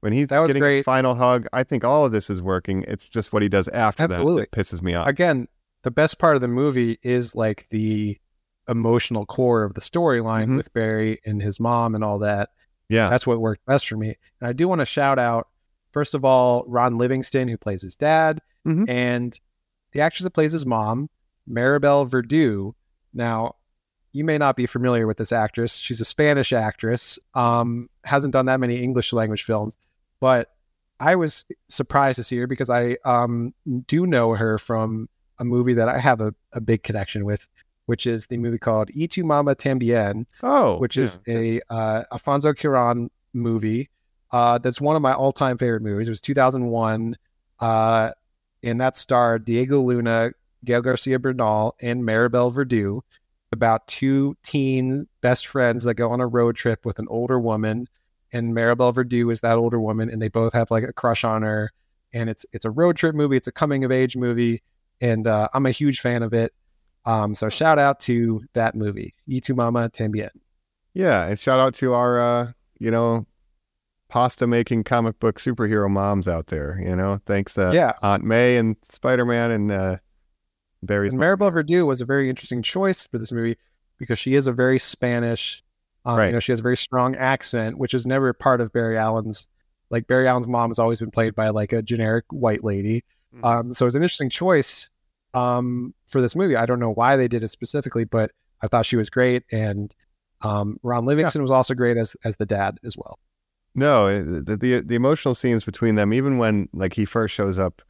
[0.01, 0.85] When he's That was getting great.
[0.85, 2.85] final hug, I think all of this is working.
[2.87, 4.43] It's just what he does after Absolutely.
[4.43, 5.07] that that pisses me off.
[5.07, 5.49] Again,
[5.83, 8.19] the best part of the movie is like the
[8.69, 10.57] emotional core of the storyline Mhm.
[10.59, 12.51] with Barry and his mom and all that.
[12.89, 14.15] yeah, That's what worked best for me.
[14.41, 15.49] And I do want to shout out,
[15.93, 18.89] first of all, Ron Livingston, who plays his dad, Mhm.
[18.89, 19.41] and
[19.93, 21.09] the actress that plays his mom,
[21.49, 22.73] Maribel Verdú.
[23.15, 23.57] Now,
[24.13, 25.77] you may not be familiar with this actress.
[25.77, 29.77] She's a Spanish actress, um, hasn't done that many English language films,
[30.21, 30.53] but
[30.99, 33.53] I was surprised to see her because I um,
[33.87, 37.47] do know her from a movie that I have a, a big connection with,
[37.85, 41.05] which is the movie called Y tu Mama Tambien, oh, which yeah.
[41.05, 43.91] is a uh, Alfonso Cuarón movie.
[44.33, 46.09] Uh, that's one of my all-time favorite movies.
[46.09, 47.17] It was 2001,
[47.61, 48.11] uh,
[48.63, 50.31] and that starred Diego Luna,
[50.67, 53.01] Gael Garcia Bernal, and Maribel Verdú,
[53.53, 57.89] about two teen best friends that go on a road trip with an older woman,
[58.33, 61.43] and Maribel Verdú is that older woman, and they both have like a crush on
[61.43, 61.73] her.
[62.13, 63.37] And it's it's a road trip movie.
[63.37, 64.63] It's a coming of age movie,
[65.01, 66.53] and uh, I'm a huge fan of it.
[67.05, 70.31] Um, so shout out to that movie, Y tu Mama Tambien.
[70.95, 73.27] Yeah, and shout out to our, uh, you know,
[74.09, 76.81] pasta making comic book superhero moms out there.
[76.83, 77.93] You know, thanks, uh, Yeah.
[78.03, 79.97] Aunt May and Spider Man and uh,
[80.83, 81.13] Barry's.
[81.13, 81.21] And.
[81.21, 83.57] Maribel Verdú was a very interesting choice for this movie
[83.99, 85.63] because she is a very Spanish,
[86.05, 86.27] um, Right.
[86.27, 89.49] you know, she has a very strong accent, which is never part of Barry Allen's.
[89.91, 93.05] Like Barry Allen's mom has always been played by like a generic white lady.
[93.35, 93.45] Mhm.
[93.45, 94.89] Um, so it was an interesting choice
[95.35, 96.57] um, for this movie.
[96.57, 98.33] I don't know why they did it specifically, but
[98.63, 99.95] I thought she was great, and
[100.43, 103.19] um, Ron Livingston was also great as as the dad as well.
[103.75, 107.83] No, the, the the emotional scenes between them, even when like he first shows up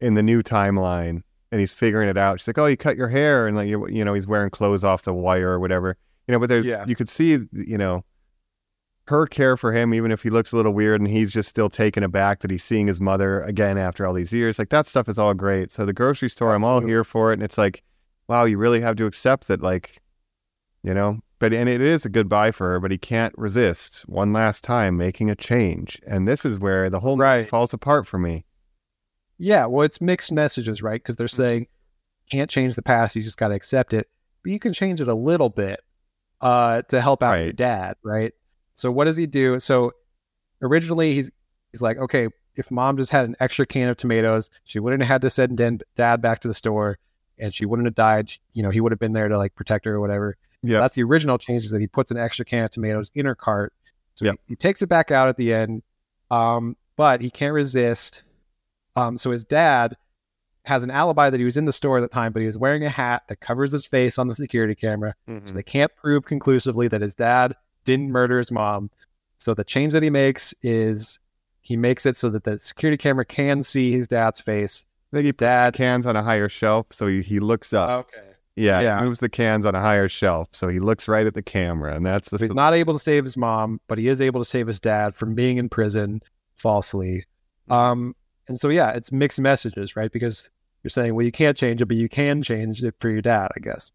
[0.00, 1.22] in the new timeline
[1.54, 2.40] and he's figuring it out.
[2.40, 4.82] She's like, "Oh, you cut your hair," and like you you know he's wearing clothes
[4.82, 5.96] off the wire or whatever.
[6.26, 6.84] You know, but there's Yeah.
[6.86, 8.04] you could see you know
[9.06, 11.68] her care for him, even if he looks a little weird and he's just still
[11.68, 14.58] taken aback that he's seeing his mother again after all these years.
[14.58, 15.70] Like that stuff is all great.
[15.70, 17.84] So the grocery store, I'm all here for it, and it's like,
[18.28, 20.00] wow, you really have to accept that like
[20.82, 21.20] you know.
[21.38, 24.96] But and it is a goodbye for her, but he can't resist one last time
[24.96, 27.46] making a change, and this is where the whole Right.
[27.46, 28.44] falls apart for me.
[29.38, 31.02] Yeah, well, it's mixed messages, right?
[31.02, 31.66] Because they're saying
[32.30, 34.08] can't change the past, you just got to accept it,
[34.42, 35.80] but you can change it a little bit
[36.40, 38.32] uh, to help out your dad, right?
[38.74, 39.60] So what does he do?
[39.60, 39.92] So
[40.62, 41.30] originally he's
[41.72, 45.08] he's like, okay, if mom just had an extra can of tomatoes, she wouldn't have
[45.08, 45.56] had to send
[45.96, 46.98] dad back to the store,
[47.38, 48.32] and she wouldn't have died.
[48.52, 50.36] You know, he would have been there to like protect her or whatever.
[50.76, 53.26] So that's the original change is that he puts an extra can of tomatoes in
[53.26, 53.74] her cart.
[54.14, 54.36] So Yep.
[54.46, 55.82] he, he takes it back out at the end,
[56.30, 58.22] um, but he can't resist.
[58.96, 59.96] Um, so his dad
[60.64, 62.56] has an alibi that he was in the store at the time, but he was
[62.56, 65.14] wearing a hat that covers his face on the security camera.
[65.28, 65.46] Mm-hmm.
[65.46, 67.54] So they can't prove conclusively that his dad
[67.84, 68.90] didn't murder his mom.
[69.38, 71.20] So the change that he makes is
[71.60, 74.84] he makes it so that the security camera can see his dad's face.
[75.12, 77.72] I think he puts the Dad- cans on a higher shelf, so he, he looks
[77.72, 78.06] up.
[78.08, 78.26] Okay.
[78.56, 78.98] yeah, yeah.
[78.98, 81.94] he moves the cans on a higher shelf, so he looks right at the camera,
[81.94, 82.38] and that's the.
[82.38, 84.80] So he's not able to save his mom, but he is able to save his
[84.80, 86.20] dad from being in prison
[86.56, 87.24] falsely.
[87.70, 88.16] Um,
[88.48, 90.10] and so yeah, it's mixed messages, right?
[90.12, 90.50] Because
[90.82, 93.48] you're saying, well, you can't change it, but you can change it for your dad,
[93.56, 93.90] I guess.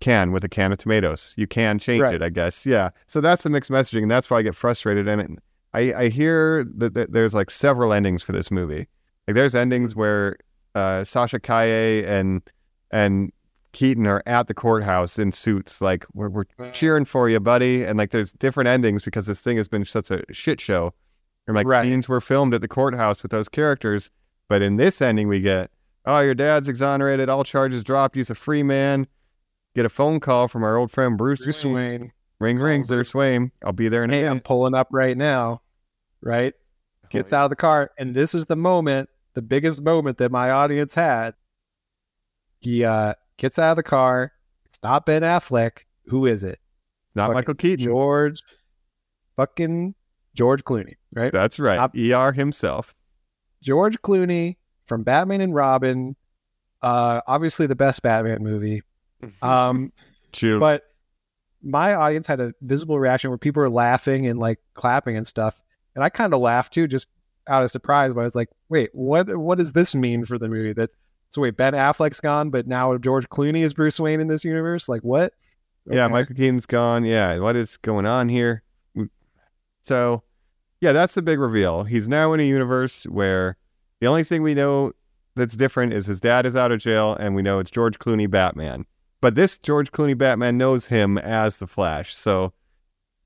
[0.00, 1.34] can with a can of tomatoes.
[1.36, 2.14] You can change Right.
[2.14, 2.64] it, I guess.
[2.66, 2.90] Yeah.
[3.06, 5.06] So that's the mixed messaging, and that's why I get frustrated.
[5.08, 5.30] And it,
[5.74, 8.88] I, I hear that, that there's like several endings for this movie.
[9.28, 10.36] Like there's endings where
[10.74, 12.42] uh, Sasha Calle and
[12.90, 13.30] and
[13.72, 17.84] Keaton are at the courthouse in suits, like we're, we're cheering for you, buddy.
[17.84, 20.92] And like there's different endings because this thing has been such a shit show.
[21.46, 21.82] And like Right.
[21.82, 24.10] scenes were filmed at the courthouse with those characters.
[24.48, 25.70] But in this ending, we get,
[26.04, 29.06] oh, your dad's exonerated, all charges dropped, he's a free man.
[29.74, 31.74] Get a phone call from our old friend Bruce, Bruce Wayne.
[31.74, 32.12] Wayne.
[32.40, 33.52] Ring, ring, Bruce Wayne.
[33.64, 35.62] I'll be there in a Hey, I'm pulling up right now,
[36.20, 36.52] right?
[37.08, 40.50] Gets out of the car, and this is the moment, the biggest moment that my
[40.50, 41.34] audience had.
[42.60, 44.32] He uh, gets out of the car.
[44.66, 45.80] It's not Ben Affleck.
[46.06, 46.58] Who is it?
[47.14, 47.84] Not fucking Michael Keaton.
[47.84, 48.42] George,
[49.36, 49.94] fucking
[50.34, 51.32] George Clooney, right?
[51.32, 51.76] That's right.
[51.76, 52.94] Not- ER himself.
[53.62, 54.56] George Clooney
[54.86, 56.16] from Batman and Robin.
[56.82, 58.82] Uh, obviously the best Batman movie.
[59.40, 59.92] Um,
[60.32, 60.58] True.
[60.58, 60.82] but
[61.62, 65.62] my audience had a visible reaction where people were laughing and like clapping and stuff,
[65.94, 67.06] and I kind of laughed too, just
[67.46, 68.14] out of surprise.
[68.14, 69.36] But I was like, "Wait, what?
[69.36, 70.72] What does this mean for the movie?
[70.72, 70.90] That
[71.30, 74.88] so wait, Ben Affleck's gone, but now George Clooney is Bruce Wayne in this universe?
[74.88, 75.34] Like what?
[75.88, 77.04] Yeah, Michael Keaton's gone.
[77.04, 78.62] Yeah, what is going on here?
[79.82, 80.22] So,
[80.80, 81.84] yeah, that's the big reveal.
[81.84, 83.56] He's now in a universe where
[84.00, 84.92] the only thing we know
[85.36, 88.28] that's different is his dad is out of jail, and we know it's George Clooney
[88.30, 88.84] Batman.
[89.20, 92.14] But this George Clooney Batman knows him as the Flash.
[92.14, 92.52] So,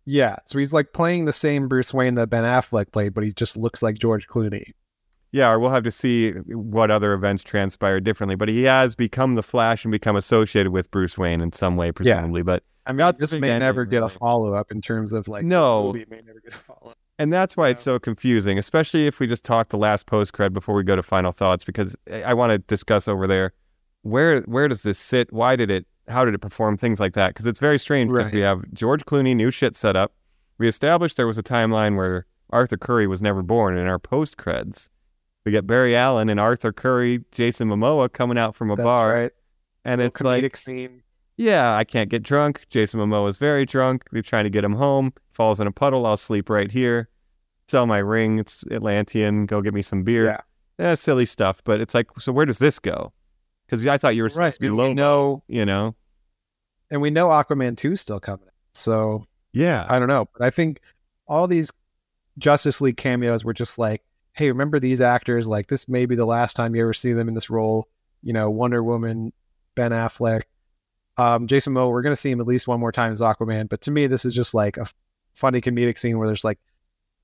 [0.04, 3.32] Yeah, so he's like playing the same Bruce Wayne that Ben Affleck played, but he
[3.32, 4.72] just looks like George Clooney.
[5.32, 8.36] yeah, or we'll have to see what other events transpire differently.
[8.36, 11.90] But he has become the Flash and become associated with Bruce Wayne in some way,
[11.92, 12.42] presumably.
[12.42, 15.84] But I mean, this may never get a follow up in terms of like No.
[15.92, 16.98] movie may never get a follow up.
[17.18, 20.52] And that's why it's so confusing, especially if we just talk the last post cred
[20.52, 23.52] before we go to final thoughts, because I- want to discuss over there
[24.02, 25.32] where where does this sit?
[25.32, 25.86] Why did it?
[26.08, 26.76] How did it perform?
[26.76, 28.10] Things like that, because it's very strange.
[28.10, 28.34] Because Right.
[28.34, 30.12] we have George Clooney, new shit set up.
[30.58, 34.36] We established there was a timeline where Arthur Curry was never born in our post
[34.36, 34.88] creds.
[35.44, 39.12] We get Barry Allen and Arthur Curry, Jason Momoa coming out from a That's bar,
[39.12, 39.32] right.
[39.84, 41.02] and it's like comedic scene.
[41.36, 42.64] Yeah, I can't get drunk.
[42.70, 44.04] Jason Momoa is very drunk.
[44.12, 45.12] They're trying to get him home.
[45.30, 46.06] Falls in a puddle.
[46.06, 47.08] I'll sleep right here.
[47.68, 48.38] Sell my ring.
[48.38, 49.46] It's Atlantean.
[49.46, 50.24] Go get me some beer.
[50.26, 50.40] Yeah.
[50.78, 51.62] Yeah, silly stuff.
[51.64, 53.12] But it's like, so where does this go?
[53.66, 54.52] Because I thought you were supposed Right.
[54.54, 54.92] to be low.
[54.92, 55.94] No, You know?
[56.90, 58.48] and we know Aquaman 2 is still coming.
[58.74, 59.86] So Yeah.
[59.88, 60.28] I don't know.
[60.32, 60.80] But I think
[61.26, 61.72] all these
[62.38, 64.02] Justice League cameos were just like,
[64.34, 65.48] hey, remember these actors?
[65.48, 67.88] Like, this may be the last time you ever see them in this role.
[68.22, 69.32] You know, Wonder Woman,
[69.74, 70.42] Ben Affleck,
[71.18, 71.90] um, Jason Momoa.
[71.90, 73.68] We're going to see him at least one more time as Aquaman.
[73.68, 74.86] But to me, this is just like a
[75.34, 76.58] funny comedic scene where there's like,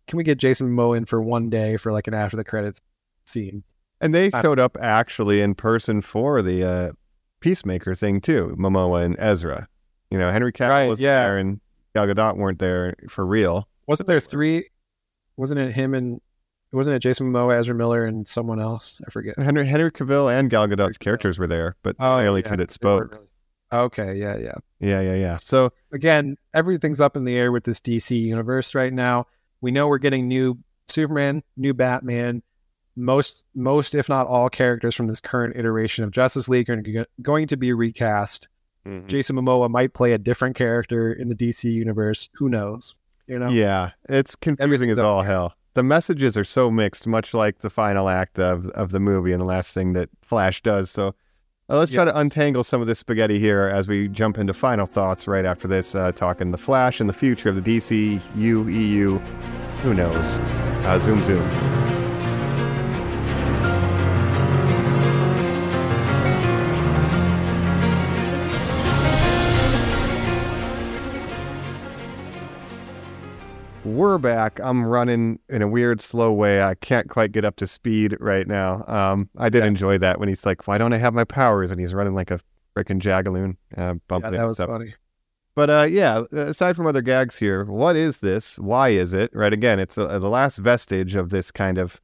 [0.06, 2.80] can we get Jason Momoa in for one day for like an after the credits
[3.24, 3.62] scene?
[4.00, 6.92] And they showed up actually in person for the uh,
[7.40, 8.54] Peacemaker thing too.
[8.58, 9.68] Momoa and Ezra.
[10.10, 11.24] You know, Henry Cavill Right, was yeah.
[11.24, 11.60] there, and
[11.94, 13.68] Gal Gadot weren't there for real.
[13.86, 14.68] Wasn't there three?
[15.36, 16.20] Wasn't it him and
[16.72, 19.00] wasn't it Jason Momoa, Ezra Miller, and someone else?
[19.06, 19.38] I forget.
[19.38, 22.70] Henry Henry Cavill and Gal Gadot's characters were there, but the only yeah, two that
[22.70, 23.12] spoke.
[23.12, 23.26] really-
[23.72, 24.54] Okay, yeah, yeah.
[24.80, 25.38] Yeah, yeah, yeah.
[25.42, 29.26] So Again, everything's up in the air with this DC universe right now.
[29.60, 30.58] We know we're getting new
[30.88, 32.42] Superman, new Batman.
[32.96, 37.04] Most, most, if not all, characters from this current iteration of Justice League are g-
[37.22, 38.48] going to be recast.
[38.86, 39.06] Mm-hmm.
[39.06, 42.28] Jason Momoa might play a different character in the DC universe.
[42.34, 42.94] Who knows?
[43.26, 43.48] You know?
[43.48, 45.36] Yeah, it's confusing as all in the air.
[45.36, 45.54] hell.
[45.74, 49.40] The messages are so mixed, much like the final act of of the movie and
[49.40, 50.90] the last thing that Flash does.
[50.90, 51.14] So
[51.72, 54.84] Uh, let's try to untangle some of this spaghetti here as we jump into final
[54.84, 58.68] thoughts right after this, uh, talking the Flash and the future of the DC, U,
[58.68, 59.16] EU.
[59.82, 60.36] Who knows?
[60.84, 61.81] Uh, zoom, zoom.
[73.92, 74.58] We're back.
[74.62, 76.62] I'm running in a weird, slow way.
[76.62, 78.84] I can't quite get up to speed right now.
[78.86, 79.68] Um, I did Yeah.
[79.68, 82.30] enjoy that when he's like, "Why don't I have my powers?" and he's running like
[82.30, 82.40] a
[82.74, 84.94] freaking jagaloon, uh, Yeah, that was funny.
[85.54, 88.58] But uh, yeah, aside from other gags here, what is this?
[88.58, 89.30] Why is it?
[89.34, 92.00] Right again, it's uh the last vestige of this kind of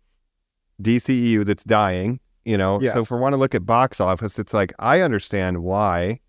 [0.82, 2.20] DCEU that's dying.
[2.44, 2.92] You know, Yes.
[2.94, 6.20] so if we want to look at box office, it's like I understand why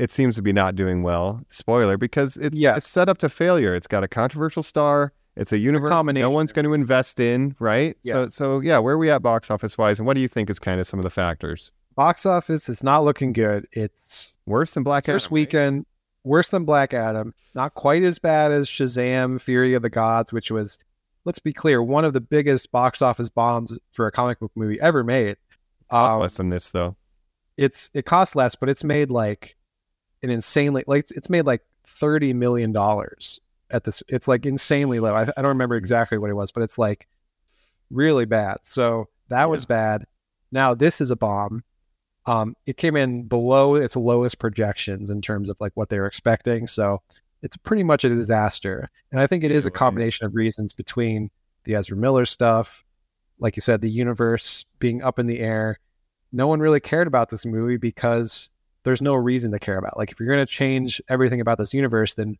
[0.00, 1.42] it seems to be not doing well.
[1.48, 2.78] Spoiler, because it's, Yes.
[2.78, 3.74] it's set up to failure.
[3.74, 5.12] It's got a controversial star.
[5.36, 7.96] It's a universe no one's going to invest in, right?
[8.02, 8.14] Yeah.
[8.14, 10.50] So, so yeah, where are we at box office wise, and what do you think
[10.50, 11.70] is kind of some of the factors?
[11.96, 13.66] Box office is not looking good.
[13.72, 15.40] It's Worse than Black first Adam, right?
[15.40, 15.86] weekend
[16.24, 17.32] worse than Black Adam.
[17.54, 20.78] Not quite as bad as Shazam: Fury of the Gods, which was,
[21.24, 24.80] let's be clear, one of the biggest box office bombs for a comic book movie
[24.80, 25.36] ever made.
[25.90, 26.96] Um, less than this though.
[27.56, 29.56] it's it costs less, but it's made like
[30.22, 33.40] an insanely like it's made like thirty million dollars
[33.70, 34.02] at this.
[34.08, 35.14] It's like insanely low.
[35.14, 37.08] I, I don't remember exactly what it was, but it's like
[37.90, 38.58] really bad.
[38.62, 40.06] So that was bad.
[40.52, 41.62] Now this is a bomb.
[42.26, 46.06] Um, it came in below its lowest projections in terms of like what they were
[46.06, 46.66] expecting.
[46.66, 47.00] So
[47.42, 48.90] it's pretty much a disaster.
[49.10, 51.30] And I think it is a combination of reasons between
[51.64, 52.84] the Ezra Miller stuff,
[53.38, 55.78] like you said, the universe being up in the air.
[56.32, 58.49] No one really cared about this movie because
[58.84, 59.98] there's no reason to care about.
[59.98, 62.38] Like if you're going to change everything about this universe, then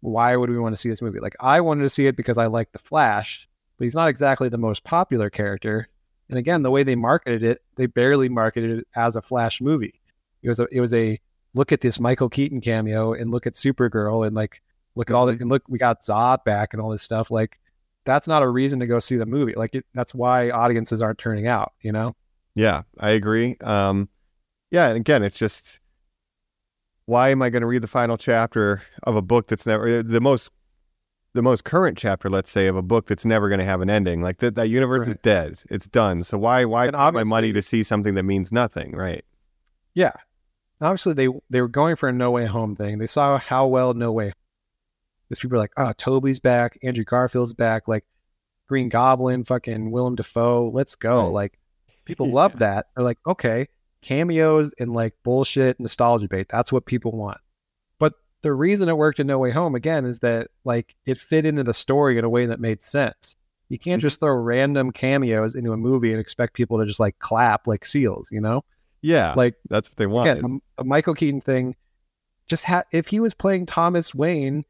[0.00, 1.20] why would we want to see this movie?
[1.20, 3.48] Like I wanted to see it because I like the Flash,
[3.78, 5.88] but he's not exactly the most popular character.
[6.28, 10.00] And again, the way they marketed it, they barely marketed it as a Flash movie.
[10.42, 11.18] It was a it was a
[11.54, 14.62] look at this Michael Keaton cameo and look at Supergirl and like
[14.94, 17.30] look at all the and look we got Zod back and all this stuff.
[17.30, 17.58] Like
[18.04, 19.54] that's not a reason to go see the movie.
[19.54, 21.72] Like it, that's why audiences aren't turning out.
[21.80, 22.14] You know?
[22.54, 23.56] Yeah, I agree.
[23.62, 24.08] Um,
[24.70, 25.80] yeah, and again, it's just
[27.06, 30.02] why am I going to read the final chapter of a book that's never eh,
[30.04, 30.50] the most
[31.34, 33.88] the most current chapter, let's say, of a book that's never going to have an
[33.88, 34.20] ending?
[34.20, 35.58] Like that that universe is dead.
[35.70, 36.22] It's done.
[36.22, 39.24] So why why put my money to see something that means nothing, right?
[39.94, 40.12] Yeah.
[40.82, 42.98] Obviously, they they were going for a No Way Home thing.
[42.98, 44.32] They saw how well No Way.
[45.28, 48.04] Because people are like, oh, Tobey's back, Andrew Garfield's back, like
[48.66, 50.70] Green Goblin, fucking Willem Dafoe.
[50.70, 51.24] Let's go.
[51.24, 51.32] Right.
[51.32, 51.58] Like
[52.04, 52.86] people love that.
[52.94, 53.66] They're like, okay,
[54.02, 56.48] cameos and like bullshit nostalgia bait.
[56.48, 57.38] That's what people want.
[57.98, 61.44] But the reason it worked in No Way Home again is that like it fit
[61.44, 63.36] into the story in a way that made sense.
[63.68, 67.18] You can't just throw random cameos into a movie and expect people to just like
[67.18, 68.64] clap like seals, you know?
[69.02, 70.28] Yeah, Like that's what they want.
[70.30, 71.76] again, the, the Michael Keaton thing,
[72.46, 74.64] just had if he was playing Thomas Wayne,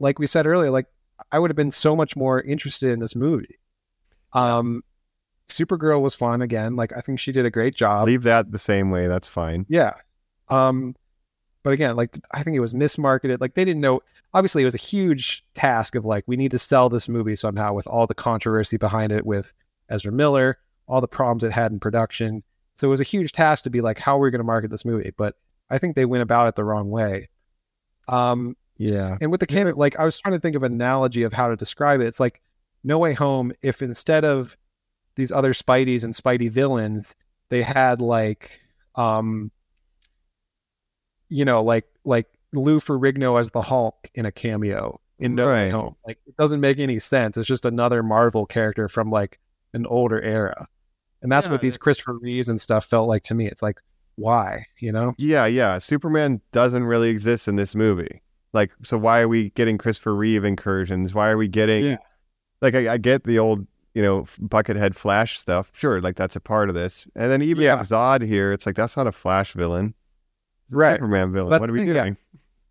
[0.00, 0.86] like we said earlier, like
[1.30, 3.58] I would have been so much more interested in this movie.
[4.32, 4.82] Um,
[5.48, 6.76] Supergirl was fun again.
[6.76, 8.06] Like I think she did a great job.
[8.06, 9.06] Leave that the same way.
[9.06, 9.66] That's fine.
[9.68, 9.94] Yeah.
[10.48, 10.94] Um,
[11.62, 13.40] but again, like I think it was mismarketed.
[13.40, 14.00] Like they didn't know.
[14.32, 17.72] Obviously, it was a huge task of like we need to sell this movie somehow
[17.72, 19.52] with all the controversy behind it with
[19.88, 22.42] Ezra Miller, all the problems it had in production.
[22.76, 24.70] So it was a huge task to be like, how are we going to market
[24.70, 25.12] this movie?
[25.16, 25.36] But
[25.70, 27.28] I think they went about it the wrong way.
[28.08, 31.22] Um, Yeah, and with the camera, like I was trying to think of an analogy
[31.22, 32.06] of how to describe it.
[32.06, 32.42] It's like
[32.82, 33.52] No Way Home.
[33.62, 34.56] If instead of
[35.16, 37.14] these other Spideys and Spidey villains,
[37.50, 38.60] they had like,
[38.96, 39.50] um,
[41.28, 45.66] you know, like like Lou Ferrigno as the Hulk in a cameo in No Way
[45.66, 45.70] Right.
[45.70, 45.96] Home.
[46.06, 47.36] Like it doesn't make any sense.
[47.36, 49.38] It's just another Marvel character from like
[49.72, 50.66] an older era,
[51.22, 53.46] and that's Yeah, what these Christopher Reeves and stuff felt like to me.
[53.46, 53.80] It's like
[54.16, 55.14] why, you know?
[55.16, 55.78] yeah, yeah.
[55.78, 58.22] Superman doesn't really exist in this movie.
[58.52, 61.14] Like, so why are we getting Christopher Reeve incursions?
[61.14, 61.84] Why are we getting?
[61.84, 61.96] Yeah.
[62.62, 65.70] Like, I, I get the old, you know, Buckethead Flash stuff.
[65.74, 67.06] Sure, like that's a part of this.
[67.14, 67.78] And then even Yeah.
[67.78, 68.52] Zod here.
[68.52, 69.94] It's like that's not a Flash villain.
[70.70, 70.94] Right.
[70.94, 71.50] Superman villain.
[71.50, 72.02] That's what are we thing, yeah.
[72.02, 72.16] doing?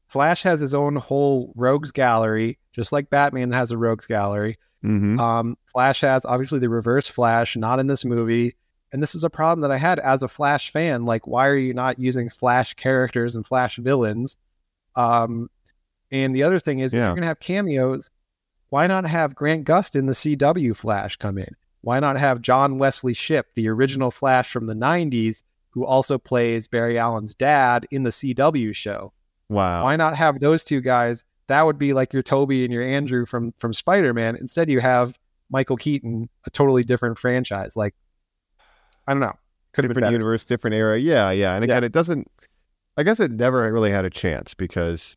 [0.07, 4.59] Flash has his own whole rogues gallery, just like Batman has a rogues gallery.
[4.81, 8.55] hmm Um, Flash has obviously the reverse Flash, not in this movie.
[8.91, 11.03] And this is a problem that I had as a Flash fan.
[11.05, 14.37] Like, why are you not using Flash characters and Flash villains?
[14.95, 15.49] Um,
[16.11, 18.11] and the other thing is, if you're going to have cameos,
[18.73, 21.55] why not have Grant Gustin, the CW Flash come in?
[21.81, 26.67] Why not have John Wesley Shipp, the original Flash from the 90s, who also plays
[26.67, 29.13] Barry Allen's dad in the CW show?
[29.47, 29.83] Wow.
[29.83, 31.23] Why not have those two guys?
[31.49, 34.35] That would be like your Tobey and your Andrew from from Spider Man.
[34.37, 35.19] Instead, you have
[35.51, 37.75] Michael Keaton, a totally different franchise.
[37.77, 37.93] Like,
[39.05, 39.37] I don't know.
[39.73, 40.97] Could have been different universe, different era.
[40.97, 41.53] Yeah, yeah.
[41.53, 41.73] And Yeah.
[41.75, 42.27] again, it doesn't.
[42.97, 45.15] I guess it never really had a chance because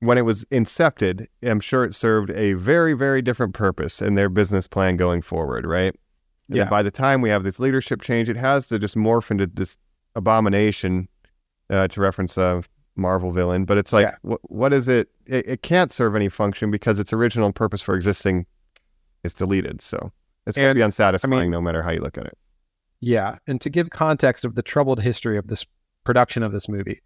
[0.00, 4.28] when it was incepted, I'm sure it served a very, very different purpose in their
[4.28, 5.94] business plan going forward, right?
[6.48, 6.68] And Yeah.
[6.68, 9.78] by the time we have this leadership change, it has to just morph into this
[10.14, 11.08] abomination,
[11.70, 12.62] uh, to reference a
[12.94, 13.64] Marvel villain.
[13.64, 14.16] But it's like, Yeah.
[14.34, 15.08] wh- what is it?
[15.26, 15.46] it?
[15.48, 18.46] It can't serve any function because its original purpose for existing
[19.24, 19.80] is deleted.
[19.80, 20.12] So
[20.46, 22.38] it's going to be unsatisfying mean- no matter how you look at it.
[23.00, 25.66] Yeah, and to give context of the troubled history of this
[26.04, 27.00] production of this movie,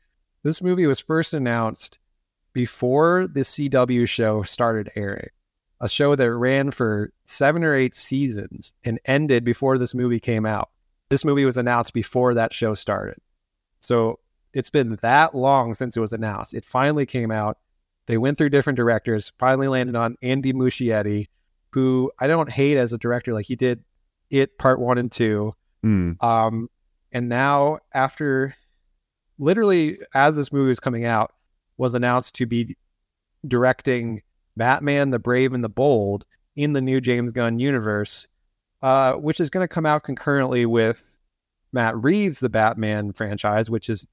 [0.45, 1.99] this movie was first announced
[2.53, 5.29] before the CW show started airing,
[5.81, 10.45] a show that ran for seven or eight seasons and ended before this movie came
[10.45, 10.71] out.
[11.09, 13.19] This movie was announced before that show started.
[13.81, 14.21] So
[14.53, 16.55] it's been that long since it was announced.
[16.55, 17.59] It finally came out.
[18.07, 21.27] They went through different directors, finally landed on Andy Muschietti,
[21.73, 23.33] who I don't hate as a director.
[23.33, 23.85] Like he did
[24.31, 25.55] It Part One and Two.
[25.83, 26.13] Hmm.
[26.21, 26.69] Um,
[27.13, 28.55] and now, after
[29.39, 31.33] literally as this movie was coming out,
[31.81, 32.77] was announced to be
[33.49, 34.23] directing
[34.57, 38.29] Batman: The Brave and the Bold in the new James Gunn universe,
[38.83, 41.03] uh, which is going to come out concurrently with
[41.73, 44.07] Matt Reeves' The Batman franchise, which is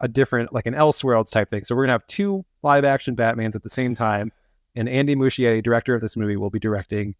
[0.00, 1.64] a different, like an Elseworlds type thing.
[1.64, 4.30] So we're going to have two live-action Batmans at the same time,
[4.74, 7.14] and Andy Muschietti, director of this movie, will be directing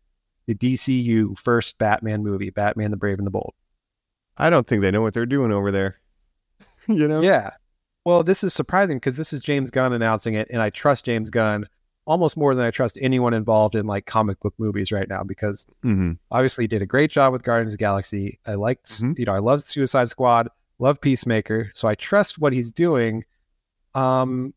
[0.46, 3.54] the DCU first Batman movie, Batman: The Brave and the Bold.
[4.36, 5.98] I don't think they know what they're doing over there.
[6.88, 7.22] you know?
[7.22, 7.52] Yeah.
[8.04, 11.30] Well, this is surprising because this is James Gunn announcing it, and I trust James
[11.30, 11.66] Gunn
[12.06, 15.66] almost more than I trust anyone involved in like comic book movies right now because
[15.82, 18.38] hmm obviously he did a great job with Guardians of the Galaxy.
[18.46, 19.18] I liked, Mhm.
[19.18, 20.48] you know, I love Suicide Squad,
[20.78, 23.24] love Peacemaker, so I trust what he's doing.
[23.94, 24.52] Um,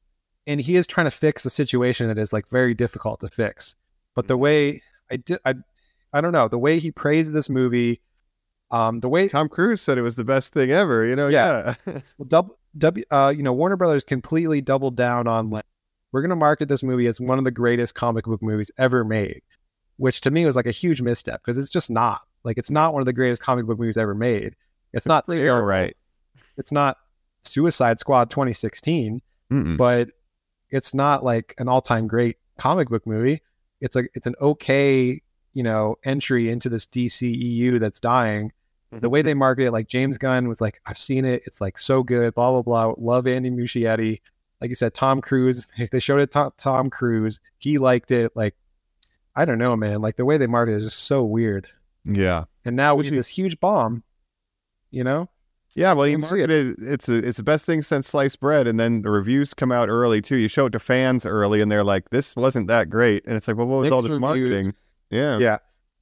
[0.46, 3.76] and he is trying to fix a situation that is like very difficult to fix.
[4.14, 5.56] But the way I did, I,
[6.12, 8.02] I don't know, the way he praised this movie,
[8.72, 11.06] um, the way Tom Cruise said it was the best thing ever.
[11.06, 11.28] You know?
[11.28, 11.76] Yeah.
[11.86, 12.00] Yeah.
[12.18, 15.66] well, double, W, uh, you know, Warner Brothers completely doubled down on like,
[16.12, 19.04] we're going to market this movie as one of the greatest comic book movies ever
[19.04, 19.42] made,
[19.98, 22.22] which to me was like a huge misstep because it's just not.
[22.44, 24.56] Like, it's not one of the greatest comic book movies ever made.
[24.94, 25.96] It's not all right.
[26.58, 26.98] It's not
[27.44, 29.22] Suicide Squad 2016,
[29.52, 29.78] Mm-mm.
[29.78, 30.10] but
[30.70, 33.42] it's not like an all-time great comic book movie.
[33.82, 35.22] It's like it's an okay,
[35.54, 38.52] you know, entry into this DCEU that's dying.
[38.92, 39.26] The way mm-hmm.
[39.28, 41.44] they market it, like James Gunn was like, I've seen it.
[41.46, 42.34] It's like so good.
[42.36, 42.94] Blah blah blah.
[42.98, 44.22] Love Andy Muschietti.
[44.62, 45.68] Like you said, Tom Cruise.
[45.92, 47.40] They showed it to Tom Cruise.
[47.60, 48.32] He liked it.
[48.36, 48.56] Like,
[49.36, 50.02] I don't know, man.
[50.02, 51.68] Like the way they market it is just so weird.
[52.06, 52.46] Yeah.
[52.64, 54.04] And now we have this huge bomb.
[54.90, 55.30] You know?
[55.78, 56.50] Yeah, well, you see it.
[56.50, 59.90] it's a, it's the best thing since sliced bread, and then the reviews come out
[59.90, 60.36] early too.
[60.36, 63.48] You show it to fans early, and they're like, "This wasn't that great," and it's
[63.48, 64.22] like, "Well, what was all this reviews.
[64.22, 64.74] marketing?"
[65.12, 65.58] Yeah, Yeah.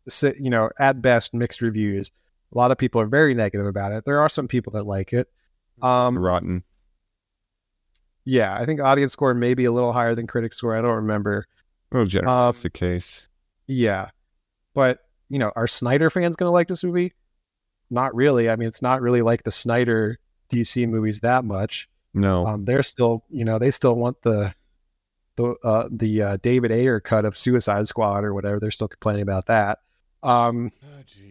[0.07, 2.09] So, you know, at best, mixed reviews.
[2.55, 4.05] A lot of people are very negative about it.
[4.05, 5.27] There are some people that like it.
[5.81, 6.63] Um, rotten.
[8.23, 10.75] yeah, I think audience score may be a little higher than critic score.
[10.75, 11.45] I don't remember.
[11.91, 13.27] Well, generally, um, that's the case.
[13.67, 14.09] Yeah,
[14.73, 14.99] but
[15.29, 17.13] you know, are Snyder fans going to like this movie?
[17.89, 18.49] Not really.
[18.49, 20.17] I mean, it's not really like the Snyder
[20.51, 21.89] DC movies that much.
[22.13, 24.53] No, Um, they're still, you know, they still want the
[25.35, 28.59] the uh, the uh, David Ayer cut of Suicide Squad or whatever.
[28.59, 29.79] They're still complaining about that.
[30.25, 30.71] Um,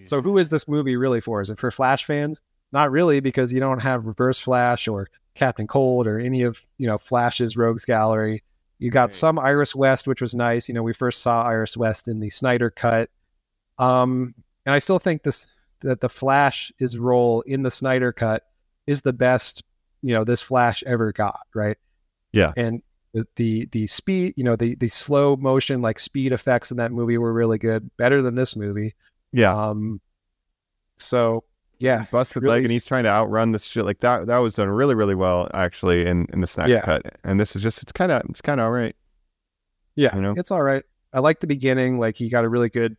[0.04, 1.40] so who is this movie really for?
[1.40, 2.40] Is it for Flash fans?
[2.72, 6.86] Not really, because you don't have Reverse Flash or Captain Cold or any of you
[6.86, 8.42] know Flash's Rogues Gallery.
[8.78, 9.12] You got Right.
[9.12, 10.68] some Iris West, which was nice.
[10.68, 13.10] You know, we first saw Iris West in the Snyder cut.
[13.78, 14.34] Um,
[14.66, 15.46] and I still think this
[15.80, 18.44] that the Flash's role in the Snyder cut
[18.86, 19.62] is the best
[20.02, 21.40] you know this Flash ever got.
[21.54, 21.78] Right.
[22.32, 22.52] Yeah.
[22.56, 22.82] And
[23.14, 26.92] the the, the speed, you know, the the slow motion like speed effects in that
[26.92, 28.94] movie were really good, better than this movie.
[29.32, 30.00] yeah, Um,
[30.96, 31.44] so
[31.78, 33.84] yeah, busted really- leg, and he's trying to outrun this shit.
[33.84, 36.80] Like that, that was done really, really well actually in in the snack Yeah.
[36.82, 37.02] cut.
[37.24, 38.94] And this is just, it's kind of, it's kind of all right.
[39.96, 40.34] yeah, You know?
[40.36, 40.84] it's all right.
[41.12, 41.98] I like the beginning.
[41.98, 42.96] Like he got a really good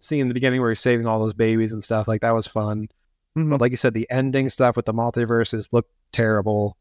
[0.00, 2.06] scene in the beginning where he's saving all those babies and stuff.
[2.08, 2.88] Like that was fun.
[3.36, 3.50] Mhm.
[3.50, 6.76] But like you said, the ending stuff with the multiverses looked terrible.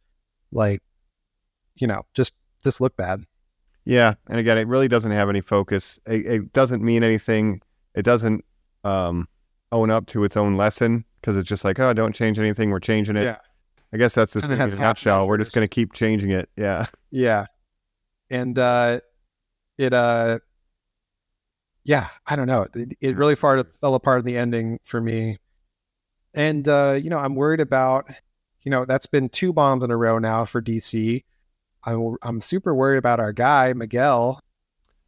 [0.52, 0.82] Like,
[1.76, 2.34] you know, just
[2.64, 3.26] just look bad.
[3.85, 5.99] Yeah, and again, it really doesn't have any focus.
[6.06, 7.61] It, it doesn't mean anything.
[7.95, 8.45] It doesn't
[8.84, 9.27] um,
[9.72, 12.69] own up to its own lesson because it's just like, oh, don't change anything.
[12.69, 13.23] We're changing it.
[13.23, 13.38] Yeah.
[13.94, 15.27] I guess that's this Kinda movie has in a nutshell.
[15.27, 16.49] We're just going to keep changing it.
[16.57, 16.88] Yeah.
[17.11, 17.45] Yeah.
[18.30, 19.02] And uh
[19.77, 20.40] it uh
[21.84, 22.65] yeah, I don't know.
[22.73, 25.38] It, it really far fell apart in the ending for me.
[26.34, 28.10] And uh, you know, I'm worried about
[28.64, 31.23] you know, that's been two bombs in a row now for DC.
[31.85, 34.39] I'm I'm super worried about our guy, Miguel.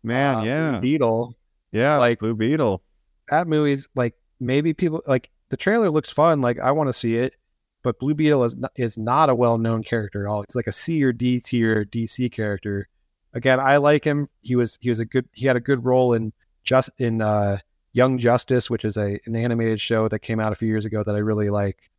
[0.04, 0.80] Man, uh, yeah.
[0.80, 1.36] Beetle.
[1.72, 2.82] Yeah, like- Blue Beetle.
[3.30, 6.42] That movie's like maybe people like the trailer looks fun.
[6.42, 7.34] Like I want to see it,
[7.82, 10.44] but Blue Beetle is not, is not a well known character at all.
[10.48, 12.88] He's like a C or D tier DC character.
[13.34, 14.28] Again, I like him.
[14.42, 16.34] He was he was a good he had a good role in
[16.64, 17.58] just in uh,
[17.94, 21.04] Young Justice, which is a an animated show that came out a few years ago
[21.04, 21.90] that I really like.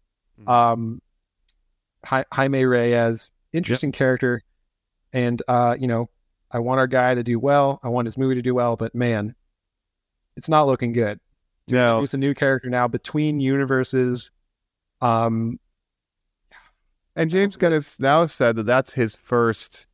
[0.40, 0.48] Mhm.
[0.48, 1.02] Um,
[2.04, 4.42] Hi- Jaime Reyes, interesting character,
[5.16, 6.10] and uh, you know,
[6.52, 7.80] I want our guy to do well.
[7.82, 9.34] I want his movie to do well, but man,
[10.36, 11.18] it's not looking good.
[11.68, 14.30] No, He's a new character now between universes.
[15.00, 15.58] Um,
[17.16, 19.86] and James Gunn has now said that that's his first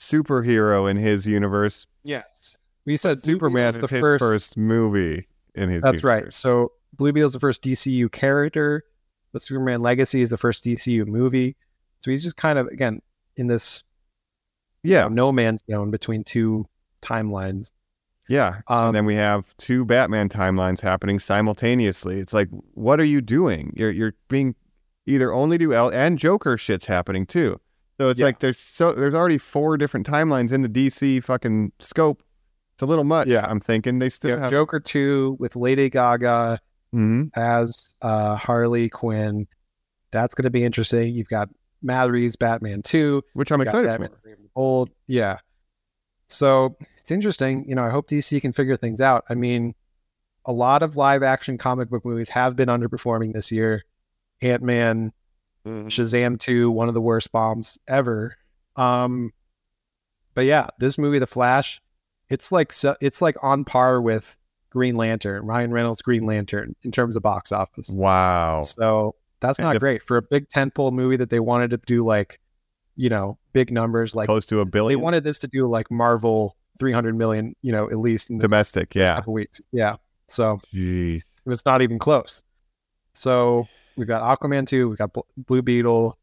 [0.00, 1.86] superhero in his universe.
[2.02, 5.82] yes, we said Superman is his first, movie in his.
[5.82, 6.32] That's right.
[6.32, 8.82] So Blue Beetle's the first DCU character,
[9.32, 11.56] but Superman Legacy is the first DCU movie.
[12.00, 13.00] So he's just kind of again
[13.36, 13.84] in this
[14.86, 16.64] Yeah, no man's zone between two
[17.02, 17.70] timelines.
[18.28, 18.60] yeah.
[18.68, 22.18] Um, and then we have two Batman timelines happening simultaneously.
[22.18, 23.72] It's like, what are you doing?
[23.76, 24.54] You're you're being
[25.06, 27.60] either only do L and Joker shit's happening too.
[28.00, 28.26] So it's Yeah.
[28.26, 32.22] like there's so there's already four different timelines in the DC fucking scope.
[32.74, 33.28] It's a little much.
[33.28, 33.46] Yeah.
[33.48, 34.50] I'm thinking they still you know, have.
[34.50, 36.58] Joker two with Lady Gaga
[36.94, 37.30] Mhm.
[37.36, 39.46] as uh, Harley Quinn.
[40.10, 41.14] That's going to be interesting.
[41.14, 41.48] You've got
[41.82, 43.22] Reeves Batman two.
[43.34, 44.36] which I'm excited Batman for.
[44.56, 44.90] Bold.
[45.06, 45.38] Yeah.
[46.28, 47.68] So it's interesting.
[47.68, 49.24] You know, I hope DC can figure things out.
[49.28, 49.74] I mean,
[50.44, 53.84] a lot of live action comic book movies have been underperforming this year.
[54.42, 55.12] Ant Man,
[55.66, 55.88] Mm-hmm.
[55.88, 58.36] Shazam 2, one of the worst bombs ever.
[58.76, 59.32] Um,
[60.34, 61.80] but yeah, this movie, The Flash,
[62.28, 64.36] it's like so, it's like on par with
[64.70, 67.90] Green Lantern, Ryan Reynolds' Green Lantern in terms of box office.
[67.90, 68.62] Wow.
[68.62, 72.04] So that's not if- great for a big tentpole movie that they wanted to do
[72.04, 72.38] like,
[72.96, 74.14] you know, big numbers.
[74.14, 74.98] Like Close to a billion.
[74.98, 78.42] they wanted this to do like Marvel 300 million, you know, at least in the
[78.42, 78.94] domestic.
[78.94, 79.16] Yeah.
[79.16, 79.60] couple weeks.
[79.72, 79.96] Yeah.
[80.26, 81.22] So Jeez.
[81.46, 82.42] it's not even close.
[83.12, 83.66] So
[83.96, 86.18] we've got Aquaman 2, we've got Bl- Blue Beetle.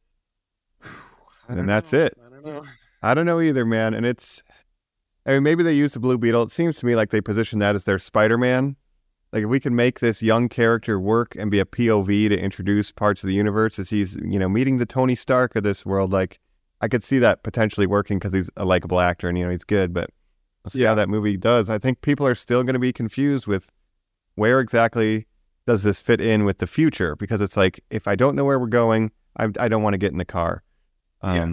[1.47, 1.99] And that's know.
[1.99, 2.17] it.
[2.25, 2.65] I don't know.
[3.01, 3.93] I don't know either, man.
[3.93, 4.41] And it's,
[5.25, 6.43] I mean, maybe they use the Blue Beetle.
[6.43, 8.75] It seems to me like they position that as their Spider Man.
[9.33, 12.91] Like if we can make this young character work and be a POV to introduce
[12.91, 16.13] parts of the universe as he's, you know, meeting the Tony Stark of this world,
[16.13, 16.39] like
[16.83, 19.63] I could see that potentially working because he's a likable actor and you know he's
[19.63, 19.93] good.
[19.93, 20.09] But
[20.65, 21.69] let's see how that movie does.
[21.69, 23.71] I think people are still going to be confused with
[24.35, 25.27] where exactly
[25.65, 28.59] does this fit in with the future because it's like if I don't know where
[28.59, 30.61] we're going, I, I don't want to get in the car.
[31.21, 31.43] Um, Yeah.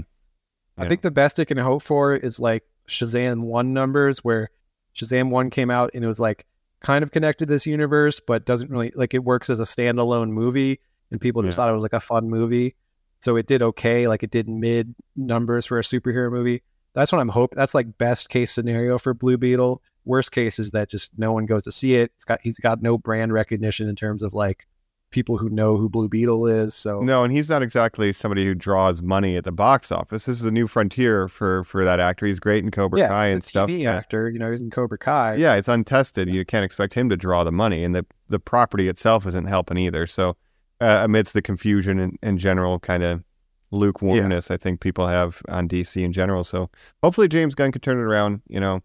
[0.78, 0.88] I Yeah.
[0.88, 4.48] think the best it can hope for is like Shazam 1 numbers, where
[4.96, 6.44] Shazam 1 came out and it was like
[6.80, 10.30] kind of connected to this universe, but doesn't really like it works as a standalone
[10.30, 10.80] movie.
[11.12, 11.62] And people just Yeah.
[11.64, 12.74] thought it was like a fun movie.
[13.20, 16.62] So it did okay, like it did mid numbers for a superhero movie.
[16.94, 17.56] That's what I'm hoping.
[17.56, 19.82] That's like best case scenario for Blue Beetle.
[20.04, 22.12] Worst case is that just no one goes to see it.
[22.16, 24.66] It's got he's got no brand recognition in terms of like
[25.10, 26.74] people who know who Blue Beetle is.
[26.74, 30.24] So No, and he's not exactly somebody who draws money at the box office.
[30.26, 32.26] This is a new frontier for for that actor.
[32.26, 33.68] He's great in Cobra yeah, Kai and stuff.
[33.68, 35.34] TV actor, you know, he's in Cobra Kai.
[35.34, 36.28] Yeah, it's untested.
[36.28, 39.76] You can't expect him to draw the money, and the the property itself isn't helping
[39.76, 40.06] either.
[40.06, 40.36] So,
[40.80, 43.22] uh, amidst the confusion and, and general kind of
[43.70, 46.44] lukewarmness, I think people have on DC in general.
[46.44, 46.70] So,
[47.02, 48.42] hopefully, James Gunn can turn it around.
[48.48, 48.82] You know,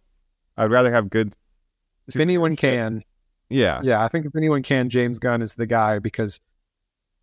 [0.57, 1.35] I'd rather have good.
[2.07, 3.03] if anyone can,
[3.49, 6.39] Yeah, yeah, I think if anyone can, James Gunn is the guy because,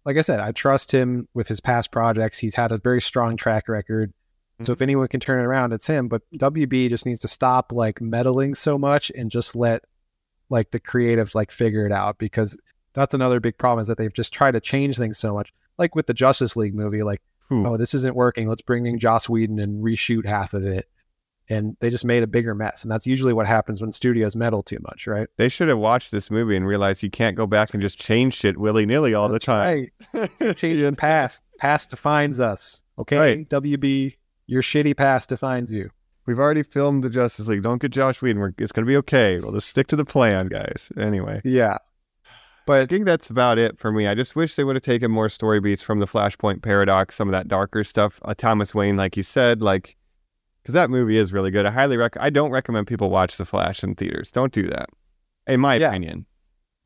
[0.04, 2.38] like I said, I trust him with his past projects.
[2.38, 4.12] He's had a very strong track record.
[4.60, 6.08] So if anyone can turn it around, it's him.
[6.08, 9.82] But WB just needs to stop like meddling so much and just let
[10.50, 12.56] like the creatives like figure it out because
[12.94, 15.52] that's another big problem is that they've just tried to change things so much.
[15.78, 17.66] Like with the Justice League movie, like Whew.
[17.66, 20.86] oh this isn't working, let's bring in Joss Whedon and reshoot half of it,
[21.48, 22.82] and they just made a bigger mess.
[22.82, 25.28] And that's usually what happens when studios meddle too much, right?
[25.38, 28.34] they should have watched this movie and realized you can't go back and just change
[28.34, 29.88] shit willy nilly all That's the time.
[30.12, 30.56] Right.
[30.56, 31.44] Change the past.
[31.58, 32.82] Past defines us.
[32.98, 33.48] Okay, Right.
[33.48, 34.16] WB,
[34.46, 35.90] your shitty past defines you.
[36.26, 37.62] We've already filmed the Justice League.
[37.62, 38.40] Don't get Joss Whedon.
[38.40, 39.40] We're, it's going to be okay.
[39.40, 40.92] We'll just stick to the plan, guys.
[40.96, 41.78] Anyway, Yeah,
[42.68, 44.06] I think that's about it for me.
[44.06, 47.28] I just wish they would have taken more story beats from the Flashpoint paradox, some
[47.28, 48.20] of that darker stuff.
[48.24, 49.96] Uh, Thomas Wayne, like you said, like
[50.62, 51.66] because that movie is really good.
[51.66, 52.16] I highly rec.
[52.20, 54.30] I don't recommend people watch The Flash in theaters.
[54.30, 54.88] Don't do that,
[55.46, 55.88] in my Yeah.
[55.88, 56.26] opinion.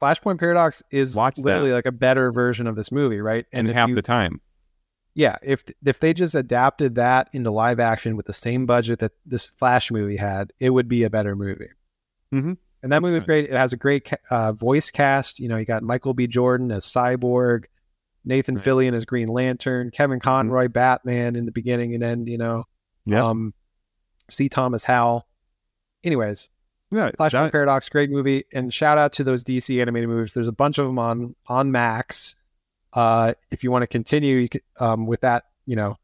[0.00, 1.42] Flashpoint Paradox is Watch that.
[1.42, 3.44] literally like a better version of this movie, right?
[3.52, 4.40] And, if half you- the time,
[5.14, 9.12] yeah, if if they just adapted that into live action with the same budget that
[9.26, 11.68] this Flash movie had, it would be a better movie.
[12.34, 12.56] Mhm.
[12.82, 13.46] And that movie was great.
[13.46, 15.40] It has a great uh, voice cast.
[15.40, 16.26] You know, you got Michael B.
[16.26, 17.64] Jordan as Cyborg,
[18.24, 18.64] Nathan Right.
[18.64, 18.70] Mm-hmm.
[18.70, 22.28] Fillion as Green Lantern, Kevin Conroy Batman in the beginning and end.
[22.28, 22.64] You know,
[23.06, 23.54] yeah, um,
[24.30, 24.48] C.
[24.48, 25.26] Thomas Howell.
[26.04, 26.48] Anyways,
[26.92, 30.32] Yeah, Flashpoint that- Paradox, great movie, and shout out to those DC animated movies.
[30.34, 32.36] There's a bunch of them on on Max.
[32.92, 34.48] Uh, if you want to continue you
[34.80, 35.96] um, with that, you know,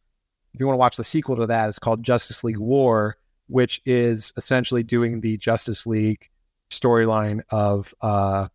[0.52, 3.16] if you want to watch the sequel to that, it's called Justice League War,
[3.46, 6.28] which is essentially doing the Justice League
[6.72, 8.48] storyline of, uh,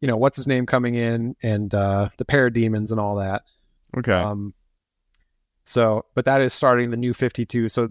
[0.00, 3.42] you know, what's his name coming in and uh, the parademons and all that.
[3.96, 4.12] okay.
[4.12, 4.54] Um,
[5.64, 7.68] so, but that is starting the new 52.
[7.68, 7.88] So,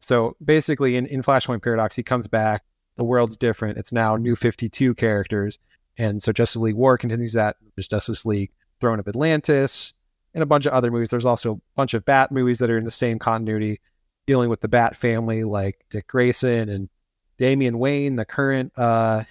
[0.00, 2.62] so basically in, in Flashpoint Paradox, he comes back.
[2.96, 3.78] The world's different.
[3.78, 5.58] It's now new 52 characters.
[5.98, 7.56] And so Justice League War continues that.
[7.74, 9.94] There's Justice League Throne of Atlantis
[10.34, 11.08] and a bunch of other movies.
[11.10, 13.80] There's also a bunch of Bat movies that are in the same continuity,
[14.26, 16.88] dealing with the Bat family, like Dick Grayson and
[17.38, 19.24] Damian Wayne, the current uh,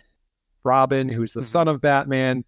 [0.63, 2.43] Robin, who's the son of Batman.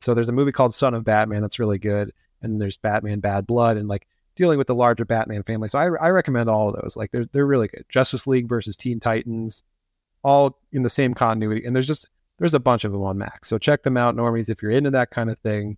[0.00, 2.12] So there's a movie called Son of Batman that's really good.
[2.42, 4.06] And there's Batman Bad Blood and like
[4.36, 5.68] dealing with the larger Batman family.
[5.68, 6.96] So I, I recommend all of those.
[6.96, 7.84] Like they're they're really good.
[7.88, 9.64] Justice League versus Teen Titans,
[10.22, 11.64] all in the same continuity.
[11.64, 12.08] And there's just
[12.38, 13.48] there's a bunch of them on Max.
[13.48, 14.48] So check them out, normies.
[14.48, 15.76] If you're into that kind of thing,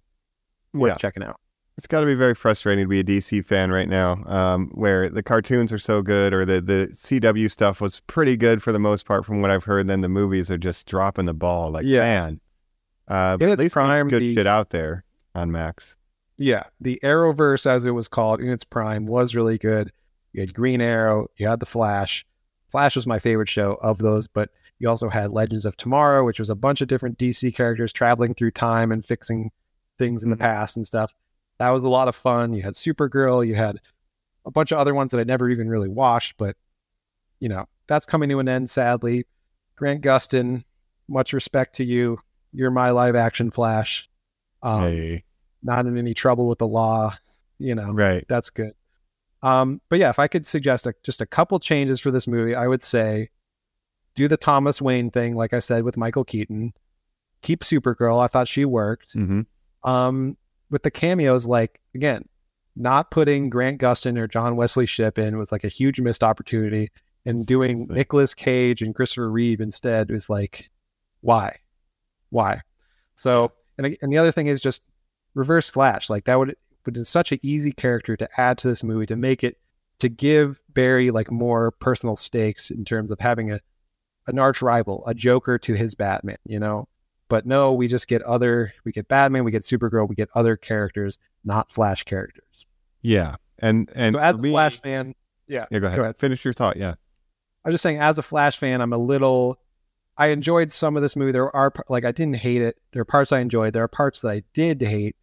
[0.74, 0.96] worth Yeah.
[0.96, 1.40] checking out.
[1.80, 5.08] It's got to be very frustrating to be a DC fan right now, um, where
[5.08, 8.78] the cartoons are so good, or the the CW stuff was pretty good for the
[8.78, 9.88] most part, from what I've heard.
[9.88, 11.70] Then the movies are just dropping the ball.
[11.70, 12.00] Like, Yeah.
[12.00, 12.40] man,
[13.08, 15.04] uh, at its least prime, good the- shit out there
[15.34, 15.96] on Max.
[16.36, 19.90] Yeah, the Arrowverse, as it was called in its prime, was really good.
[20.34, 22.26] You had Green Arrow, you had the Flash.
[22.68, 24.50] Flash was my favorite show of those, but
[24.80, 28.34] you also had Legends of Tomorrow, which was a bunch of different DC characters traveling
[28.34, 29.50] through time and fixing
[29.96, 31.14] things in the past and stuff.
[31.60, 32.54] That was a lot of fun.
[32.54, 33.76] You had Supergirl, you had
[34.46, 36.56] a bunch of other ones that I never even really watched, but
[37.38, 39.26] you know, that's coming to an end sadly.
[39.76, 40.64] Grant Gustin,
[41.06, 42.18] much respect to you.
[42.54, 44.08] You're my live action Flash.
[44.62, 45.24] Um, hey,
[45.62, 47.14] not in any trouble with the law.
[47.58, 48.24] You know, right?
[48.26, 48.72] that's good.
[49.42, 52.54] Um, but yeah, if I could suggest a, just a couple changes for this movie,
[52.54, 53.28] I would say
[54.14, 56.72] do the Thomas Wayne thing, like I said with Michael Keaton.
[57.42, 58.22] Keep Supergirl.
[58.22, 59.12] I thought she worked.
[59.12, 59.42] hmm
[59.84, 60.38] Um,
[60.70, 62.28] with the cameos, like again,
[62.76, 66.90] not putting Grant Gustin or John Wesley Shipp in was like a huge missed opportunity,
[67.26, 70.70] and doing Nicolas Cage and Christopher Reeve instead was like,
[71.20, 71.56] why,
[72.30, 72.62] why?
[73.16, 74.82] So, and and the other thing is just
[75.34, 76.08] Reverse Flash.
[76.08, 76.56] Like that would
[76.86, 79.58] would be such an easy character to add to this movie to make it
[79.98, 83.60] to give Barry like more personal stakes in terms of having a
[84.26, 86.38] an arch rival, a Joker to his Batman.
[86.44, 86.88] You know,
[87.30, 90.56] but no, we just get other, we get Batman, we get Supergirl, we get other
[90.56, 92.66] characters, not Flash characters.
[93.00, 95.14] Yeah, and and so as for a me- Flash fan,
[95.46, 95.96] yeah, yeah, go ahead.
[95.96, 96.16] go ahead.
[96.18, 96.76] Finish your thought.
[96.76, 96.94] Yeah,
[97.64, 99.58] I was just saying, as a Flash fan, I'm a little.
[100.18, 101.32] I enjoyed some of this movie.
[101.32, 102.76] There are like I didn't hate it.
[102.92, 103.72] There are parts I enjoyed.
[103.72, 105.16] There are parts that I did hate.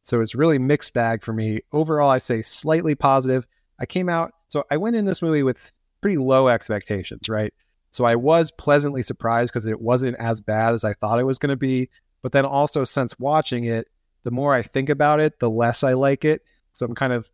[0.00, 1.60] So it's really mixed bag for me.
[1.72, 3.46] Overall, I say slightly positive.
[3.78, 4.32] I came out.
[4.46, 5.70] So I went in this movie with
[6.00, 7.52] pretty low expectations, right?
[7.90, 11.38] So I was pleasantly surprised because it wasn't as bad as I thought it was
[11.38, 11.88] going to be.
[12.22, 13.88] But then also, since watching it,
[14.24, 16.42] the more I think about it, the less I like it.
[16.72, 17.30] So I'm kind of,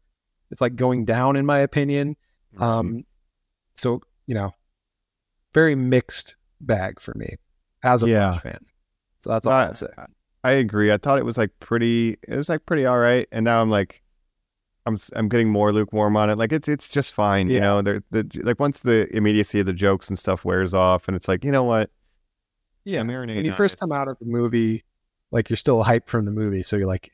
[0.50, 2.16] it's like going down in my opinion.
[2.58, 3.04] Um,
[3.74, 4.54] so you know,
[5.52, 7.36] very mixed bag for me
[7.82, 8.38] as a Yeah.
[8.38, 8.64] Fan.
[9.22, 9.88] So that's all I- I'll say.
[10.44, 10.92] I agree.
[10.92, 12.18] I thought it was like pretty.
[12.28, 14.02] It was like pretty all right, and now I'm like,
[14.86, 16.36] I'm I'm getting more lukewarm on it.
[16.36, 17.80] Like it's it's just fine, you know.
[17.82, 18.02] They're,
[18.42, 21.50] like once the immediacy of the jokes and stuff wears off, and it's like, you
[21.50, 21.90] know what?
[22.84, 23.80] Yeah, marinate when you first this.
[23.80, 24.84] come out of the movie,
[25.30, 27.12] like you're still hyped from the movie, so you're like,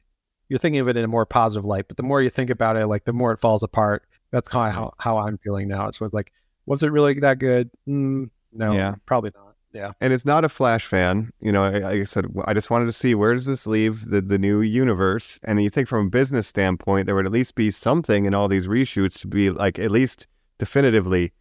[0.48, 1.86] you're thinking of it in a more positive light.
[1.86, 4.04] But the more you think about it, like the more it falls apart.
[4.32, 5.88] That's kind of how, how I'm feeling now.
[5.88, 6.32] It's like,
[6.66, 7.68] was it really that good?
[7.88, 8.94] Mm, no, Yeah.
[9.04, 9.49] probably not.
[9.72, 11.62] Yeah, And it's not a Flash fan, you know.
[11.62, 14.60] I, I said, I just wanted to see where does this leave the the new
[14.60, 15.38] universe.
[15.44, 18.48] And you think from a business standpoint, there would at least be something in all
[18.48, 20.26] these reshoots to be like at least
[20.58, 21.32] definitively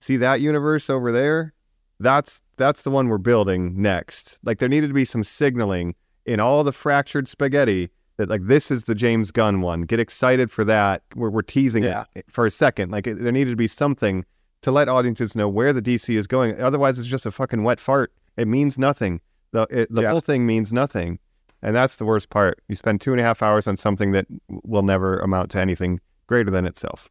[0.00, 1.54] see that universe over there.
[2.00, 4.38] That's that's the one we're building next.
[4.44, 5.94] Like there needed to be some signaling
[6.26, 9.82] in all the fractured spaghetti that like this is the James Gunn one.
[9.82, 11.02] Get excited for that.
[11.16, 12.04] We're we're teasing Yeah.
[12.14, 12.90] it for a second.
[12.92, 14.24] Like it, there needed to be something
[14.64, 16.60] to let audiences know where the DC is going.
[16.60, 18.12] Otherwise, it's just a fucking wet fart.
[18.36, 19.20] It means nothing.
[19.52, 20.10] The it, the Yeah.
[20.10, 21.18] whole thing means nothing,
[21.62, 22.60] and that's the worst part.
[22.68, 26.00] You spend two and a half hours on something that will never amount to anything
[26.26, 27.08] greater than itself.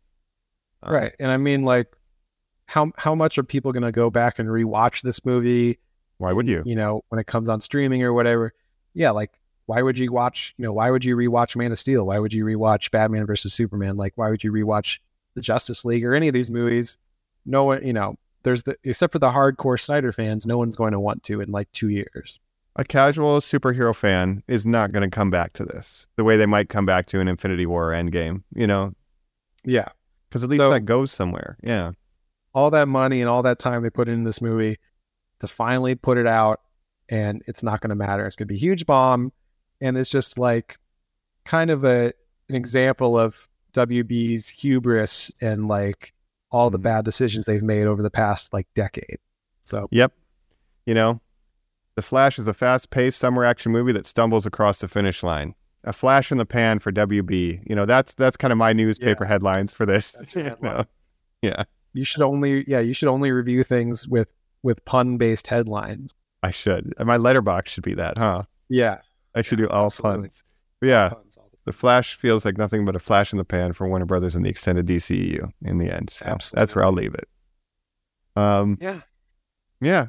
[0.85, 1.13] Uh, right.
[1.19, 1.95] And I mean, like,
[2.67, 5.79] how how much are people going to go back and rewatch this movie?
[6.17, 6.63] Why would you?
[6.65, 8.53] you know, when it comes on streaming or whatever.
[8.93, 9.31] Yeah, like
[9.65, 12.05] why would you watch, you know, why would you rewatch Man of Steel?
[12.07, 13.95] Why would you rewatch Batman versus Superman?
[13.97, 14.99] Like why would you rewatch
[15.35, 16.97] the Justice League or any of these movies?
[17.45, 20.91] No one, you know, there's the except for the hardcore Snyder fans, no one's going
[20.93, 22.39] to want to in like 2 years.
[22.75, 26.45] A casual superhero fan is not going to come back to this the way they
[26.47, 28.43] might come back to an Infinity War Endgame.
[28.55, 28.93] You know,
[29.63, 29.89] Yeah.
[30.29, 31.57] because at least So- that goes somewhere.
[31.63, 31.91] Yeah.
[32.53, 34.77] All that money and all that time they put in this movie
[35.39, 36.61] to finally put it out
[37.09, 38.25] and it's not going to matter.
[38.25, 39.31] It's going to be a huge bomb.
[39.81, 40.77] And it's just like
[41.45, 42.13] kind of a
[42.49, 46.13] an example of WB's hubris and like
[46.53, 49.17] all the bad decisions they've made over the past like decade.
[49.63, 50.13] So Yep.
[50.85, 51.21] You know,
[51.95, 55.55] The Flash is a fast paced summer action movie that stumbles across the finish line.
[55.85, 57.61] A flash in the pan for WB.
[57.69, 60.15] You know, that's that's kind of my newspaper headlines for this.
[60.35, 60.85] You know?
[61.41, 64.31] Yeah, you should only yeah, you should only review things with
[64.61, 66.13] with pun based headlines.
[66.41, 66.93] I should.
[66.99, 68.43] My Letterboxd should be that, huh?
[68.69, 68.99] Yeah.
[69.35, 70.21] I should do all absolutely.
[70.29, 70.43] puns.
[70.79, 71.32] But yeah, Puns
[71.65, 74.35] the- The Flash feels like nothing but a flash in the pan for Warner Brothers
[74.35, 76.09] and the extended DCEU in the end.
[76.09, 77.27] So that's where I'll leave it.
[78.35, 79.01] Um, Yeah.
[79.81, 80.07] yeah.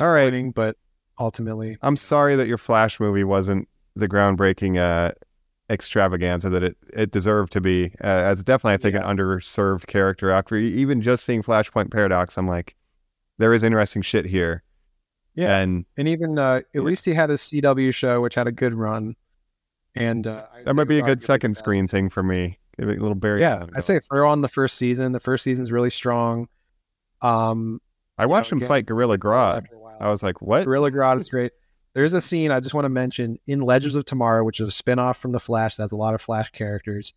[0.00, 0.54] All right.
[0.54, 0.76] But
[1.18, 5.12] ultimately I'm sorry that your Flash movie wasn't the groundbreaking uh,
[5.68, 7.92] extravaganza that it, it deserved to be.
[8.02, 10.30] Uh, as definitely, I think, an underserved character.
[10.30, 12.76] After e- even just seeing Flashpoint Paradox, I'm like,
[13.38, 14.62] there is interesting shit here.
[15.34, 15.58] Yeah.
[15.58, 16.80] And And even uh, at Yeah.
[16.82, 19.16] least he had his CW show, which had a good run.
[19.96, 22.58] And uh, that might be a good second screen thing for me.
[22.78, 23.40] Give it a little Barry.
[23.40, 25.12] Yeah, I say throw on the first season.
[25.12, 26.48] The first season's really strong.
[27.20, 27.80] Um,
[28.16, 29.58] I watched him again, fight Gorilla Grodd.
[29.64, 29.96] after a while.
[30.00, 30.64] I was like, what?
[30.64, 31.52] Gorilla Grodd is great.
[31.92, 34.72] There's a scene I just want to mention in Legends of Tomorrow, which is a
[34.72, 37.12] spin-off from the Flash that has a lot of Flash characters.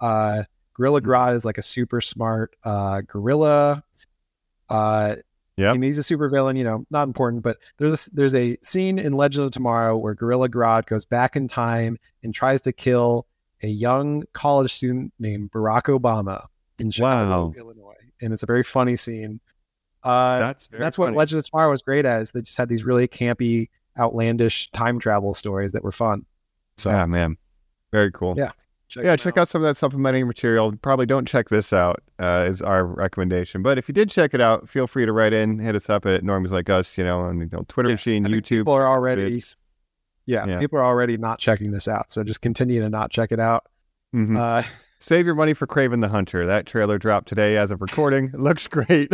[0.00, 0.44] Uh,
[0.74, 1.10] Gorilla Mm-hmm.
[1.10, 3.82] Grodd is like a super smart uh, gorilla.
[4.68, 5.16] Uh,
[5.58, 5.74] Yep.
[5.74, 6.56] and he's a super villain.
[6.56, 10.14] You know, not important, but there's a, there's a scene in Legend of Tomorrow where
[10.14, 13.26] Gorilla Grodd goes back in time and tries to kill
[13.62, 16.46] a young college student named Barack Obama
[16.78, 17.52] in Chicago, Wow.
[17.56, 19.40] Illinois, and it's a very funny scene.
[20.02, 21.16] Uh, That's that's what funny.
[21.18, 22.22] Legend of Tomorrow was great at.
[22.22, 23.68] Is they just had these really campy,
[23.98, 26.24] outlandish time travel stories that were fun.
[26.76, 27.36] So Ah, man.
[27.92, 28.34] Very cool.
[28.36, 28.50] Yeah,
[28.96, 30.72] yeah, check out some of that supplementing material.
[30.82, 33.62] Probably don't check this out, uh, is our recommendation.
[33.62, 36.04] But if you did check it out, feel free to write in, hit us up
[36.06, 38.60] at Normies Like Us, you know, on the you know, Twitter Yeah, machine, YouTube.
[38.60, 39.42] People are already,
[40.26, 40.58] yeah, Yeah.
[40.58, 42.10] people are already not checking this out.
[42.12, 43.64] So just continue to not check it out.
[44.14, 44.36] Mhm.
[44.36, 44.62] Uh,
[45.00, 46.46] Save your money for Kraven the Hunter.
[46.46, 48.26] That trailer dropped today as of recording.
[48.26, 49.12] It looks great.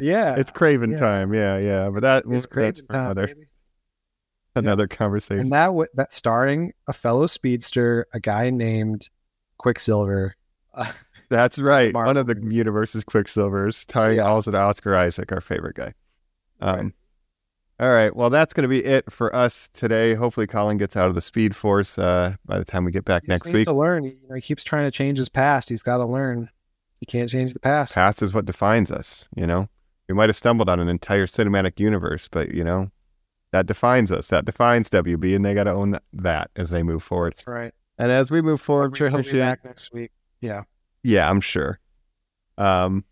[0.00, 0.98] yeah, it's Kraven yeah.
[1.00, 1.34] time.
[1.34, 1.90] Yeah, yeah.
[1.90, 2.76] But that, it's great.
[2.76, 3.46] that's for another, baby.
[4.54, 5.40] Another conversation.
[5.40, 9.08] And that w- that starring a fellow speedster, a guy named
[9.58, 10.34] Quicksilver.
[10.74, 10.92] Uh,
[11.30, 11.92] That's right.
[11.92, 14.24] Marvel One of the universe's Quicksilvers, starring Yeah.
[14.24, 15.94] also to Oscar Isaac, our favorite guy.
[16.60, 16.92] Um, Right.
[17.80, 18.14] All right.
[18.14, 20.14] Well, that's going to be it for us today.
[20.14, 23.22] Hopefully, Colin gets out of the Speed Force uh, by the time we get back
[23.24, 23.64] he next needs week.
[23.66, 24.04] to learn.
[24.04, 25.68] You know, he keeps trying to change his past.
[25.68, 26.48] He's got to learn.
[27.00, 27.94] He can't change the past.
[27.96, 29.26] Past is what defines us.
[29.34, 29.68] You know,
[30.08, 32.90] we might have stumbled on an entire cinematic universe, but you know,
[33.52, 34.28] that defines us.
[34.28, 37.32] That defines WB, and they got to own that as they move forward.
[37.34, 37.72] That's right.
[37.98, 40.10] And as we move forward, I'm sure he'll be back next week.
[40.40, 40.62] Yeah.
[41.02, 41.78] Yeah, I'm sure.
[42.58, 43.04] Um,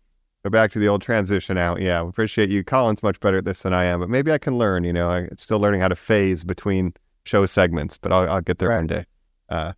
[0.43, 1.81] go back to the old transition out.
[1.81, 2.63] Yeah, we appreciate you.
[2.63, 4.83] Colin's much better at this than I am, but maybe I can learn.
[4.83, 6.93] You know, I'm still learning how to phase between
[7.25, 8.77] show segments, but I'll, I'll get there Right.
[8.77, 9.05] one day.
[9.49, 9.73] Uh,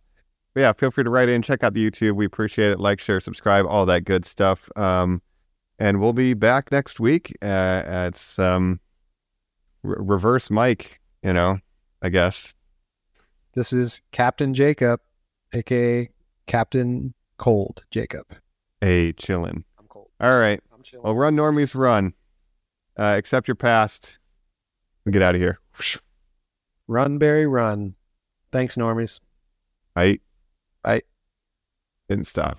[0.54, 2.14] but yeah, feel free to write in, check out the YouTube.
[2.14, 2.80] We appreciate it.
[2.80, 4.70] Like, share, subscribe, all that good stuff.
[4.76, 5.20] Um,
[5.78, 7.36] and we'll be back next week.
[7.42, 8.78] Uh, it's um,
[9.84, 11.00] re- reverse Mike.
[11.22, 11.58] You know,
[12.02, 12.54] I guess.
[13.54, 15.00] This is Captain Jacob,
[15.52, 16.10] aka
[16.46, 18.26] Captain Cold Jacob.
[18.80, 19.64] Hey, chillin'.
[19.78, 20.10] I'm cold.
[20.20, 20.60] All right.
[20.72, 21.04] I'm chilling.
[21.04, 22.14] Well, run normies run.
[22.98, 24.18] Uh, accept your past.
[25.04, 25.60] And get out of here.
[26.86, 27.94] Run, Barry, run.
[28.52, 29.20] Thanks, normies.
[29.96, 30.20] Right?
[30.82, 31.02] Bye.
[32.08, 32.58] Didn't stop.